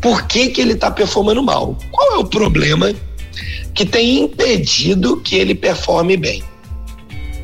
por 0.00 0.26
que 0.26 0.48
que 0.48 0.60
ele 0.60 0.72
está 0.72 0.90
performando 0.90 1.42
mal. 1.42 1.76
Qual 1.90 2.14
é 2.14 2.16
o 2.18 2.24
problema 2.24 2.94
que 3.74 3.84
tem 3.84 4.20
impedido 4.20 5.18
que 5.18 5.36
ele 5.36 5.54
performe 5.54 6.16
bem? 6.16 6.42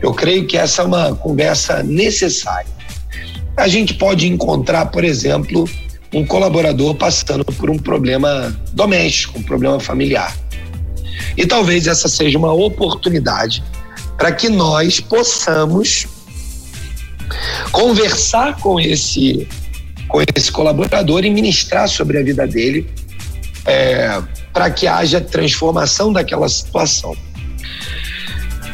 Eu 0.00 0.12
creio 0.12 0.46
que 0.46 0.56
essa 0.56 0.82
é 0.82 0.84
uma 0.84 1.14
conversa 1.14 1.82
necessária. 1.82 2.70
A 3.56 3.68
gente 3.68 3.94
pode 3.94 4.26
encontrar, 4.26 4.86
por 4.86 5.04
exemplo, 5.04 5.68
um 6.12 6.24
colaborador 6.26 6.94
passando 6.94 7.44
por 7.44 7.70
um 7.70 7.78
problema 7.78 8.54
doméstico, 8.72 9.38
um 9.38 9.42
problema 9.42 9.80
familiar. 9.80 10.36
E 11.36 11.46
talvez 11.46 11.86
essa 11.86 12.08
seja 12.08 12.38
uma 12.38 12.52
oportunidade 12.52 13.62
para 14.16 14.32
que 14.32 14.48
nós 14.48 15.00
possamos 15.00 16.06
conversar 17.70 18.58
com 18.58 18.78
esse 18.78 19.48
com 20.08 20.20
esse 20.36 20.52
colaborador 20.52 21.24
e 21.24 21.30
ministrar 21.30 21.88
sobre 21.88 22.18
a 22.18 22.22
vida 22.22 22.46
dele 22.46 22.86
é, 23.64 24.20
para 24.52 24.70
que 24.70 24.86
haja 24.86 25.22
transformação 25.22 26.12
daquela 26.12 26.46
situação. 26.50 27.16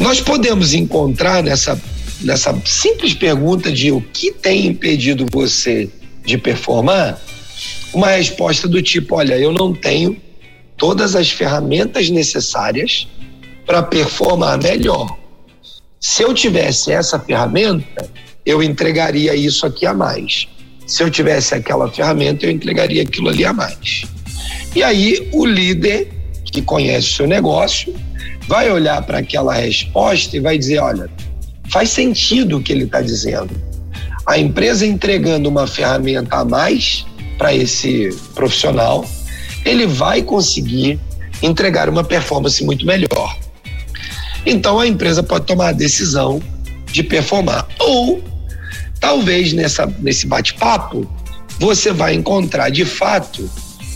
Nós 0.00 0.20
podemos 0.20 0.74
encontrar 0.74 1.42
nessa 1.42 1.80
nessa 2.20 2.60
simples 2.64 3.14
pergunta 3.14 3.70
de 3.70 3.92
o 3.92 4.00
que 4.00 4.32
tem 4.32 4.66
impedido 4.66 5.24
você 5.32 5.88
de 6.24 6.36
performar, 6.36 7.18
uma 7.92 8.08
resposta 8.08 8.68
do 8.68 8.82
tipo: 8.82 9.16
olha, 9.16 9.38
eu 9.38 9.52
não 9.52 9.72
tenho 9.72 10.16
todas 10.76 11.14
as 11.16 11.30
ferramentas 11.30 12.08
necessárias 12.10 13.08
para 13.66 13.82
performar 13.82 14.62
melhor. 14.62 15.16
Se 16.00 16.22
eu 16.22 16.32
tivesse 16.32 16.92
essa 16.92 17.18
ferramenta, 17.18 18.08
eu 18.46 18.62
entregaria 18.62 19.34
isso 19.34 19.66
aqui 19.66 19.84
a 19.84 19.92
mais. 19.92 20.48
Se 20.86 21.02
eu 21.02 21.10
tivesse 21.10 21.54
aquela 21.54 21.90
ferramenta, 21.90 22.46
eu 22.46 22.50
entregaria 22.50 23.02
aquilo 23.02 23.28
ali 23.28 23.44
a 23.44 23.52
mais. 23.52 24.04
E 24.74 24.82
aí 24.82 25.28
o 25.32 25.44
líder 25.44 26.10
que 26.44 26.62
conhece 26.62 27.08
o 27.08 27.12
seu 27.14 27.26
negócio 27.26 27.94
vai 28.46 28.70
olhar 28.70 29.02
para 29.02 29.18
aquela 29.18 29.52
resposta 29.52 30.36
e 30.36 30.40
vai 30.40 30.56
dizer: 30.56 30.78
olha, 30.78 31.10
faz 31.70 31.90
sentido 31.90 32.56
o 32.56 32.62
que 32.62 32.72
ele 32.72 32.84
está 32.84 33.02
dizendo. 33.02 33.50
A 34.24 34.38
empresa 34.38 34.86
entregando 34.86 35.48
uma 35.48 35.66
ferramenta 35.66 36.36
a 36.36 36.44
mais 36.44 37.04
para 37.38 37.54
esse 37.54 38.10
profissional, 38.34 39.08
ele 39.64 39.86
vai 39.86 40.22
conseguir 40.22 41.00
entregar 41.40 41.88
uma 41.88 42.04
performance 42.04 42.62
muito 42.64 42.84
melhor. 42.84 43.38
Então 44.44 44.78
a 44.80 44.86
empresa 44.86 45.22
pode 45.22 45.46
tomar 45.46 45.68
a 45.68 45.72
decisão 45.72 46.42
de 46.86 47.02
performar. 47.02 47.66
Ou 47.78 48.22
talvez 49.00 49.52
nessa, 49.52 49.86
nesse 50.00 50.26
bate-papo 50.26 51.08
você 51.60 51.92
vai 51.92 52.14
encontrar 52.14 52.70
de 52.70 52.84
fato 52.84 53.48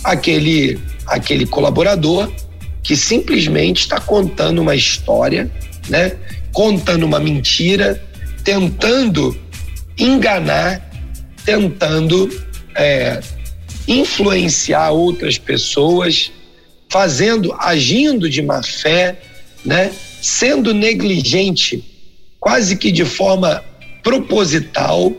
aquele, 0.04 0.80
aquele 1.06 1.46
colaborador 1.46 2.30
que 2.82 2.96
simplesmente 2.96 3.82
está 3.82 4.00
contando 4.00 4.60
uma 4.60 4.74
história, 4.74 5.50
né? 5.88 6.16
contando 6.52 7.04
uma 7.04 7.20
mentira, 7.20 8.02
tentando 8.44 9.36
enganar, 9.96 10.90
tentando 11.44 12.28
é, 12.74 13.20
influenciar 13.86 14.90
outras 14.90 15.38
pessoas, 15.38 16.30
fazendo, 16.88 17.54
agindo 17.58 18.28
de 18.28 18.42
má 18.42 18.62
fé, 18.62 19.18
né? 19.64 19.92
sendo 20.20 20.72
negligente, 20.72 21.84
quase 22.38 22.76
que 22.76 22.92
de 22.92 23.04
forma 23.04 23.64
proposital. 24.02 25.12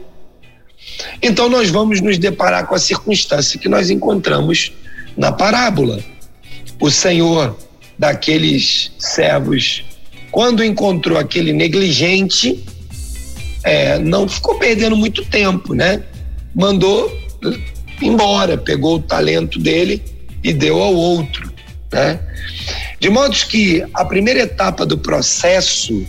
Então 1.22 1.50
nós 1.50 1.70
vamos 1.70 2.02
nos 2.02 2.18
deparar 2.18 2.68
com 2.68 2.76
a 2.76 2.80
circunstância 2.80 3.60
que 3.60 3.68
nós 3.68 3.90
encontramos 3.90 4.72
na 5.18 5.32
parábola. 5.32 6.00
O 6.80 6.90
Senhor 6.90 7.58
daqueles 7.98 8.92
servos, 8.98 9.84
quando 10.32 10.64
encontrou 10.64 11.18
aquele 11.18 11.54
negligente, 11.54 12.64
é, 13.64 13.98
não 14.00 14.28
ficou 14.28 14.56
perdendo 14.56 14.96
muito 14.96 15.24
tempo, 15.26 15.74
né? 15.74 16.04
Mandou 16.54 17.12
embora, 18.02 18.58
pegou 18.58 18.96
o 18.96 19.02
talento 19.02 19.60
dele 19.60 20.02
e 20.44 20.54
deu 20.54 20.82
ao 20.82 20.94
outro, 20.94 21.52
né? 21.92 22.20
De 23.00 23.10
modo 23.10 23.36
que 23.48 23.84
a 23.94 24.06
primeira 24.06 24.42
etapa 24.42 24.86
do 24.86 24.98
processo 24.98 26.06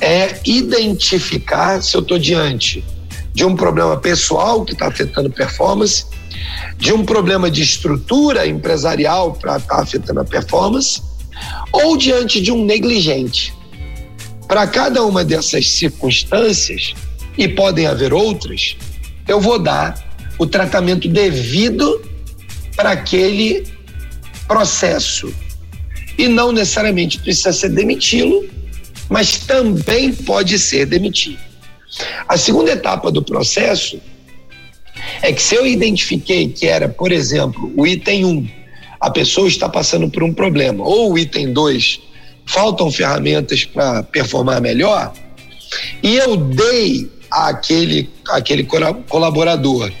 é 0.00 0.38
identificar 0.44 1.82
se 1.82 1.96
eu 1.96 2.00
estou 2.00 2.18
diante 2.18 2.84
de 3.34 3.44
um 3.44 3.54
problema 3.54 3.96
pessoal 3.98 4.64
que 4.64 4.72
está 4.72 4.88
afetando 4.88 5.30
performance, 5.30 6.06
de 6.78 6.92
um 6.92 7.04
problema 7.04 7.50
de 7.50 7.62
estrutura 7.62 8.46
empresarial 8.46 9.34
para 9.34 9.58
estar 9.58 9.76
tá 9.76 9.82
afetando 9.82 10.20
a 10.20 10.24
performance, 10.24 11.02
ou 11.70 11.96
diante 11.96 12.40
de 12.40 12.50
um 12.50 12.64
negligente. 12.64 13.54
Para 14.48 14.66
cada 14.66 15.04
uma 15.04 15.24
dessas 15.24 15.68
circunstâncias, 15.68 16.94
e 17.36 17.46
podem 17.48 17.86
haver 17.86 18.12
outras, 18.14 18.76
eu 19.28 19.40
vou 19.40 19.58
dar 19.58 20.05
o 20.38 20.46
tratamento 20.46 21.08
devido 21.08 22.02
para 22.76 22.90
aquele 22.90 23.66
processo. 24.46 25.32
E 26.18 26.28
não 26.28 26.52
necessariamente 26.52 27.18
precisa 27.18 27.52
ser 27.52 27.70
demiti-lo, 27.70 28.48
mas 29.08 29.38
também 29.38 30.12
pode 30.12 30.58
ser 30.58 30.86
demitido. 30.86 31.38
A 32.28 32.36
segunda 32.36 32.72
etapa 32.72 33.10
do 33.10 33.22
processo 33.22 34.00
é 35.22 35.32
que 35.32 35.40
se 35.40 35.54
eu 35.54 35.66
identifiquei 35.66 36.48
que 36.48 36.66
era, 36.66 36.88
por 36.88 37.12
exemplo, 37.12 37.72
o 37.76 37.86
item 37.86 38.24
1, 38.24 38.28
um, 38.28 38.48
a 39.00 39.10
pessoa 39.10 39.46
está 39.46 39.68
passando 39.68 40.08
por 40.10 40.22
um 40.22 40.32
problema, 40.32 40.84
ou 40.84 41.12
o 41.12 41.18
item 41.18 41.52
2, 41.52 42.00
faltam 42.46 42.90
ferramentas 42.90 43.64
para 43.64 44.02
performar 44.02 44.60
melhor, 44.60 45.12
e 46.02 46.16
eu 46.16 46.36
dei 46.36 47.10
àquele, 47.30 48.08
àquele 48.28 48.64
colaborador 48.64 49.92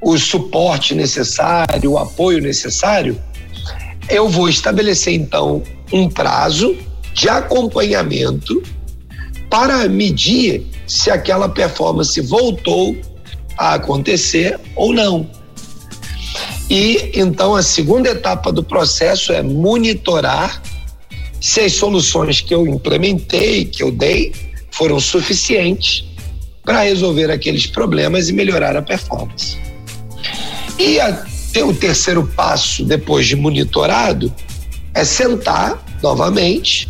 o 0.00 0.16
suporte 0.16 0.94
necessário, 0.94 1.92
o 1.92 1.98
apoio 1.98 2.40
necessário, 2.40 3.20
eu 4.08 4.28
vou 4.28 4.48
estabelecer 4.48 5.14
então 5.14 5.62
um 5.92 6.08
prazo 6.08 6.76
de 7.12 7.28
acompanhamento 7.28 8.62
para 9.50 9.88
medir 9.88 10.66
se 10.86 11.10
aquela 11.10 11.48
performance 11.48 12.20
voltou 12.20 12.96
a 13.56 13.74
acontecer 13.74 14.58
ou 14.76 14.92
não. 14.92 15.28
E 16.70 17.10
então 17.14 17.54
a 17.54 17.62
segunda 17.62 18.10
etapa 18.10 18.52
do 18.52 18.62
processo 18.62 19.32
é 19.32 19.42
monitorar 19.42 20.62
se 21.40 21.60
as 21.60 21.72
soluções 21.72 22.40
que 22.40 22.54
eu 22.54 22.66
implementei, 22.66 23.64
que 23.64 23.82
eu 23.82 23.90
dei, 23.90 24.32
foram 24.70 25.00
suficientes 25.00 26.04
para 26.62 26.82
resolver 26.82 27.30
aqueles 27.30 27.66
problemas 27.66 28.28
e 28.28 28.32
melhorar 28.32 28.76
a 28.76 28.82
performance. 28.82 29.56
E 30.78 31.00
a, 31.00 31.24
o 31.64 31.74
terceiro 31.74 32.26
passo, 32.36 32.84
depois 32.84 33.26
de 33.26 33.34
monitorado, 33.34 34.32
é 34.94 35.04
sentar 35.04 35.82
novamente 36.02 36.88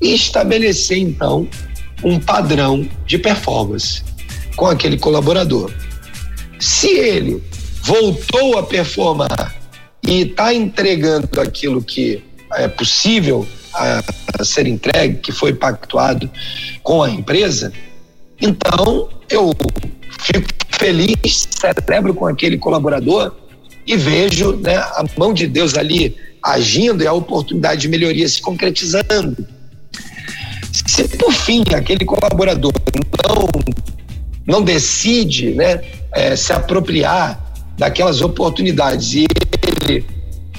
e 0.00 0.14
estabelecer 0.14 0.98
então 0.98 1.46
um 2.02 2.18
padrão 2.18 2.88
de 3.06 3.18
performance 3.18 4.02
com 4.56 4.66
aquele 4.66 4.98
colaborador. 4.98 5.70
Se 6.58 6.88
ele 6.88 7.42
voltou 7.82 8.58
a 8.58 8.62
performar 8.62 9.54
e 10.02 10.22
está 10.22 10.52
entregando 10.54 11.40
aquilo 11.40 11.82
que 11.82 12.22
é 12.54 12.68
possível 12.68 13.46
a, 13.74 14.02
a, 14.38 14.44
ser 14.44 14.66
entregue, 14.66 15.18
que 15.18 15.32
foi 15.32 15.52
pactuado 15.52 16.30
com 16.82 17.02
a 17.02 17.10
empresa, 17.10 17.72
então 18.40 19.08
eu 19.28 19.52
fico 20.20 20.48
feliz, 20.80 21.46
celebro 21.50 22.14
com 22.14 22.26
aquele 22.26 22.56
colaborador 22.56 23.36
e 23.86 23.96
vejo 23.98 24.56
né, 24.56 24.76
a 24.76 25.04
mão 25.18 25.34
de 25.34 25.46
Deus 25.46 25.76
ali 25.76 26.16
agindo 26.42 27.04
e 27.04 27.06
a 27.06 27.12
oportunidade 27.12 27.82
de 27.82 27.88
melhoria 27.88 28.26
se 28.26 28.40
concretizando. 28.40 29.46
Se 30.72 31.06
por 31.18 31.32
fim 31.34 31.62
aquele 31.74 32.06
colaborador 32.06 32.72
não, 33.26 33.48
não 34.46 34.62
decide 34.62 35.50
né, 35.50 35.82
é, 36.12 36.34
se 36.34 36.50
apropriar 36.50 37.38
daquelas 37.76 38.22
oportunidades 38.22 39.12
e 39.12 39.26
ele 39.86 40.06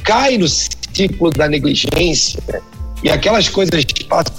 cai 0.04 0.38
no 0.38 0.48
ciclo 0.48 1.32
da 1.32 1.48
negligência 1.48 2.40
e 3.04 3.10
aquelas 3.10 3.50
coisas 3.50 3.84
passam 4.08 4.34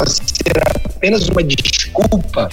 a 0.00 0.06
ser 0.06 0.62
apenas 0.84 1.28
uma 1.28 1.42
desculpa 1.42 2.48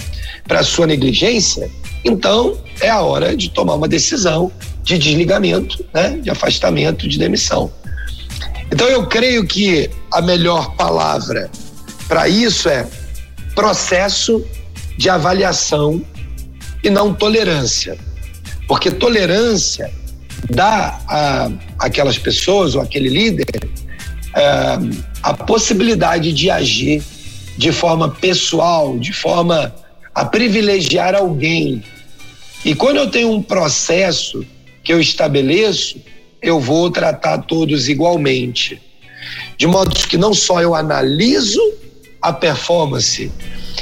para 0.46 0.62
sua 0.62 0.86
negligência, 0.86 1.70
então 2.04 2.58
é 2.80 2.88
a 2.88 3.00
hora 3.00 3.36
de 3.36 3.50
tomar 3.50 3.74
uma 3.74 3.88
decisão 3.88 4.50
de 4.84 4.98
desligamento, 4.98 5.84
né, 5.92 6.18
de 6.22 6.30
afastamento, 6.30 7.08
de 7.08 7.18
demissão. 7.18 7.72
Então 8.70 8.88
eu 8.88 9.06
creio 9.06 9.46
que 9.46 9.90
a 10.12 10.22
melhor 10.22 10.74
palavra 10.76 11.50
para 12.08 12.28
isso 12.28 12.68
é 12.68 12.86
processo 13.54 14.44
de 14.96 15.08
avaliação 15.08 16.00
e 16.82 16.90
não 16.90 17.12
tolerância. 17.12 17.98
Porque 18.68 18.90
tolerância 18.90 19.90
dá 20.50 21.00
a 21.08 21.50
aquelas 21.78 22.18
pessoas 22.18 22.74
ou 22.74 22.80
aquele 22.80 23.08
líder 23.08 23.46
é, 24.36 24.78
a 25.22 25.32
possibilidade 25.32 26.32
de 26.32 26.50
agir 26.50 27.02
de 27.56 27.72
forma 27.72 28.10
pessoal, 28.10 28.98
de 28.98 29.12
forma 29.12 29.74
a 30.14 30.24
privilegiar 30.26 31.14
alguém. 31.14 31.82
E 32.64 32.74
quando 32.74 32.98
eu 32.98 33.10
tenho 33.10 33.32
um 33.32 33.42
processo 33.42 34.44
que 34.84 34.92
eu 34.92 35.00
estabeleço, 35.00 36.00
eu 36.42 36.60
vou 36.60 36.90
tratar 36.90 37.38
todos 37.38 37.88
igualmente. 37.88 38.80
De 39.56 39.66
modo 39.66 39.96
que 40.06 40.18
não 40.18 40.34
só 40.34 40.60
eu 40.60 40.74
analiso 40.74 41.60
a 42.20 42.32
performance 42.32 43.32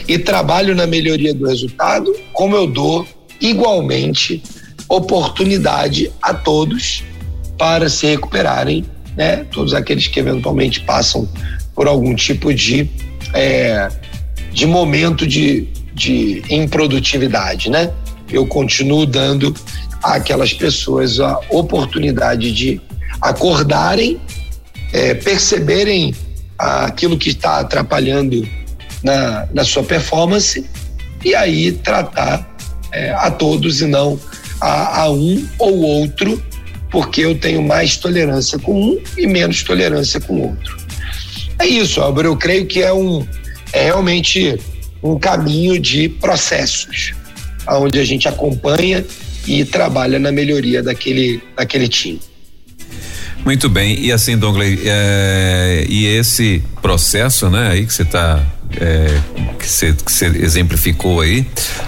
e 0.06 0.18
trabalho 0.18 0.74
na 0.74 0.86
melhoria 0.86 1.34
do 1.34 1.46
resultado, 1.46 2.14
como 2.32 2.54
eu 2.54 2.66
dou 2.66 3.06
igualmente 3.40 4.42
oportunidade 4.88 6.12
a 6.22 6.32
todos 6.32 7.02
para 7.58 7.88
se 7.88 8.06
recuperarem, 8.06 8.84
né? 9.16 9.44
Todos 9.50 9.74
aqueles 9.74 10.06
que 10.06 10.20
eventualmente 10.20 10.80
passam 10.80 11.28
por 11.74 11.86
algum 11.86 12.14
tipo 12.14 12.52
de 12.52 12.88
é, 13.32 13.88
de 14.52 14.66
momento 14.66 15.26
de, 15.26 15.68
de 15.92 16.42
improdutividade, 16.48 17.68
né? 17.68 17.90
Eu 18.30 18.46
continuo 18.46 19.04
dando 19.04 19.54
àquelas 20.02 20.52
pessoas 20.52 21.18
a 21.18 21.40
oportunidade 21.50 22.52
de 22.52 22.80
acordarem, 23.20 24.20
é, 24.92 25.14
perceberem 25.14 26.14
aquilo 26.58 27.18
que 27.18 27.30
está 27.30 27.60
atrapalhando 27.60 28.46
na, 29.02 29.46
na 29.52 29.64
sua 29.64 29.82
performance 29.82 30.64
e 31.24 31.34
aí 31.34 31.72
tratar 31.72 32.48
é, 32.92 33.10
a 33.12 33.30
todos 33.30 33.80
e 33.80 33.86
não 33.86 34.18
a, 34.60 35.02
a 35.02 35.10
um 35.10 35.46
ou 35.58 35.80
outro, 35.80 36.40
porque 36.94 37.22
eu 37.22 37.34
tenho 37.34 37.60
mais 37.60 37.96
tolerância 37.96 38.56
com 38.56 38.80
um 38.80 39.02
e 39.18 39.26
menos 39.26 39.64
tolerância 39.64 40.20
com 40.20 40.34
o 40.34 40.42
outro. 40.50 40.76
É 41.58 41.66
isso, 41.66 42.00
Álvaro. 42.00 42.28
Eu 42.28 42.36
creio 42.36 42.66
que 42.66 42.84
é 42.84 42.92
um 42.92 43.26
é 43.72 43.86
realmente 43.86 44.56
um 45.02 45.18
caminho 45.18 45.80
de 45.80 46.08
processos, 46.08 47.12
onde 47.68 47.98
a 47.98 48.04
gente 48.04 48.28
acompanha 48.28 49.04
e 49.44 49.64
trabalha 49.64 50.20
na 50.20 50.30
melhoria 50.30 50.84
daquele, 50.84 51.42
daquele 51.56 51.88
time. 51.88 52.20
Muito 53.44 53.68
bem, 53.68 53.98
e 53.98 54.12
assim, 54.12 54.38
Dongley, 54.38 54.78
é, 54.84 55.84
e 55.88 56.06
esse 56.06 56.62
processo, 56.80 57.50
né, 57.50 57.72
aí 57.72 57.84
que 57.84 57.92
você 57.92 58.02
está 58.02 58.40
é, 58.80 59.20
que 59.58 59.68
você 59.68 59.94
exemplificou 60.36 61.20
aí, 61.20 61.46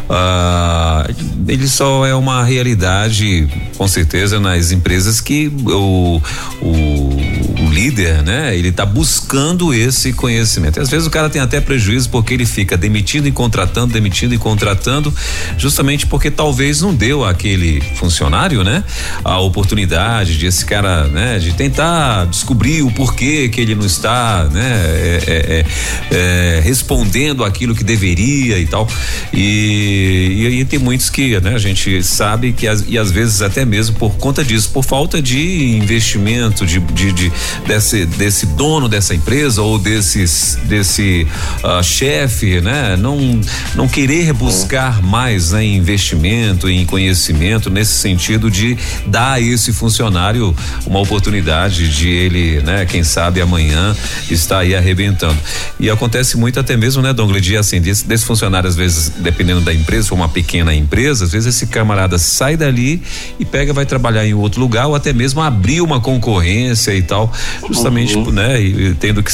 uh, 0.09 1.14
ele 1.49 1.68
só 1.68 2.07
é 2.07 2.14
uma 2.14 2.45
realidade, 2.45 3.49
com 3.76 3.87
certeza, 3.87 4.41
nas 4.41 4.72
empresas 4.72 5.20
que 5.20 5.49
o, 5.66 6.20
o 6.62 7.65
líder, 7.77 8.22
né, 8.22 8.57
ele 8.57 8.68
está 8.68 8.87
buscando 8.87 9.74
esse 9.74 10.11
conhecimento. 10.14 10.79
E 10.79 10.81
às 10.81 10.89
vezes 10.89 11.07
o 11.07 11.11
cara 11.11 11.29
tem 11.29 11.43
até 11.43 11.61
prejuízo 11.61 12.09
porque 12.09 12.33
ele 12.33 12.47
fica 12.47 12.74
demitindo 12.74 13.29
e 13.29 13.33
contratando, 13.33 13.93
demitindo 13.93 14.35
e 14.35 14.39
contratando, 14.39 15.12
justamente 15.59 16.07
porque 16.07 16.31
talvez 16.31 16.81
não 16.81 16.95
deu 16.95 17.22
aquele 17.22 17.83
funcionário, 17.97 18.64
né, 18.64 18.83
a 19.22 19.39
oportunidade 19.41 20.39
de 20.39 20.47
esse 20.47 20.64
cara, 20.64 21.05
né, 21.09 21.39
de 21.39 21.53
tentar 21.53 22.24
descobrir 22.27 22.81
o 22.81 22.91
porquê 22.91 23.51
que 23.51 23.61
ele 23.61 23.74
não 23.74 23.85
está, 23.85 24.45
né, 24.45 24.62
é, 24.64 25.22
é, 25.27 25.37
é, 25.37 26.57
é 26.57 26.61
respondendo 26.64 27.45
aquilo 27.45 27.74
que 27.74 27.85
deveria 27.85 28.59
e 28.59 28.66
tal. 28.66 28.89
E, 29.35 30.35
e 30.39 30.47
aí 30.47 30.64
tem 30.64 30.79
muitos 30.79 31.11
que, 31.11 31.39
né, 31.41 31.55
a 31.55 31.59
gente 31.59 32.03
sabe 32.03 32.55
que 32.55 32.66
as, 32.66 32.87
e 32.89 32.97
às 32.97 33.11
vezes 33.11 33.43
até 33.43 33.66
mesmo 33.66 33.97
por 33.97 34.16
conta 34.16 34.43
disso, 34.43 34.70
por 34.72 34.83
falta 34.83 35.20
de 35.20 35.77
investimento, 35.77 36.64
de, 36.64 36.81
de, 36.81 37.12
de 37.12 37.33
desse, 37.66 38.06
desse 38.06 38.46
dono 38.46 38.88
dessa 38.88 39.14
empresa 39.14 39.62
ou 39.62 39.78
desses, 39.78 40.58
desse 40.64 41.26
uh, 41.62 41.82
chefe, 41.82 42.60
né, 42.60 42.96
não, 42.96 43.40
não 43.74 43.88
querer 43.88 44.32
buscar 44.32 45.02
mais 45.02 45.52
né, 45.52 45.64
em 45.64 45.76
investimento, 45.76 46.68
em 46.68 46.84
conhecimento, 46.86 47.68
nesse 47.70 47.94
sentido 47.94 48.50
de 48.50 48.76
dar 49.06 49.32
a 49.32 49.40
esse 49.40 49.72
funcionário 49.72 50.54
uma 50.86 51.00
oportunidade 51.00 51.88
de 51.88 52.08
ele, 52.08 52.60
né, 52.62 52.86
quem 52.86 53.02
sabe 53.02 53.40
amanhã 53.40 53.94
estar 54.30 54.60
aí 54.60 54.74
arrebentando. 54.74 55.36
E 55.78 55.90
acontece 55.90 56.36
muito 56.36 56.60
até 56.60 56.76
mesmo, 56.76 57.02
né, 57.02 57.12
Dongle, 57.12 57.40
de 57.40 57.56
assim, 57.56 57.80
desse, 57.80 58.06
desse 58.06 58.24
funcionário, 58.24 58.68
às 58.68 58.76
vezes, 58.76 59.08
dependendo 59.18 59.60
da 59.60 59.72
empresa, 59.72 60.08
for 60.08 60.14
uma 60.14 60.28
pequena 60.28 60.74
empresa, 60.74 61.24
às 61.24 61.32
vezes 61.32 61.54
esse 61.54 61.66
camarada 61.66 62.18
sai 62.18 62.56
dali 62.56 63.02
e 63.38 63.44
pega, 63.44 63.72
vai 63.72 63.84
trabalhar 63.84 64.26
em 64.26 64.34
outro 64.34 64.60
lugar, 64.60 64.86
ou 64.86 64.94
até 64.94 65.12
mesmo 65.12 65.40
abrir 65.40 65.80
uma 65.80 66.00
concorrência 66.00 66.94
e 66.94 67.02
tal, 67.02 67.32
justamente, 67.68 68.16
uhum. 68.16 68.30
né, 68.30 68.61
e, 68.61 68.94
tendo 68.94 69.22
que, 69.22 69.30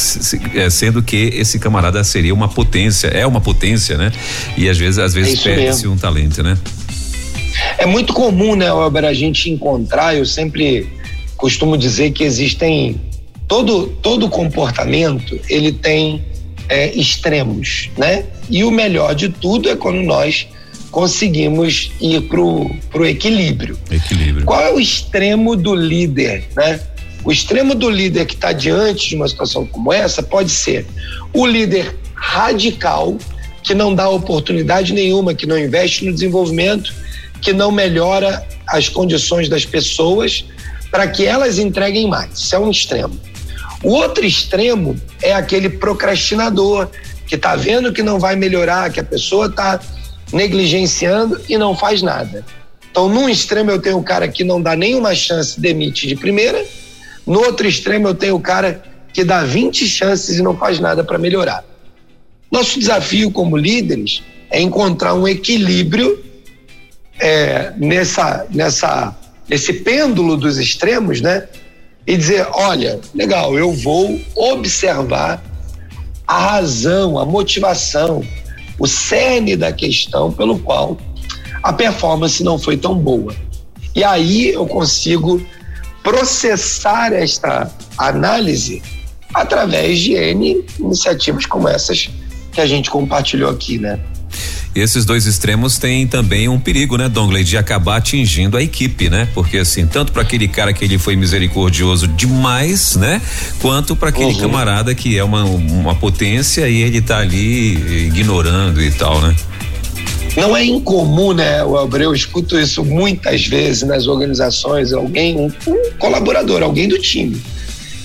é, 0.58 0.70
sendo 0.70 1.02
que 1.02 1.16
esse 1.16 1.58
camarada 1.58 2.02
seria 2.04 2.34
uma 2.34 2.48
potência, 2.48 3.08
é 3.08 3.26
uma 3.26 3.40
potência, 3.40 3.96
né? 3.96 4.12
E 4.56 4.68
às 4.68 4.78
vezes, 4.78 4.98
às 4.98 5.14
vezes 5.14 5.44
é 5.44 5.54
perde-se 5.54 5.86
um 5.86 5.96
talento, 5.96 6.42
né? 6.42 6.56
É 7.78 7.86
muito 7.86 8.12
comum, 8.12 8.54
né, 8.54 8.72
Weber, 8.72 9.04
a 9.04 9.14
gente 9.14 9.50
encontrar, 9.50 10.16
eu 10.16 10.24
sempre 10.24 10.88
costumo 11.36 11.76
dizer 11.76 12.12
que 12.12 12.22
existem 12.22 13.00
todo 13.48 13.88
todo 14.00 14.28
comportamento 14.28 15.38
ele 15.48 15.72
tem 15.72 16.24
é, 16.68 16.90
extremos, 16.94 17.90
né? 17.98 18.24
E 18.48 18.64
o 18.64 18.70
melhor 18.70 19.14
de 19.14 19.28
tudo 19.28 19.68
é 19.68 19.76
quando 19.76 20.00
nós 20.02 20.46
conseguimos 20.90 21.90
ir 22.00 22.22
pro, 22.22 22.70
pro 22.90 23.04
equilíbrio. 23.06 23.78
Equilíbrio. 23.90 24.46
Qual 24.46 24.60
é 24.60 24.72
o 24.72 24.78
extremo 24.78 25.56
do 25.56 25.74
líder, 25.74 26.44
né? 26.56 26.80
O 27.24 27.30
extremo 27.30 27.74
do 27.74 27.88
líder 27.88 28.26
que 28.26 28.34
está 28.34 28.52
diante 28.52 29.08
de 29.08 29.16
uma 29.16 29.28
situação 29.28 29.64
como 29.66 29.92
essa 29.92 30.22
pode 30.22 30.50
ser 30.50 30.86
o 31.32 31.46
líder 31.46 31.96
radical, 32.14 33.16
que 33.62 33.74
não 33.74 33.94
dá 33.94 34.08
oportunidade 34.08 34.92
nenhuma, 34.92 35.34
que 35.34 35.46
não 35.46 35.58
investe 35.58 36.04
no 36.04 36.12
desenvolvimento, 36.12 36.92
que 37.40 37.52
não 37.52 37.70
melhora 37.70 38.46
as 38.66 38.88
condições 38.88 39.48
das 39.48 39.64
pessoas 39.64 40.44
para 40.90 41.06
que 41.06 41.24
elas 41.24 41.58
entreguem 41.58 42.08
mais. 42.08 42.38
Isso 42.38 42.54
é 42.54 42.58
um 42.58 42.70
extremo. 42.70 43.18
O 43.82 43.90
outro 43.90 44.24
extremo 44.24 44.96
é 45.20 45.32
aquele 45.32 45.68
procrastinador 45.68 46.88
que 47.26 47.36
está 47.36 47.56
vendo 47.56 47.92
que 47.92 48.02
não 48.02 48.18
vai 48.18 48.36
melhorar, 48.36 48.90
que 48.92 49.00
a 49.00 49.04
pessoa 49.04 49.46
está 49.46 49.80
negligenciando 50.32 51.40
e 51.48 51.56
não 51.56 51.76
faz 51.76 52.02
nada. 52.02 52.44
Então, 52.90 53.08
num 53.08 53.28
extremo 53.28 53.70
eu 53.70 53.80
tenho 53.80 53.98
o 53.98 54.02
cara 54.02 54.28
que 54.28 54.44
não 54.44 54.60
dá 54.60 54.76
nenhuma 54.76 55.14
chance, 55.14 55.58
demite 55.58 56.06
de 56.06 56.14
primeira. 56.14 56.64
No 57.26 57.40
outro 57.40 57.66
extremo 57.66 58.08
eu 58.08 58.14
tenho 58.14 58.36
o 58.36 58.40
cara 58.40 58.82
que 59.12 59.24
dá 59.24 59.44
20 59.44 59.86
chances 59.86 60.38
e 60.38 60.42
não 60.42 60.56
faz 60.56 60.80
nada 60.80 61.04
para 61.04 61.18
melhorar. 61.18 61.64
Nosso 62.50 62.78
desafio 62.78 63.30
como 63.30 63.56
líderes 63.56 64.22
é 64.50 64.60
encontrar 64.60 65.14
um 65.14 65.26
equilíbrio 65.26 66.22
é, 67.18 67.72
nessa, 67.76 68.46
nessa, 68.50 69.16
nesse 69.48 69.72
pêndulo 69.72 70.36
dos 70.36 70.58
extremos, 70.58 71.20
né? 71.20 71.46
E 72.06 72.16
dizer, 72.16 72.46
olha, 72.52 73.00
legal, 73.14 73.56
eu 73.56 73.72
vou 73.72 74.20
observar 74.34 75.42
a 76.26 76.38
razão, 76.38 77.18
a 77.18 77.24
motivação, 77.24 78.22
o 78.78 78.86
cerne 78.86 79.56
da 79.56 79.72
questão 79.72 80.32
pelo 80.32 80.58
qual 80.58 80.98
a 81.62 81.72
performance 81.72 82.42
não 82.42 82.58
foi 82.58 82.76
tão 82.76 82.94
boa. 82.94 83.34
E 83.94 84.02
aí 84.02 84.48
eu 84.48 84.66
consigo 84.66 85.40
processar 86.02 87.12
esta 87.12 87.70
análise 87.96 88.82
através 89.34 89.98
de 89.98 90.12
N 90.14 90.64
iniciativas 90.78 91.46
como 91.46 91.68
essas 91.68 92.10
que 92.52 92.60
a 92.60 92.66
gente 92.66 92.90
compartilhou 92.90 93.50
aqui, 93.50 93.78
né? 93.78 93.98
esses 94.74 95.04
dois 95.04 95.26
extremos 95.26 95.78
têm 95.78 96.06
também 96.06 96.48
um 96.48 96.58
perigo, 96.58 96.96
né, 96.96 97.08
Dongley, 97.08 97.44
de 97.44 97.58
acabar 97.58 97.96
atingindo 97.96 98.56
a 98.56 98.62
equipe, 98.62 99.10
né? 99.10 99.28
Porque 99.34 99.58
assim, 99.58 99.86
tanto 99.86 100.12
para 100.12 100.22
aquele 100.22 100.48
cara 100.48 100.72
que 100.72 100.82
ele 100.84 100.96
foi 100.98 101.14
misericordioso 101.14 102.08
demais, 102.08 102.96
né? 102.96 103.20
Quanto 103.60 103.94
para 103.94 104.08
aquele 104.08 104.32
uhum. 104.32 104.40
camarada 104.40 104.94
que 104.94 105.18
é 105.18 105.22
uma, 105.22 105.44
uma 105.44 105.94
potência 105.94 106.68
e 106.68 106.80
ele 106.80 107.02
tá 107.02 107.18
ali 107.18 108.06
ignorando 108.06 108.82
e 108.82 108.90
tal, 108.92 109.20
né? 109.20 109.36
Não 110.36 110.56
é 110.56 110.64
incomum, 110.64 111.34
né, 111.34 111.62
o 111.62 111.76
Elber? 111.76 112.02
Eu 112.02 112.14
escuto 112.14 112.58
isso 112.58 112.82
muitas 112.84 113.46
vezes 113.46 113.82
nas 113.82 114.06
organizações. 114.06 114.92
Alguém, 114.92 115.36
um, 115.36 115.52
um 115.66 115.92
colaborador, 115.98 116.62
alguém 116.62 116.88
do 116.88 116.98
time, 116.98 117.40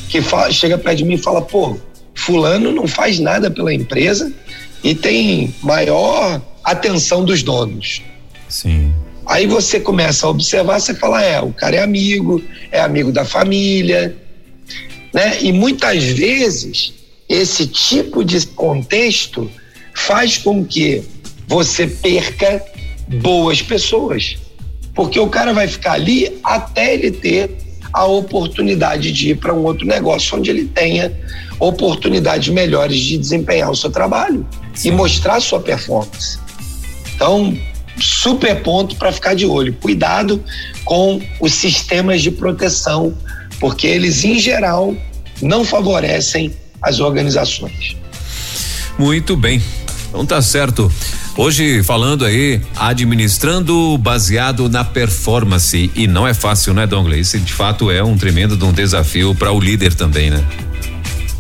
que 0.09 0.21
fala, 0.21 0.51
chega 0.51 0.78
perto 0.78 0.97
de 0.97 1.05
mim 1.05 1.13
e 1.13 1.17
fala: 1.17 1.41
pô, 1.41 1.78
Fulano 2.13 2.71
não 2.71 2.86
faz 2.88 3.19
nada 3.19 3.49
pela 3.49 3.73
empresa 3.73 4.32
e 4.84 4.93
tem 4.93 5.55
maior 5.63 6.41
atenção 6.63 7.23
dos 7.23 7.43
donos. 7.43 8.01
Sim. 8.49 8.93
Aí 9.25 9.45
você 9.45 9.80
começa 9.80 10.25
a 10.25 10.30
observar, 10.30 10.80
você 10.80 10.93
fala, 10.93 11.23
é, 11.23 11.41
o 11.41 11.51
cara 11.51 11.78
é 11.78 11.84
amigo, 11.84 12.41
é 12.71 12.80
amigo 12.80 13.11
da 13.11 13.25
família, 13.25 14.15
né? 15.13 15.38
E 15.41 15.51
muitas 15.51 16.03
vezes 16.03 16.93
esse 17.28 17.67
tipo 17.67 18.23
de 18.23 18.45
contexto 18.47 19.49
faz 19.93 20.38
com 20.38 20.63
que 20.63 21.03
você 21.48 21.88
perca 21.88 22.64
boas 23.22 23.62
pessoas. 23.62 24.38
Porque 24.93 25.20
o 25.20 25.28
cara 25.28 25.54
vai 25.54 25.68
ficar 25.68 25.93
ali 25.93 26.39
até 26.43 26.93
ele 26.93 27.12
ter 27.12 27.58
a 27.93 28.06
oportunidade 28.06 29.12
de 29.12 29.32
ir 29.32 29.38
para 29.38 29.54
um 29.54 29.64
outro 29.64 29.88
negócio 29.88 30.38
onde 30.38 30.50
ele 30.50 30.66
tenha 30.66 31.12
oportunidades 31.60 32.50
melhores 32.50 33.00
de 33.00 33.18
desempenhar 33.18 33.72
o 33.72 33.76
seu 33.76 33.89
trabalho 33.89 34.45
Sim. 34.74 34.89
e 34.89 34.91
mostrar 34.91 35.39
sua 35.39 35.60
performance. 35.60 36.38
Então, 37.16 37.58
super 38.00 38.62
ponto 38.62 38.95
para 38.95 39.12
ficar 39.12 39.34
de 39.34 39.45
olho. 39.45 39.74
Cuidado 39.74 40.43
com 40.86 41.22
os 41.39 41.54
sistemas 41.54 42.22
de 42.22 42.30
proteção, 42.30 43.16
porque 43.60 43.88
eles, 43.88 44.24
em 44.24 44.38
geral, 44.38 44.95
não 45.41 45.64
favorecem 45.64 46.54
as 46.82 47.00
organizações. 47.00 47.95
Muito 48.98 49.36
bem. 49.36 49.62
Então 50.10 50.26
tá 50.26 50.41
certo. 50.41 50.91
Hoje 51.38 51.84
falando 51.84 52.26
aí, 52.26 52.60
administrando 52.76 53.96
baseado 54.00 54.68
na 54.68 54.84
performance. 54.84 55.92
E 55.96 56.08
não 56.08 56.28
é 56.28 56.34
fácil, 56.34 56.74
né, 56.74 56.88
Dongley? 56.88 57.20
Isso 57.20 57.38
de 57.38 57.54
fato 57.54 57.92
é 57.92 58.04
um 58.04 58.18
tremendo 58.18 58.58
de 58.58 58.66
um 58.66 58.74
desafio 58.74 59.36
para 59.36 59.52
o 59.52 59.60
líder 59.60 59.94
também, 59.94 60.32
né? 60.32 60.44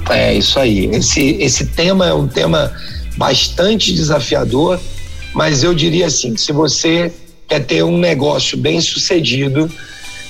É 0.07 0.35
isso 0.35 0.59
aí. 0.59 0.85
Esse, 0.85 1.37
esse 1.39 1.65
tema 1.65 2.05
é 2.05 2.13
um 2.13 2.27
tema 2.27 2.71
bastante 3.17 3.91
desafiador, 3.91 4.79
mas 5.33 5.63
eu 5.63 5.73
diria 5.73 6.05
assim: 6.05 6.37
se 6.37 6.51
você 6.51 7.11
quer 7.47 7.65
ter 7.65 7.83
um 7.83 7.97
negócio 7.97 8.55
bem 8.55 8.79
sucedido 8.79 9.67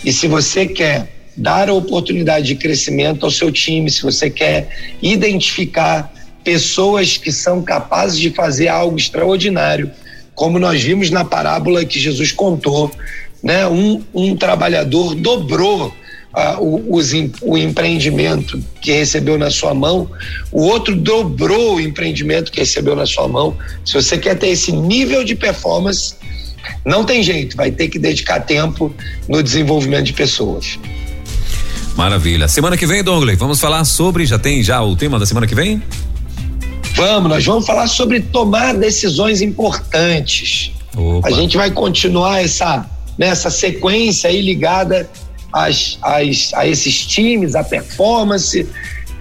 e 0.06 0.14
se 0.14 0.30
você 0.30 0.66
quer 0.66 1.12
dar 1.36 1.68
a 1.68 1.74
oportunidade 1.74 2.48
de 2.48 2.56
crescimento 2.56 3.26
ao 3.26 3.32
seu 3.32 3.52
time, 3.52 3.92
se 3.92 4.02
você 4.02 4.30
quer 4.30 4.70
identificar 5.02 6.10
pessoas 6.48 7.18
que 7.18 7.30
são 7.30 7.62
capazes 7.62 8.18
de 8.18 8.30
fazer 8.30 8.70
algo 8.70 8.98
extraordinário, 8.98 9.92
como 10.34 10.58
nós 10.58 10.82
vimos 10.82 11.10
na 11.10 11.26
parábola 11.26 11.84
que 11.84 12.00
Jesus 12.00 12.32
contou, 12.32 12.90
né? 13.44 13.68
Um, 13.68 14.02
um 14.14 14.34
trabalhador 14.34 15.14
dobrou 15.14 15.94
ah, 16.34 16.56
o, 16.58 16.96
os, 16.96 17.12
o 17.42 17.58
empreendimento 17.58 18.64
que 18.80 18.94
recebeu 18.94 19.38
na 19.38 19.52
sua 19.52 19.74
mão, 19.74 20.10
o 20.50 20.62
outro 20.62 20.96
dobrou 20.96 21.76
o 21.76 21.82
empreendimento 21.82 22.50
que 22.50 22.62
recebeu 22.62 22.96
na 22.96 23.06
sua 23.06 23.28
mão. 23.28 23.58
Se 23.84 23.96
você 23.96 24.18
quer 24.18 24.40
ter 24.40 24.48
esse 24.48 24.72
nível 24.72 25.26
de 25.26 25.36
performance, 25.36 26.16
não 26.86 27.04
tem 27.04 27.22
jeito, 27.22 27.58
vai 27.58 27.72
ter 27.72 27.90
que 27.90 28.00
dedicar 28.00 28.40
tempo 28.40 28.96
no 29.28 29.44
desenvolvimento 29.44 30.06
de 30.06 30.14
pessoas. 30.14 30.80
Maravilha. 31.98 32.48
Semana 32.48 32.78
que 32.78 32.86
vem, 32.86 33.04
Dongley, 33.04 33.36
vamos 33.36 33.60
falar 33.60 33.84
sobre. 33.84 34.26
Já 34.26 34.38
tem 34.38 34.64
já 34.64 34.82
o 34.84 34.96
tema 34.96 35.18
da 35.20 35.26
semana 35.26 35.48
que 35.48 35.56
vem? 35.56 35.82
Vamos, 36.98 37.30
nós 37.30 37.46
vamos 37.46 37.66
falar 37.66 37.88
sobre 37.88 38.20
tomar 38.20 38.74
decisões 38.74 39.40
importantes. 39.42 40.72
Opa. 40.96 41.28
A 41.28 41.32
gente 41.32 41.56
vai 41.56 41.70
continuar 41.70 42.44
essa 42.44 42.90
nessa 43.18 43.50
sequência 43.50 44.30
aí 44.30 44.42
ligada 44.42 45.10
as, 45.52 45.98
as, 46.02 46.52
a 46.54 46.68
esses 46.68 47.06
times, 47.06 47.56
a 47.56 47.64
performance 47.64 48.68